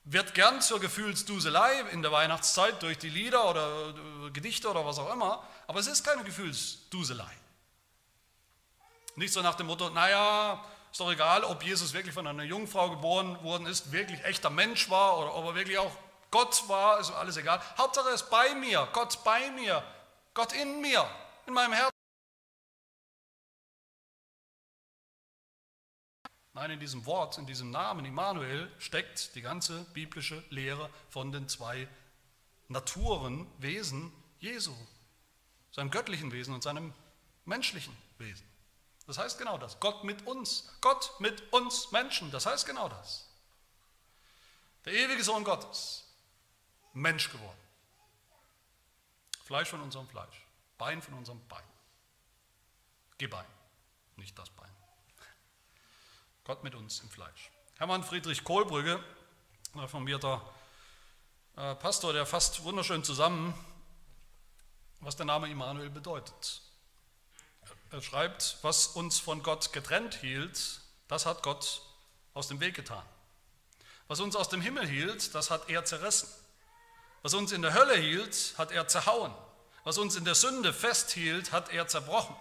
wird 0.05 0.35
gern 0.35 0.61
zur 0.61 0.79
Gefühlsduselei 0.79 1.81
in 1.91 2.03
der 2.03 2.11
Weihnachtszeit 2.11 2.81
durch 2.83 2.97
die 2.99 3.09
Lieder 3.09 3.49
oder 3.49 3.89
äh, 4.27 4.31
Gedichte 4.31 4.69
oder 4.69 4.85
was 4.85 4.99
auch 4.99 5.11
immer, 5.11 5.43
aber 5.67 5.79
es 5.79 5.87
ist 5.87 6.03
keine 6.03 6.23
Gefühlsduselei. 6.23 7.31
Nicht 9.15 9.33
so 9.33 9.41
nach 9.41 9.55
dem 9.55 9.67
Motto, 9.67 9.89
naja, 9.89 10.63
ist 10.91 10.99
doch 10.99 11.11
egal, 11.11 11.43
ob 11.43 11.63
Jesus 11.63 11.93
wirklich 11.93 12.13
von 12.13 12.27
einer 12.27 12.43
Jungfrau 12.43 12.91
geboren 12.91 13.41
worden 13.43 13.65
ist, 13.65 13.91
wirklich 13.91 14.23
echter 14.23 14.49
Mensch 14.49 14.89
war 14.89 15.17
oder 15.17 15.35
ob 15.35 15.45
er 15.45 15.55
wirklich 15.55 15.77
auch 15.79 15.91
Gott 16.29 16.67
war, 16.67 16.99
ist 16.99 17.11
alles 17.11 17.37
egal. 17.37 17.61
Hauptsache 17.77 18.09
er 18.09 18.15
ist 18.15 18.29
bei 18.29 18.53
mir, 18.55 18.87
Gott 18.93 19.23
bei 19.23 19.49
mir, 19.51 19.83
Gott 20.33 20.53
in 20.53 20.81
mir, 20.81 21.09
in 21.47 21.53
meinem 21.53 21.73
Herzen. 21.73 21.94
Nein, 26.55 26.71
in 26.71 26.79
diesem 26.79 27.05
Wort, 27.05 27.37
in 27.37 27.45
diesem 27.45 27.69
Namen 27.69 28.05
Immanuel 28.05 28.71
steckt 28.79 29.35
die 29.35 29.41
ganze 29.41 29.83
biblische 29.93 30.41
Lehre 30.49 30.89
von 31.09 31.33
den 31.33 31.49
zwei 31.49 31.85
Naturen, 32.69 33.45
Wesen 33.59 34.09
Jesu, 34.39 34.73
seinem 35.71 35.91
göttlichen 35.91 36.31
Wesen 36.31 36.53
und 36.53 36.63
seinem 36.63 36.93
menschlichen 37.43 37.95
Wesen. 38.19 38.47
Das 39.05 39.17
heißt 39.17 39.37
genau 39.37 39.57
das. 39.57 39.81
Gott 39.81 40.05
mit 40.05 40.25
uns. 40.25 40.73
Gott 40.79 41.19
mit 41.19 41.43
uns 41.51 41.91
Menschen. 41.91 42.31
Das 42.31 42.45
heißt 42.45 42.65
genau 42.65 42.87
das. 42.87 43.29
Der 44.85 44.93
ewige 44.93 45.25
Sohn 45.25 45.43
Gottes. 45.43 46.05
Mensch 46.93 47.29
geworden. 47.29 47.59
Fleisch 49.43 49.67
von 49.67 49.81
unserem 49.81 50.07
Fleisch. 50.07 50.45
Bein 50.77 51.01
von 51.01 51.15
unserem 51.15 51.45
Bein. 51.49 51.67
Gebein. 53.17 53.45
Nicht 54.15 54.39
das 54.39 54.49
Bein. 54.51 54.71
Gott 56.45 56.63
mit 56.63 56.75
uns 56.75 56.99
im 56.99 57.09
Fleisch. 57.09 57.49
Hermann 57.79 58.03
Friedrich 58.03 58.43
Kohlbrügge, 58.43 59.03
reformierter 59.75 60.47
äh, 61.55 61.73
Pastor, 61.73 62.13
der 62.13 62.27
fasst 62.27 62.63
wunderschön 62.63 63.03
zusammen, 63.03 63.51
was 64.99 65.15
der 65.15 65.25
Name 65.25 65.49
Immanuel 65.49 65.89
bedeutet. 65.89 66.61
Er 67.89 67.99
schreibt, 67.99 68.59
was 68.61 68.85
uns 68.85 69.19
von 69.19 69.41
Gott 69.41 69.73
getrennt 69.73 70.13
hielt, 70.13 70.81
das 71.07 71.25
hat 71.25 71.41
Gott 71.41 71.81
aus 72.35 72.47
dem 72.47 72.59
Weg 72.59 72.75
getan. 72.75 73.03
Was 74.07 74.19
uns 74.19 74.35
aus 74.35 74.47
dem 74.47 74.61
Himmel 74.61 74.87
hielt, 74.87 75.33
das 75.33 75.49
hat 75.49 75.67
er 75.67 75.83
zerrissen. 75.83 76.29
Was 77.23 77.33
uns 77.33 77.53
in 77.53 77.63
der 77.63 77.73
Hölle 77.73 77.97
hielt, 77.97 78.53
hat 78.59 78.71
er 78.71 78.87
zerhauen. 78.87 79.33
Was 79.83 79.97
uns 79.97 80.15
in 80.15 80.25
der 80.25 80.35
Sünde 80.35 80.73
festhielt, 80.73 81.51
hat 81.51 81.69
er 81.69 81.87
zerbrochen. 81.87 82.35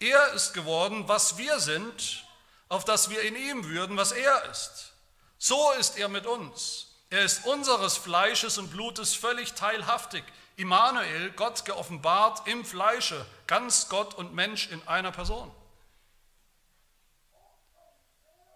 Er 0.00 0.32
ist 0.32 0.54
geworden, 0.54 1.06
was 1.06 1.38
wir 1.38 1.60
sind, 1.60 2.24
auf 2.68 2.84
dass 2.84 3.10
wir 3.10 3.22
in 3.22 3.36
ihm 3.36 3.64
würden, 3.64 3.96
was 3.96 4.12
er 4.12 4.44
ist. 4.50 4.92
So 5.38 5.72
ist 5.72 5.98
er 5.98 6.08
mit 6.08 6.26
uns. 6.26 6.86
Er 7.10 7.22
ist 7.22 7.46
unseres 7.46 7.96
Fleisches 7.96 8.58
und 8.58 8.70
Blutes 8.70 9.14
völlig 9.14 9.54
teilhaftig. 9.54 10.24
Immanuel, 10.56 11.30
Gott 11.32 11.64
geoffenbart 11.64 12.46
im 12.48 12.64
Fleische, 12.64 13.24
ganz 13.46 13.88
Gott 13.88 14.14
und 14.14 14.34
Mensch 14.34 14.68
in 14.68 14.86
einer 14.88 15.12
Person. 15.12 15.50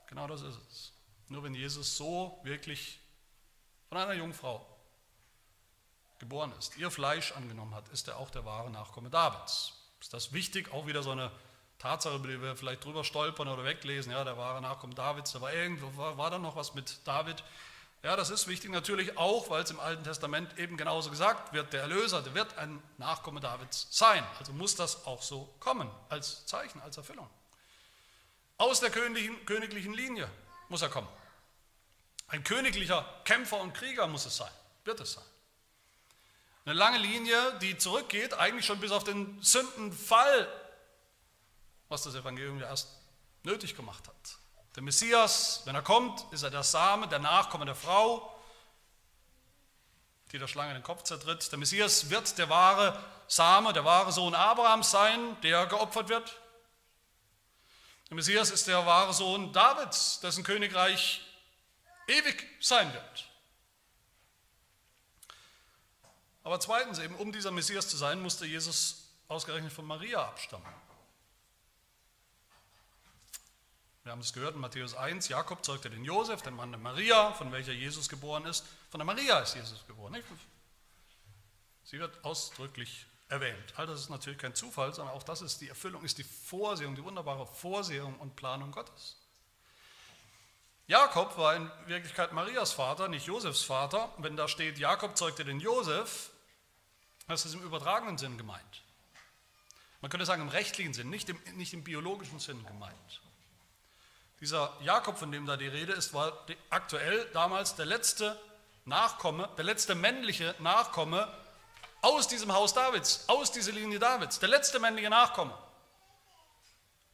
Genau 0.08 0.26
das 0.26 0.42
ist 0.42 0.58
es. 0.70 0.92
Nur 1.28 1.44
wenn 1.44 1.54
Jesus 1.54 1.96
so 1.96 2.38
wirklich 2.42 3.00
von 3.88 3.96
einer 3.96 4.12
Jungfrau 4.12 4.66
geboren 6.18 6.52
ist, 6.58 6.76
ihr 6.76 6.90
Fleisch 6.90 7.32
angenommen 7.32 7.74
hat, 7.74 7.88
ist 7.88 8.08
er 8.08 8.18
auch 8.18 8.28
der 8.28 8.44
wahre 8.44 8.70
Nachkomme 8.70 9.08
Davids. 9.08 9.72
Ist 10.00 10.12
das 10.12 10.32
wichtig? 10.32 10.72
Auch 10.72 10.86
wieder 10.86 11.02
so 11.02 11.12
eine 11.12 11.32
Tatsache, 11.82 12.14
über 12.14 12.28
die 12.28 12.40
wir 12.40 12.56
vielleicht 12.56 12.84
drüber 12.84 13.02
stolpern 13.02 13.48
oder 13.48 13.64
weglesen, 13.64 14.12
ja, 14.12 14.22
der 14.22 14.36
wahre 14.36 14.62
Nachkommen 14.62 14.94
Davids, 14.94 15.32
da 15.32 15.40
war 15.40 15.52
irgendwo, 15.52 15.96
war, 15.96 16.16
war 16.16 16.30
da 16.30 16.38
noch 16.38 16.54
was 16.54 16.74
mit 16.74 16.98
David. 17.04 17.42
Ja, 18.04 18.14
das 18.14 18.30
ist 18.30 18.46
wichtig 18.46 18.70
natürlich 18.70 19.18
auch, 19.18 19.50
weil 19.50 19.64
es 19.64 19.70
im 19.72 19.80
Alten 19.80 20.04
Testament 20.04 20.56
eben 20.58 20.76
genauso 20.76 21.10
gesagt 21.10 21.52
wird, 21.52 21.72
der 21.72 21.82
Erlöser, 21.82 22.22
der 22.22 22.34
wird 22.34 22.56
ein 22.56 22.80
Nachkomme 22.98 23.40
Davids 23.40 23.88
sein. 23.90 24.24
Also 24.38 24.52
muss 24.52 24.76
das 24.76 25.06
auch 25.06 25.22
so 25.22 25.52
kommen, 25.58 25.90
als 26.08 26.46
Zeichen, 26.46 26.80
als 26.82 26.96
Erfüllung. 26.98 27.28
Aus 28.58 28.78
der 28.78 28.90
königlichen, 28.90 29.44
königlichen 29.44 29.92
Linie 29.92 30.30
muss 30.68 30.82
er 30.82 30.88
kommen. 30.88 31.08
Ein 32.28 32.44
königlicher 32.44 33.04
Kämpfer 33.24 33.60
und 33.60 33.74
Krieger 33.74 34.06
muss 34.06 34.24
es 34.24 34.36
sein, 34.36 34.52
wird 34.84 35.00
es 35.00 35.14
sein. 35.14 35.24
Eine 36.64 36.74
lange 36.74 36.98
Linie, 36.98 37.58
die 37.60 37.76
zurückgeht, 37.76 38.34
eigentlich 38.34 38.66
schon 38.66 38.78
bis 38.78 38.92
auf 38.92 39.02
den 39.02 39.42
Sündenfall 39.42 40.46
was 41.92 42.02
das 42.02 42.14
Evangelium 42.14 42.58
ja 42.58 42.66
erst 42.66 42.88
nötig 43.42 43.76
gemacht 43.76 44.08
hat. 44.08 44.38
Der 44.74 44.82
Messias, 44.82 45.60
wenn 45.66 45.74
er 45.74 45.82
kommt, 45.82 46.24
ist 46.32 46.42
er 46.42 46.50
der 46.50 46.62
Same, 46.62 47.06
der 47.06 47.18
Nachkomme 47.18 47.66
der 47.66 47.74
Frau, 47.74 48.34
die 50.32 50.38
der 50.38 50.48
Schlange 50.48 50.72
den 50.72 50.82
Kopf 50.82 51.02
zertritt. 51.02 51.52
Der 51.52 51.58
Messias 51.58 52.08
wird 52.08 52.38
der 52.38 52.48
wahre 52.48 52.98
Same, 53.28 53.74
der 53.74 53.84
wahre 53.84 54.10
Sohn 54.10 54.34
Abrahams 54.34 54.90
sein, 54.90 55.38
der 55.42 55.66
geopfert 55.66 56.08
wird. 56.08 56.40
Der 58.08 58.16
Messias 58.16 58.50
ist 58.50 58.66
der 58.66 58.86
wahre 58.86 59.12
Sohn 59.12 59.52
Davids, 59.52 60.20
dessen 60.20 60.42
Königreich 60.44 61.20
ewig 62.06 62.46
sein 62.60 62.92
wird. 62.92 63.28
Aber 66.44 66.58
zweitens, 66.58 66.98
eben 66.98 67.14
um 67.16 67.30
dieser 67.30 67.50
Messias 67.50 67.88
zu 67.88 67.98
sein, 67.98 68.20
musste 68.20 68.46
Jesus 68.46 69.10
ausgerechnet 69.28 69.72
von 69.72 69.84
Maria 69.84 70.26
abstammen. 70.26 70.66
Wir 74.04 74.10
haben 74.10 74.20
es 74.20 74.32
gehört 74.32 74.56
in 74.56 74.60
Matthäus 74.60 74.94
1, 74.96 75.28
Jakob 75.28 75.64
zeugte 75.64 75.88
den 75.88 76.04
Josef, 76.04 76.42
den 76.42 76.54
Mann 76.54 76.72
der 76.72 76.80
Maria, 76.80 77.32
von 77.34 77.52
welcher 77.52 77.72
Jesus 77.72 78.08
geboren 78.08 78.44
ist. 78.46 78.64
Von 78.90 78.98
der 78.98 79.06
Maria 79.06 79.38
ist 79.38 79.54
Jesus 79.54 79.86
geboren. 79.86 80.20
Sie 81.84 82.00
wird 82.00 82.24
ausdrücklich 82.24 83.06
erwähnt. 83.28 83.74
All 83.76 83.86
das 83.86 84.00
ist 84.00 84.10
natürlich 84.10 84.40
kein 84.40 84.56
Zufall, 84.56 84.92
sondern 84.92 85.14
auch 85.14 85.22
das 85.22 85.40
ist 85.40 85.60
die 85.60 85.68
Erfüllung, 85.68 86.02
ist 86.04 86.18
die 86.18 86.24
Vorsehung, 86.24 86.96
die 86.96 87.04
wunderbare 87.04 87.46
Vorsehung 87.46 88.18
und 88.18 88.34
Planung 88.34 88.72
Gottes. 88.72 89.16
Jakob 90.88 91.38
war 91.38 91.54
in 91.54 91.70
Wirklichkeit 91.86 92.32
Marias 92.32 92.72
Vater, 92.72 93.06
nicht 93.06 93.26
Josefs 93.26 93.62
Vater. 93.62 94.12
Wenn 94.18 94.36
da 94.36 94.48
steht, 94.48 94.78
Jakob 94.78 95.16
zeugte 95.16 95.44
den 95.44 95.60
Josef, 95.60 96.30
das 97.28 97.46
ist 97.46 97.54
im 97.54 97.62
übertragenen 97.62 98.18
Sinn 98.18 98.36
gemeint. 98.36 98.82
Man 100.00 100.10
könnte 100.10 100.26
sagen 100.26 100.42
im 100.42 100.48
rechtlichen 100.48 100.92
Sinn, 100.92 101.08
nicht 101.08 101.28
im, 101.28 101.38
nicht 101.54 101.72
im 101.72 101.84
biologischen 101.84 102.40
Sinn 102.40 102.66
gemeint. 102.66 103.20
Dieser 104.42 104.76
Jakob, 104.80 105.16
von 105.18 105.30
dem 105.30 105.46
da 105.46 105.56
die 105.56 105.68
Rede 105.68 105.92
ist, 105.92 106.14
war 106.14 106.44
aktuell 106.68 107.30
damals 107.32 107.76
der 107.76 107.86
letzte 107.86 108.36
Nachkomme, 108.84 109.48
der 109.56 109.62
letzte 109.62 109.94
männliche 109.94 110.56
Nachkomme 110.58 111.32
aus 112.00 112.26
diesem 112.26 112.52
Haus 112.52 112.74
Davids, 112.74 113.22
aus 113.28 113.52
dieser 113.52 113.70
Linie 113.70 114.00
Davids, 114.00 114.40
der 114.40 114.48
letzte 114.48 114.80
männliche 114.80 115.10
Nachkomme. 115.10 115.56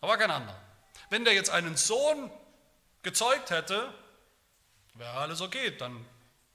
War 0.00 0.16
kein 0.16 0.30
anderer. 0.30 0.58
Wenn 1.10 1.26
der 1.26 1.34
jetzt 1.34 1.50
einen 1.50 1.76
Sohn 1.76 2.30
gezeugt 3.02 3.50
hätte, 3.50 3.92
wäre 4.94 5.12
alles 5.12 5.42
okay, 5.42 5.76
dann 5.76 6.06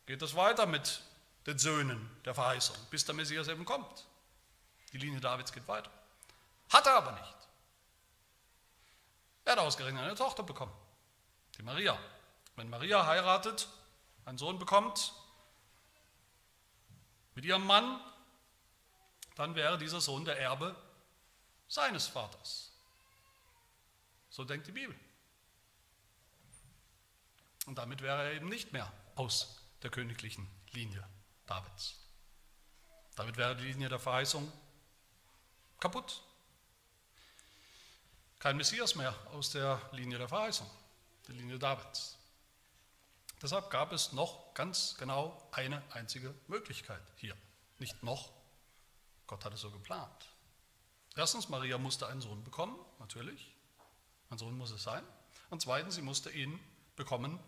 geht 0.08 0.24
es 0.24 0.36
weiter 0.36 0.66
mit 0.66 1.04
den 1.46 1.60
Söhnen 1.60 2.10
der 2.26 2.34
Verheißung, 2.34 2.76
bis 2.90 3.06
der 3.06 3.14
Messias 3.14 3.48
eben 3.48 3.64
kommt. 3.64 4.08
Die 4.92 4.98
Linie 4.98 5.22
Davids 5.22 5.54
geht 5.54 5.68
weiter. 5.68 5.92
Hat 6.72 6.88
er 6.88 6.96
aber 6.96 7.12
nicht. 7.12 7.43
Er 9.46 9.54
hat 9.54 9.60
ausgerechnet 9.60 10.04
eine 10.04 10.16
Tochter 10.16 10.44
bekommen, 10.44 10.74
die 11.58 11.64
Maria. 11.64 11.98
Wenn 12.56 12.70
Maria 12.70 13.06
heiratet, 13.06 13.68
einen 14.26 14.38
Sohn 14.38 14.60
bekommt 14.60 15.14
mit 17.36 17.46
ihrem 17.46 17.66
Mann, 17.66 18.00
dann 19.36 19.56
wäre 19.56 19.78
dieser 19.78 20.00
Sohn 20.00 20.24
der 20.24 20.40
Erbe 20.40 20.76
seines 21.68 22.08
Vaters. 22.08 22.72
So 24.30 24.44
denkt 24.46 24.68
die 24.68 24.72
Bibel. 24.72 24.96
Und 27.66 27.78
damit 27.78 28.02
wäre 28.02 28.24
er 28.24 28.34
eben 28.34 28.50
nicht 28.50 28.74
mehr 28.74 28.92
aus 29.16 29.60
der 29.82 29.90
königlichen 29.90 30.48
Linie 30.72 31.08
Davids. 31.46 32.00
Damit 33.16 33.38
wäre 33.38 33.56
die 33.56 33.66
Linie 33.66 33.90
der 33.90 34.00
Verheißung 34.00 34.52
kaputt 35.80 36.24
kein 38.44 38.58
Messias 38.58 38.96
mehr 38.96 39.16
aus 39.32 39.52
der 39.52 39.82
Linie 39.94 40.18
der 40.18 40.28
Verheißung, 40.28 40.70
der 41.30 41.36
Linie 41.36 41.58
Davids. 41.58 42.18
Deshalb 43.42 43.70
gab 43.70 43.94
es 43.94 44.12
noch 44.12 44.54
ganz 44.54 44.98
genau 44.98 45.48
eine 45.54 45.82
einzige 45.94 46.36
Möglichkeit 46.50 47.02
hier. 47.16 47.38
Nicht 47.80 48.04
noch, 48.04 48.34
Gott 49.28 49.46
hat 49.46 49.54
es 49.54 49.62
so 49.62 49.72
geplant. 49.72 50.28
Erstens, 51.16 51.48
Maria 51.48 51.78
musste 51.78 52.06
einen 52.08 52.20
Sohn 52.20 52.44
bekommen, 52.44 52.76
natürlich. 53.00 53.56
Ein 54.30 54.38
Sohn 54.38 54.58
muss 54.58 54.72
es 54.72 54.84
sein. 54.84 55.06
Und 55.50 55.62
zweitens, 55.62 55.96
sie 55.96 56.02
musste 56.02 56.30
ihn 56.30 56.60
bekommen 56.98 57.40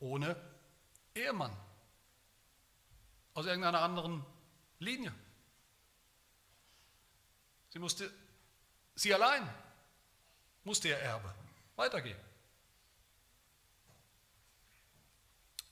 ohne 0.00 0.34
Ehemann. 1.14 1.56
Aus 3.34 3.46
irgendeiner 3.46 3.82
anderen 3.82 4.26
Linie. 4.80 5.14
Sie 7.68 7.78
musste 7.78 8.10
Sie 8.96 9.14
allein 9.14 9.48
musste 10.64 10.88
ihr 10.88 10.98
Erbe 10.98 11.34
weitergeben. 11.76 12.20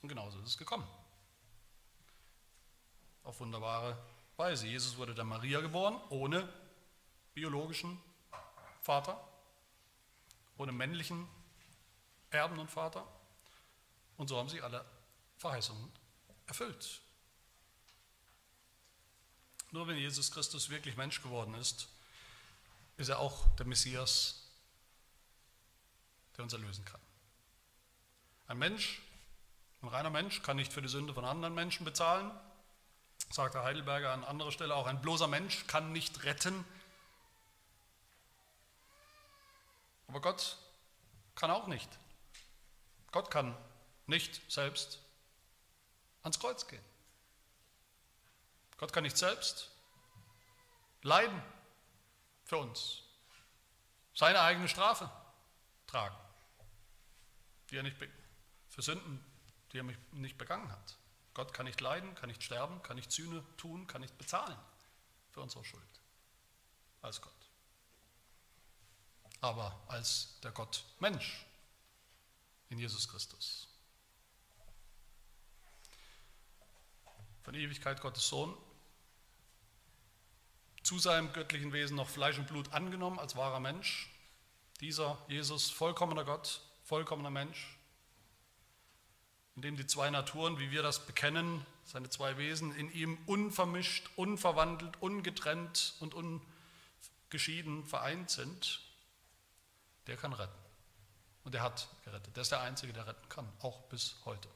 Und 0.01 0.09
genauso 0.09 0.39
ist 0.39 0.47
es 0.47 0.57
gekommen. 0.57 0.87
Auf 3.23 3.39
wunderbare 3.39 3.97
Weise. 4.37 4.67
Jesus 4.67 4.97
wurde 4.97 5.13
der 5.13 5.25
Maria 5.25 5.59
geboren, 5.59 5.99
ohne 6.09 6.47
biologischen 7.33 8.01
Vater, 8.81 9.19
ohne 10.57 10.71
männlichen 10.71 11.27
Erben 12.31 12.57
und 12.59 12.71
Vater. 12.71 13.05
Und 14.17 14.27
so 14.29 14.37
haben 14.37 14.49
sie 14.49 14.61
alle 14.61 14.85
Verheißungen 15.37 15.91
erfüllt. 16.47 17.01
Nur 19.71 19.87
wenn 19.87 19.97
Jesus 19.97 20.31
Christus 20.31 20.69
wirklich 20.69 20.97
Mensch 20.97 21.21
geworden 21.21 21.53
ist, 21.53 21.89
ist 22.97 23.09
er 23.09 23.19
auch 23.19 23.55
der 23.55 23.65
Messias, 23.65 24.48
der 26.39 26.43
uns 26.45 26.53
erlösen 26.53 26.85
kann. 26.85 27.01
Ein 28.47 28.57
Mensch, 28.57 29.01
ein 29.81 29.89
reiner 29.89 30.09
Mensch, 30.09 30.41
kann 30.41 30.55
nicht 30.55 30.73
für 30.73 30.81
die 30.81 30.87
Sünde 30.87 31.13
von 31.13 31.25
anderen 31.25 31.53
Menschen 31.53 31.85
bezahlen, 31.85 32.31
sagt 33.29 33.53
der 33.53 33.63
Heidelberger 33.63 34.11
an 34.11 34.23
anderer 34.23 34.51
Stelle 34.51 34.73
auch. 34.73 34.87
Ein 34.87 35.01
bloßer 35.01 35.27
Mensch 35.27 35.67
kann 35.67 35.91
nicht 35.91 36.23
retten. 36.23 36.65
Aber 40.07 40.21
Gott 40.21 40.57
kann 41.35 41.51
auch 41.51 41.67
nicht. 41.67 41.89
Gott 43.11 43.29
kann 43.29 43.55
nicht 44.07 44.41
selbst 44.51 44.99
ans 46.23 46.39
Kreuz 46.39 46.67
gehen. 46.67 46.83
Gott 48.77 48.93
kann 48.93 49.03
nicht 49.03 49.17
selbst 49.17 49.69
leiden 51.01 51.41
für 52.45 52.57
uns, 52.57 53.03
seine 54.13 54.41
eigene 54.41 54.67
Strafe 54.67 55.09
tragen, 55.85 56.15
die 57.69 57.77
er 57.77 57.83
nicht 57.83 57.97
für 58.69 58.81
Sünden, 58.81 59.23
die 59.71 59.79
er 59.79 59.83
nicht 60.11 60.37
begangen 60.37 60.71
hat. 60.71 60.97
Gott 61.33 61.53
kann 61.53 61.65
nicht 61.65 61.79
leiden, 61.81 62.15
kann 62.15 62.29
nicht 62.29 62.43
sterben, 62.43 62.81
kann 62.83 62.95
nicht 62.95 63.11
Sühne 63.11 63.43
tun, 63.57 63.87
kann 63.87 64.01
nicht 64.01 64.17
bezahlen 64.17 64.57
für 65.31 65.41
unsere 65.41 65.63
Schuld 65.63 66.01
als 67.01 67.21
Gott. 67.21 67.31
Aber 69.41 69.79
als 69.87 70.39
der 70.41 70.51
Gott 70.51 70.83
Mensch 70.99 71.45
in 72.69 72.79
Jesus 72.79 73.07
Christus. 73.07 73.67
Von 77.43 77.55
Ewigkeit 77.55 78.01
Gottes 78.01 78.27
Sohn, 78.27 78.55
zu 80.83 80.99
seinem 80.99 81.31
göttlichen 81.33 81.71
Wesen 81.71 81.95
noch 81.95 82.09
Fleisch 82.09 82.37
und 82.37 82.47
Blut 82.47 82.73
angenommen 82.73 83.19
als 83.19 83.35
wahrer 83.35 83.59
Mensch. 83.59 84.09
Dieser 84.79 85.23
Jesus, 85.27 85.69
vollkommener 85.69 86.25
Gott, 86.25 86.61
vollkommener 86.89 87.29
Mensch, 87.29 87.77
in 89.55 89.61
dem 89.61 89.77
die 89.77 89.85
zwei 89.85 90.09
Naturen, 90.09 90.57
wie 90.57 90.71
wir 90.71 90.81
das 90.81 91.05
bekennen, 91.05 91.63
seine 91.85 92.09
zwei 92.09 92.37
Wesen, 92.37 92.75
in 92.75 92.91
ihm 92.91 93.15
unvermischt, 93.27 94.09
unverwandelt, 94.15 94.99
ungetrennt 94.99 95.93
und 95.99 96.15
ungeschieden 96.15 97.85
vereint 97.85 98.31
sind, 98.31 98.81
der 100.07 100.17
kann 100.17 100.33
retten. 100.33 100.51
Und 101.43 101.53
er 101.53 101.61
hat 101.61 101.89
gerettet. 102.05 102.35
Der 102.35 102.41
ist 102.41 102.51
der 102.51 102.61
Einzige, 102.61 102.91
der 102.91 103.05
retten 103.05 103.29
kann, 103.29 103.47
auch 103.59 103.81
bis 103.83 104.15
heute. 104.25 104.49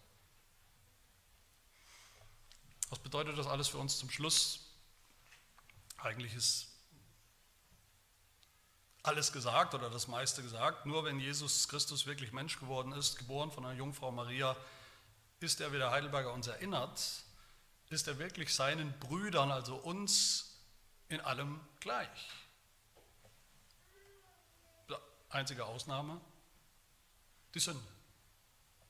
Was 2.90 2.98
bedeutet 2.98 3.38
das 3.38 3.46
alles 3.46 3.68
für 3.68 3.78
uns 3.78 4.00
zum 4.00 4.10
Schluss? 4.10 4.72
Eigentlich 5.98 6.34
ist 6.34 6.73
alles 9.04 9.34
gesagt 9.34 9.76
oder 9.76 9.90
das 9.90 10.08
meiste 10.08 10.42
gesagt. 10.42 10.86
Nur 10.86 11.04
wenn 11.04 11.20
Jesus 11.20 11.68
Christus 11.68 12.06
wirklich 12.06 12.32
Mensch 12.32 12.60
geworden 12.60 12.94
ist, 12.94 13.18
geboren 13.18 13.52
von 13.52 13.66
einer 13.66 13.78
Jungfrau 13.78 14.12
Maria, 14.12 14.56
ist 15.42 15.60
er, 15.60 15.74
wie 15.74 15.78
der 15.78 15.92
Heidelberger 15.92 16.32
uns 16.32 16.48
erinnert, 16.48 17.02
ist 17.90 18.08
er 18.08 18.18
wirklich 18.18 18.56
seinen 18.56 18.98
Brüdern, 19.00 19.52
also 19.52 19.76
uns, 19.76 20.58
in 21.10 21.20
allem 21.20 21.60
gleich. 21.82 22.30
Einzige 25.30 25.66
Ausnahme, 25.66 26.22
die 27.54 27.60
Sünde. 27.60 27.82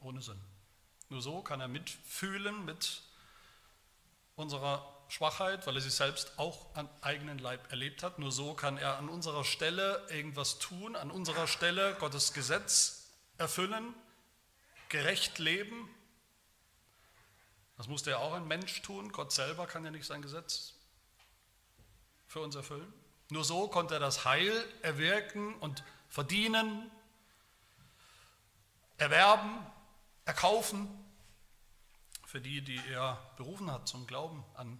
Ohne 0.01 0.21
Sünde. 0.21 0.43
Nur 1.09 1.21
so 1.21 1.41
kann 1.41 1.61
er 1.61 1.67
mitfühlen 1.67 2.65
mit 2.65 3.01
unserer 4.35 4.92
Schwachheit, 5.07 5.67
weil 5.67 5.75
er 5.75 5.81
sie 5.81 5.89
selbst 5.89 6.37
auch 6.37 6.73
an 6.75 6.89
eigenen 7.01 7.37
Leib 7.37 7.71
erlebt 7.71 8.03
hat. 8.03 8.19
Nur 8.19 8.31
so 8.31 8.53
kann 8.53 8.77
er 8.77 8.97
an 8.97 9.09
unserer 9.09 9.43
Stelle 9.43 10.05
irgendwas 10.09 10.59
tun, 10.59 10.95
an 10.95 11.11
unserer 11.11 11.47
Stelle 11.47 11.95
Gottes 11.99 12.33
Gesetz 12.33 13.11
erfüllen, 13.37 13.93
gerecht 14.89 15.39
leben, 15.39 15.89
das 17.77 17.87
musste 17.87 18.11
ja 18.11 18.17
auch 18.17 18.33
ein 18.33 18.47
Mensch 18.47 18.81
tun. 18.81 19.11
Gott 19.11 19.31
selber 19.31 19.67
kann 19.67 19.83
ja 19.83 19.91
nicht 19.91 20.05
sein 20.05 20.21
Gesetz 20.21 20.73
für 22.27 22.39
uns 22.39 22.55
erfüllen. 22.55 22.93
Nur 23.29 23.43
so 23.43 23.67
konnte 23.67 23.95
er 23.95 23.99
das 23.99 24.25
Heil 24.25 24.53
erwirken 24.81 25.55
und 25.55 25.83
verdienen, 26.07 26.91
erwerben, 28.97 29.65
erkaufen 30.25 30.87
für 32.25 32.39
die, 32.39 32.61
die 32.61 32.79
er 32.91 33.19
berufen 33.37 33.71
hat 33.71 33.87
zum 33.87 34.07
Glauben 34.07 34.43
an 34.53 34.69
ihn. 34.69 34.79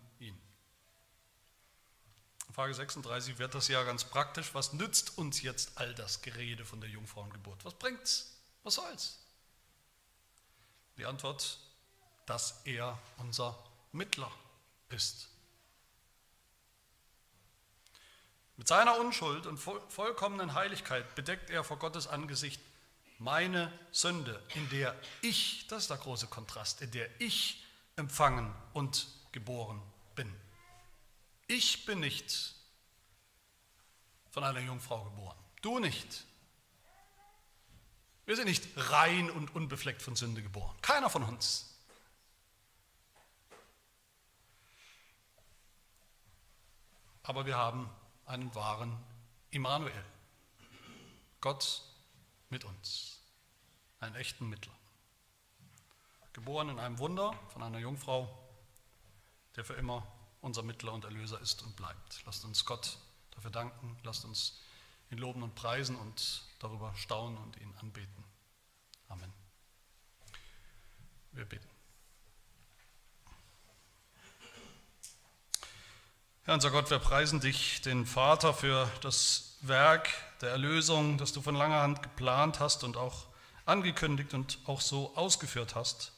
Frage 2.54 2.74
36 2.74 3.40
wird 3.40 3.56
das 3.56 3.68
ja 3.68 3.84
ganz 3.84 4.04
praktisch. 4.04 4.54
Was 4.54 4.74
nützt 4.74 5.18
uns 5.18 5.42
jetzt 5.42 5.72
all 5.76 5.94
das 5.96 6.22
Gerede 6.22 6.66
von 6.66 6.80
der 6.82 6.90
Jungfrauengeburt? 6.90 7.66
Was 7.66 7.74
bringt's? 7.74 8.38
Was 8.64 8.76
soll's? 8.76 9.20
Die 10.98 11.06
Antwort 11.06 11.60
dass 12.26 12.62
er 12.66 12.98
unser 13.18 13.58
Mittler 13.92 14.32
ist. 14.90 15.30
Mit 18.56 18.68
seiner 18.68 19.00
Unschuld 19.00 19.46
und 19.46 19.58
vollkommenen 19.58 20.54
Heiligkeit 20.54 21.16
bedeckt 21.16 21.50
er 21.50 21.64
vor 21.64 21.78
Gottes 21.78 22.08
Angesicht 22.08 22.62
meine 23.18 23.72
Sünde, 23.92 24.42
in 24.54 24.70
der 24.70 24.96
ich, 25.22 25.68
das 25.68 25.84
ist 25.84 25.90
der 25.90 25.98
große 25.98 26.28
Kontrast, 26.28 26.82
in 26.82 26.92
der 26.92 27.10
ich 27.20 27.66
empfangen 27.96 28.54
und 28.74 29.08
geboren 29.32 29.82
bin. 30.16 30.34
Ich 31.54 31.86
bin 31.86 32.00
nicht 32.00 32.56
von 34.32 34.44
einer 34.44 34.60
Jungfrau 34.60 35.04
geboren, 35.04 35.38
du 35.62 35.80
nicht. 35.80 36.26
Wir 38.26 38.36
sind 38.36 38.46
nicht 38.46 38.68
rein 38.76 39.30
und 39.30 39.54
unbefleckt 39.56 40.02
von 40.02 40.16
Sünde 40.16 40.42
geboren, 40.42 40.76
keiner 40.82 41.10
von 41.10 41.24
uns. 41.24 41.74
aber 47.24 47.46
wir 47.46 47.58
haben 47.58 47.90
einen 48.26 48.54
wahren 48.54 48.98
Immanuel, 49.50 50.06
Gott 51.42 51.82
mit 52.50 52.66
uns, 52.66 53.22
einen 54.00 54.16
echten 54.16 54.50
Mittler. 54.50 54.74
Geboren 56.34 56.70
in 56.70 56.80
einem 56.80 57.00
Wunder 57.00 57.34
von 57.50 57.64
einer 57.64 57.80
Jungfrau, 57.80 58.28
der 59.56 59.64
für 59.64 59.76
immer 59.76 60.06
unser 60.44 60.62
Mittler 60.62 60.92
und 60.92 61.06
Erlöser 61.06 61.40
ist 61.40 61.64
und 61.64 61.76
bleibt. 61.76 62.22
Lasst 62.26 62.44
uns 62.44 62.66
Gott 62.66 62.98
dafür 63.32 63.50
danken, 63.50 63.98
lasst 64.04 64.26
uns 64.26 64.60
ihn 65.10 65.18
loben 65.18 65.42
und 65.42 65.56
preisen 65.56 65.96
und 65.96 66.44
darüber 66.60 66.94
staunen 66.96 67.38
und 67.38 67.56
ihn 67.58 67.74
anbeten. 67.80 68.24
Amen. 69.08 69.32
Wir 71.32 71.46
beten. 71.46 71.68
Herr 76.44 76.56
unser 76.56 76.72
Gott, 76.72 76.90
wir 76.90 77.00
preisen 77.00 77.40
dich, 77.40 77.82
den 77.82 78.06
Vater, 78.06 78.54
für 78.54 78.92
das 79.00 79.58
Werk 79.62 80.10
der 80.42 80.50
Erlösung, 80.50 81.18
das 81.18 81.32
du 81.32 81.42
von 81.42 81.56
langer 81.56 81.82
Hand 81.82 82.04
geplant 82.04 82.60
hast 82.60 82.84
und 82.84 82.98
auch 82.98 83.28
angekündigt 83.66 84.34
und 84.34 84.60
auch 84.66 84.82
so 84.82 85.16
ausgeführt 85.16 85.74
hast, 85.74 86.12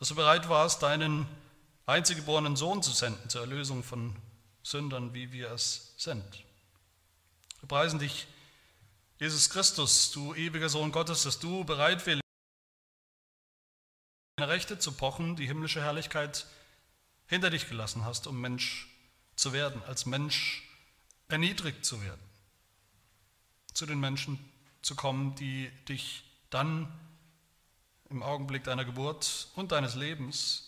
dass 0.00 0.08
du 0.08 0.16
bereit 0.16 0.48
warst, 0.48 0.82
deinen 0.82 1.28
einziggeborenen 1.88 2.54
Sohn 2.54 2.82
zu 2.82 2.92
senden 2.92 3.30
zur 3.30 3.40
Erlösung 3.40 3.82
von 3.82 4.14
Sündern, 4.62 5.14
wie 5.14 5.32
wir 5.32 5.50
es 5.52 5.94
sind. 5.96 6.44
Wir 7.60 7.68
preisen 7.68 7.98
dich, 7.98 8.26
Jesus 9.18 9.48
Christus, 9.48 10.10
du 10.12 10.34
ewiger 10.34 10.68
Sohn 10.68 10.92
Gottes, 10.92 11.22
dass 11.22 11.38
du 11.38 11.64
bereitwillig 11.64 12.22
deine 14.36 14.52
Rechte 14.52 14.78
zu 14.78 14.92
pochen, 14.92 15.34
die 15.34 15.46
himmlische 15.46 15.82
Herrlichkeit 15.82 16.46
hinter 17.26 17.48
dich 17.48 17.68
gelassen 17.68 18.04
hast, 18.04 18.26
um 18.26 18.38
Mensch 18.38 18.86
zu 19.34 19.54
werden, 19.54 19.82
als 19.84 20.04
Mensch 20.04 20.68
erniedrigt 21.28 21.86
zu 21.86 22.02
werden, 22.02 22.22
zu 23.72 23.86
den 23.86 23.98
Menschen 23.98 24.38
zu 24.82 24.94
kommen, 24.94 25.34
die 25.36 25.70
dich 25.88 26.22
dann 26.50 26.92
im 28.10 28.22
Augenblick 28.22 28.64
deiner 28.64 28.84
Geburt 28.84 29.48
und 29.56 29.72
deines 29.72 29.94
Lebens 29.94 30.67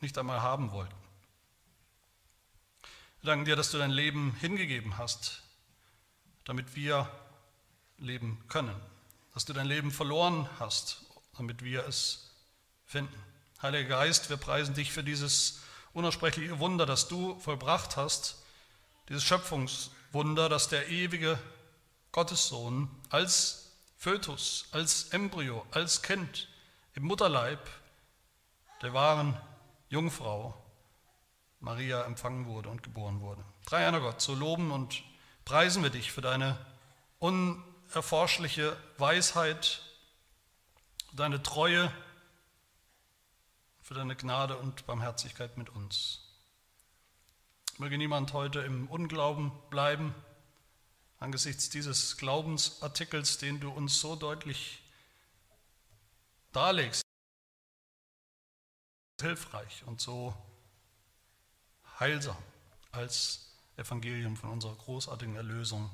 nicht 0.00 0.16
einmal 0.18 0.42
haben 0.42 0.72
wollten. 0.72 0.94
Wir 3.20 3.30
danken 3.30 3.44
dir, 3.44 3.56
dass 3.56 3.70
du 3.70 3.78
dein 3.78 3.90
Leben 3.90 4.34
hingegeben 4.40 4.96
hast, 4.96 5.42
damit 6.44 6.76
wir 6.76 7.10
leben 7.98 8.42
können. 8.48 8.74
Dass 9.34 9.44
du 9.44 9.52
dein 9.52 9.66
Leben 9.66 9.90
verloren 9.90 10.48
hast, 10.58 11.04
damit 11.36 11.64
wir 11.64 11.86
es 11.86 12.30
finden. 12.86 13.18
Heiliger 13.60 13.88
Geist, 13.88 14.30
wir 14.30 14.36
preisen 14.36 14.74
dich 14.74 14.92
für 14.92 15.02
dieses 15.02 15.60
unaussprechliche 15.92 16.60
Wunder, 16.60 16.86
das 16.86 17.08
du 17.08 17.38
vollbracht 17.40 17.96
hast, 17.96 18.36
dieses 19.08 19.24
Schöpfungswunder, 19.24 20.48
dass 20.48 20.68
der 20.68 20.88
ewige 20.88 21.38
Gottessohn 22.12 22.88
als 23.10 23.72
Fötus, 23.96 24.68
als 24.70 25.08
Embryo, 25.08 25.66
als 25.72 26.02
Kind 26.02 26.48
im 26.94 27.04
Mutterleib 27.04 27.68
der 28.80 28.94
wahren 28.94 29.36
Jungfrau 29.88 30.54
Maria 31.60 32.04
empfangen 32.04 32.46
wurde 32.46 32.68
und 32.68 32.82
geboren 32.82 33.20
wurde. 33.20 33.44
Dreieiner 33.66 34.00
Gott, 34.00 34.20
so 34.20 34.34
loben 34.34 34.70
und 34.70 35.02
preisen 35.44 35.82
wir 35.82 35.90
dich 35.90 36.12
für 36.12 36.20
deine 36.20 36.58
unerforschliche 37.18 38.76
Weisheit, 38.98 39.82
deine 41.12 41.42
Treue, 41.42 41.92
für 43.82 43.94
deine 43.94 44.14
Gnade 44.14 44.56
und 44.56 44.86
Barmherzigkeit 44.86 45.56
mit 45.56 45.70
uns. 45.70 46.20
Möge 47.78 47.96
niemand 47.96 48.32
heute 48.32 48.60
im 48.60 48.88
Unglauben 48.88 49.52
bleiben, 49.70 50.14
angesichts 51.18 51.70
dieses 51.70 52.16
Glaubensartikels, 52.18 53.38
den 53.38 53.60
du 53.60 53.70
uns 53.70 54.00
so 54.00 54.14
deutlich 54.16 54.82
darlegst, 56.52 57.07
hilfreich 59.20 59.84
und 59.86 60.00
so 60.00 60.34
heilsam 61.98 62.36
als 62.92 63.48
Evangelium 63.76 64.36
von 64.36 64.50
unserer 64.50 64.74
großartigen 64.74 65.36
Erlösung 65.36 65.90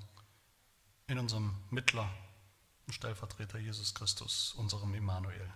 in 1.07 1.18
unserem 1.18 1.55
Mittler 1.70 2.09
und 2.87 2.93
Stellvertreter 2.93 3.59
Jesus 3.59 3.95
Christus, 3.95 4.55
unserem 4.55 4.95
Immanuel. 4.95 5.53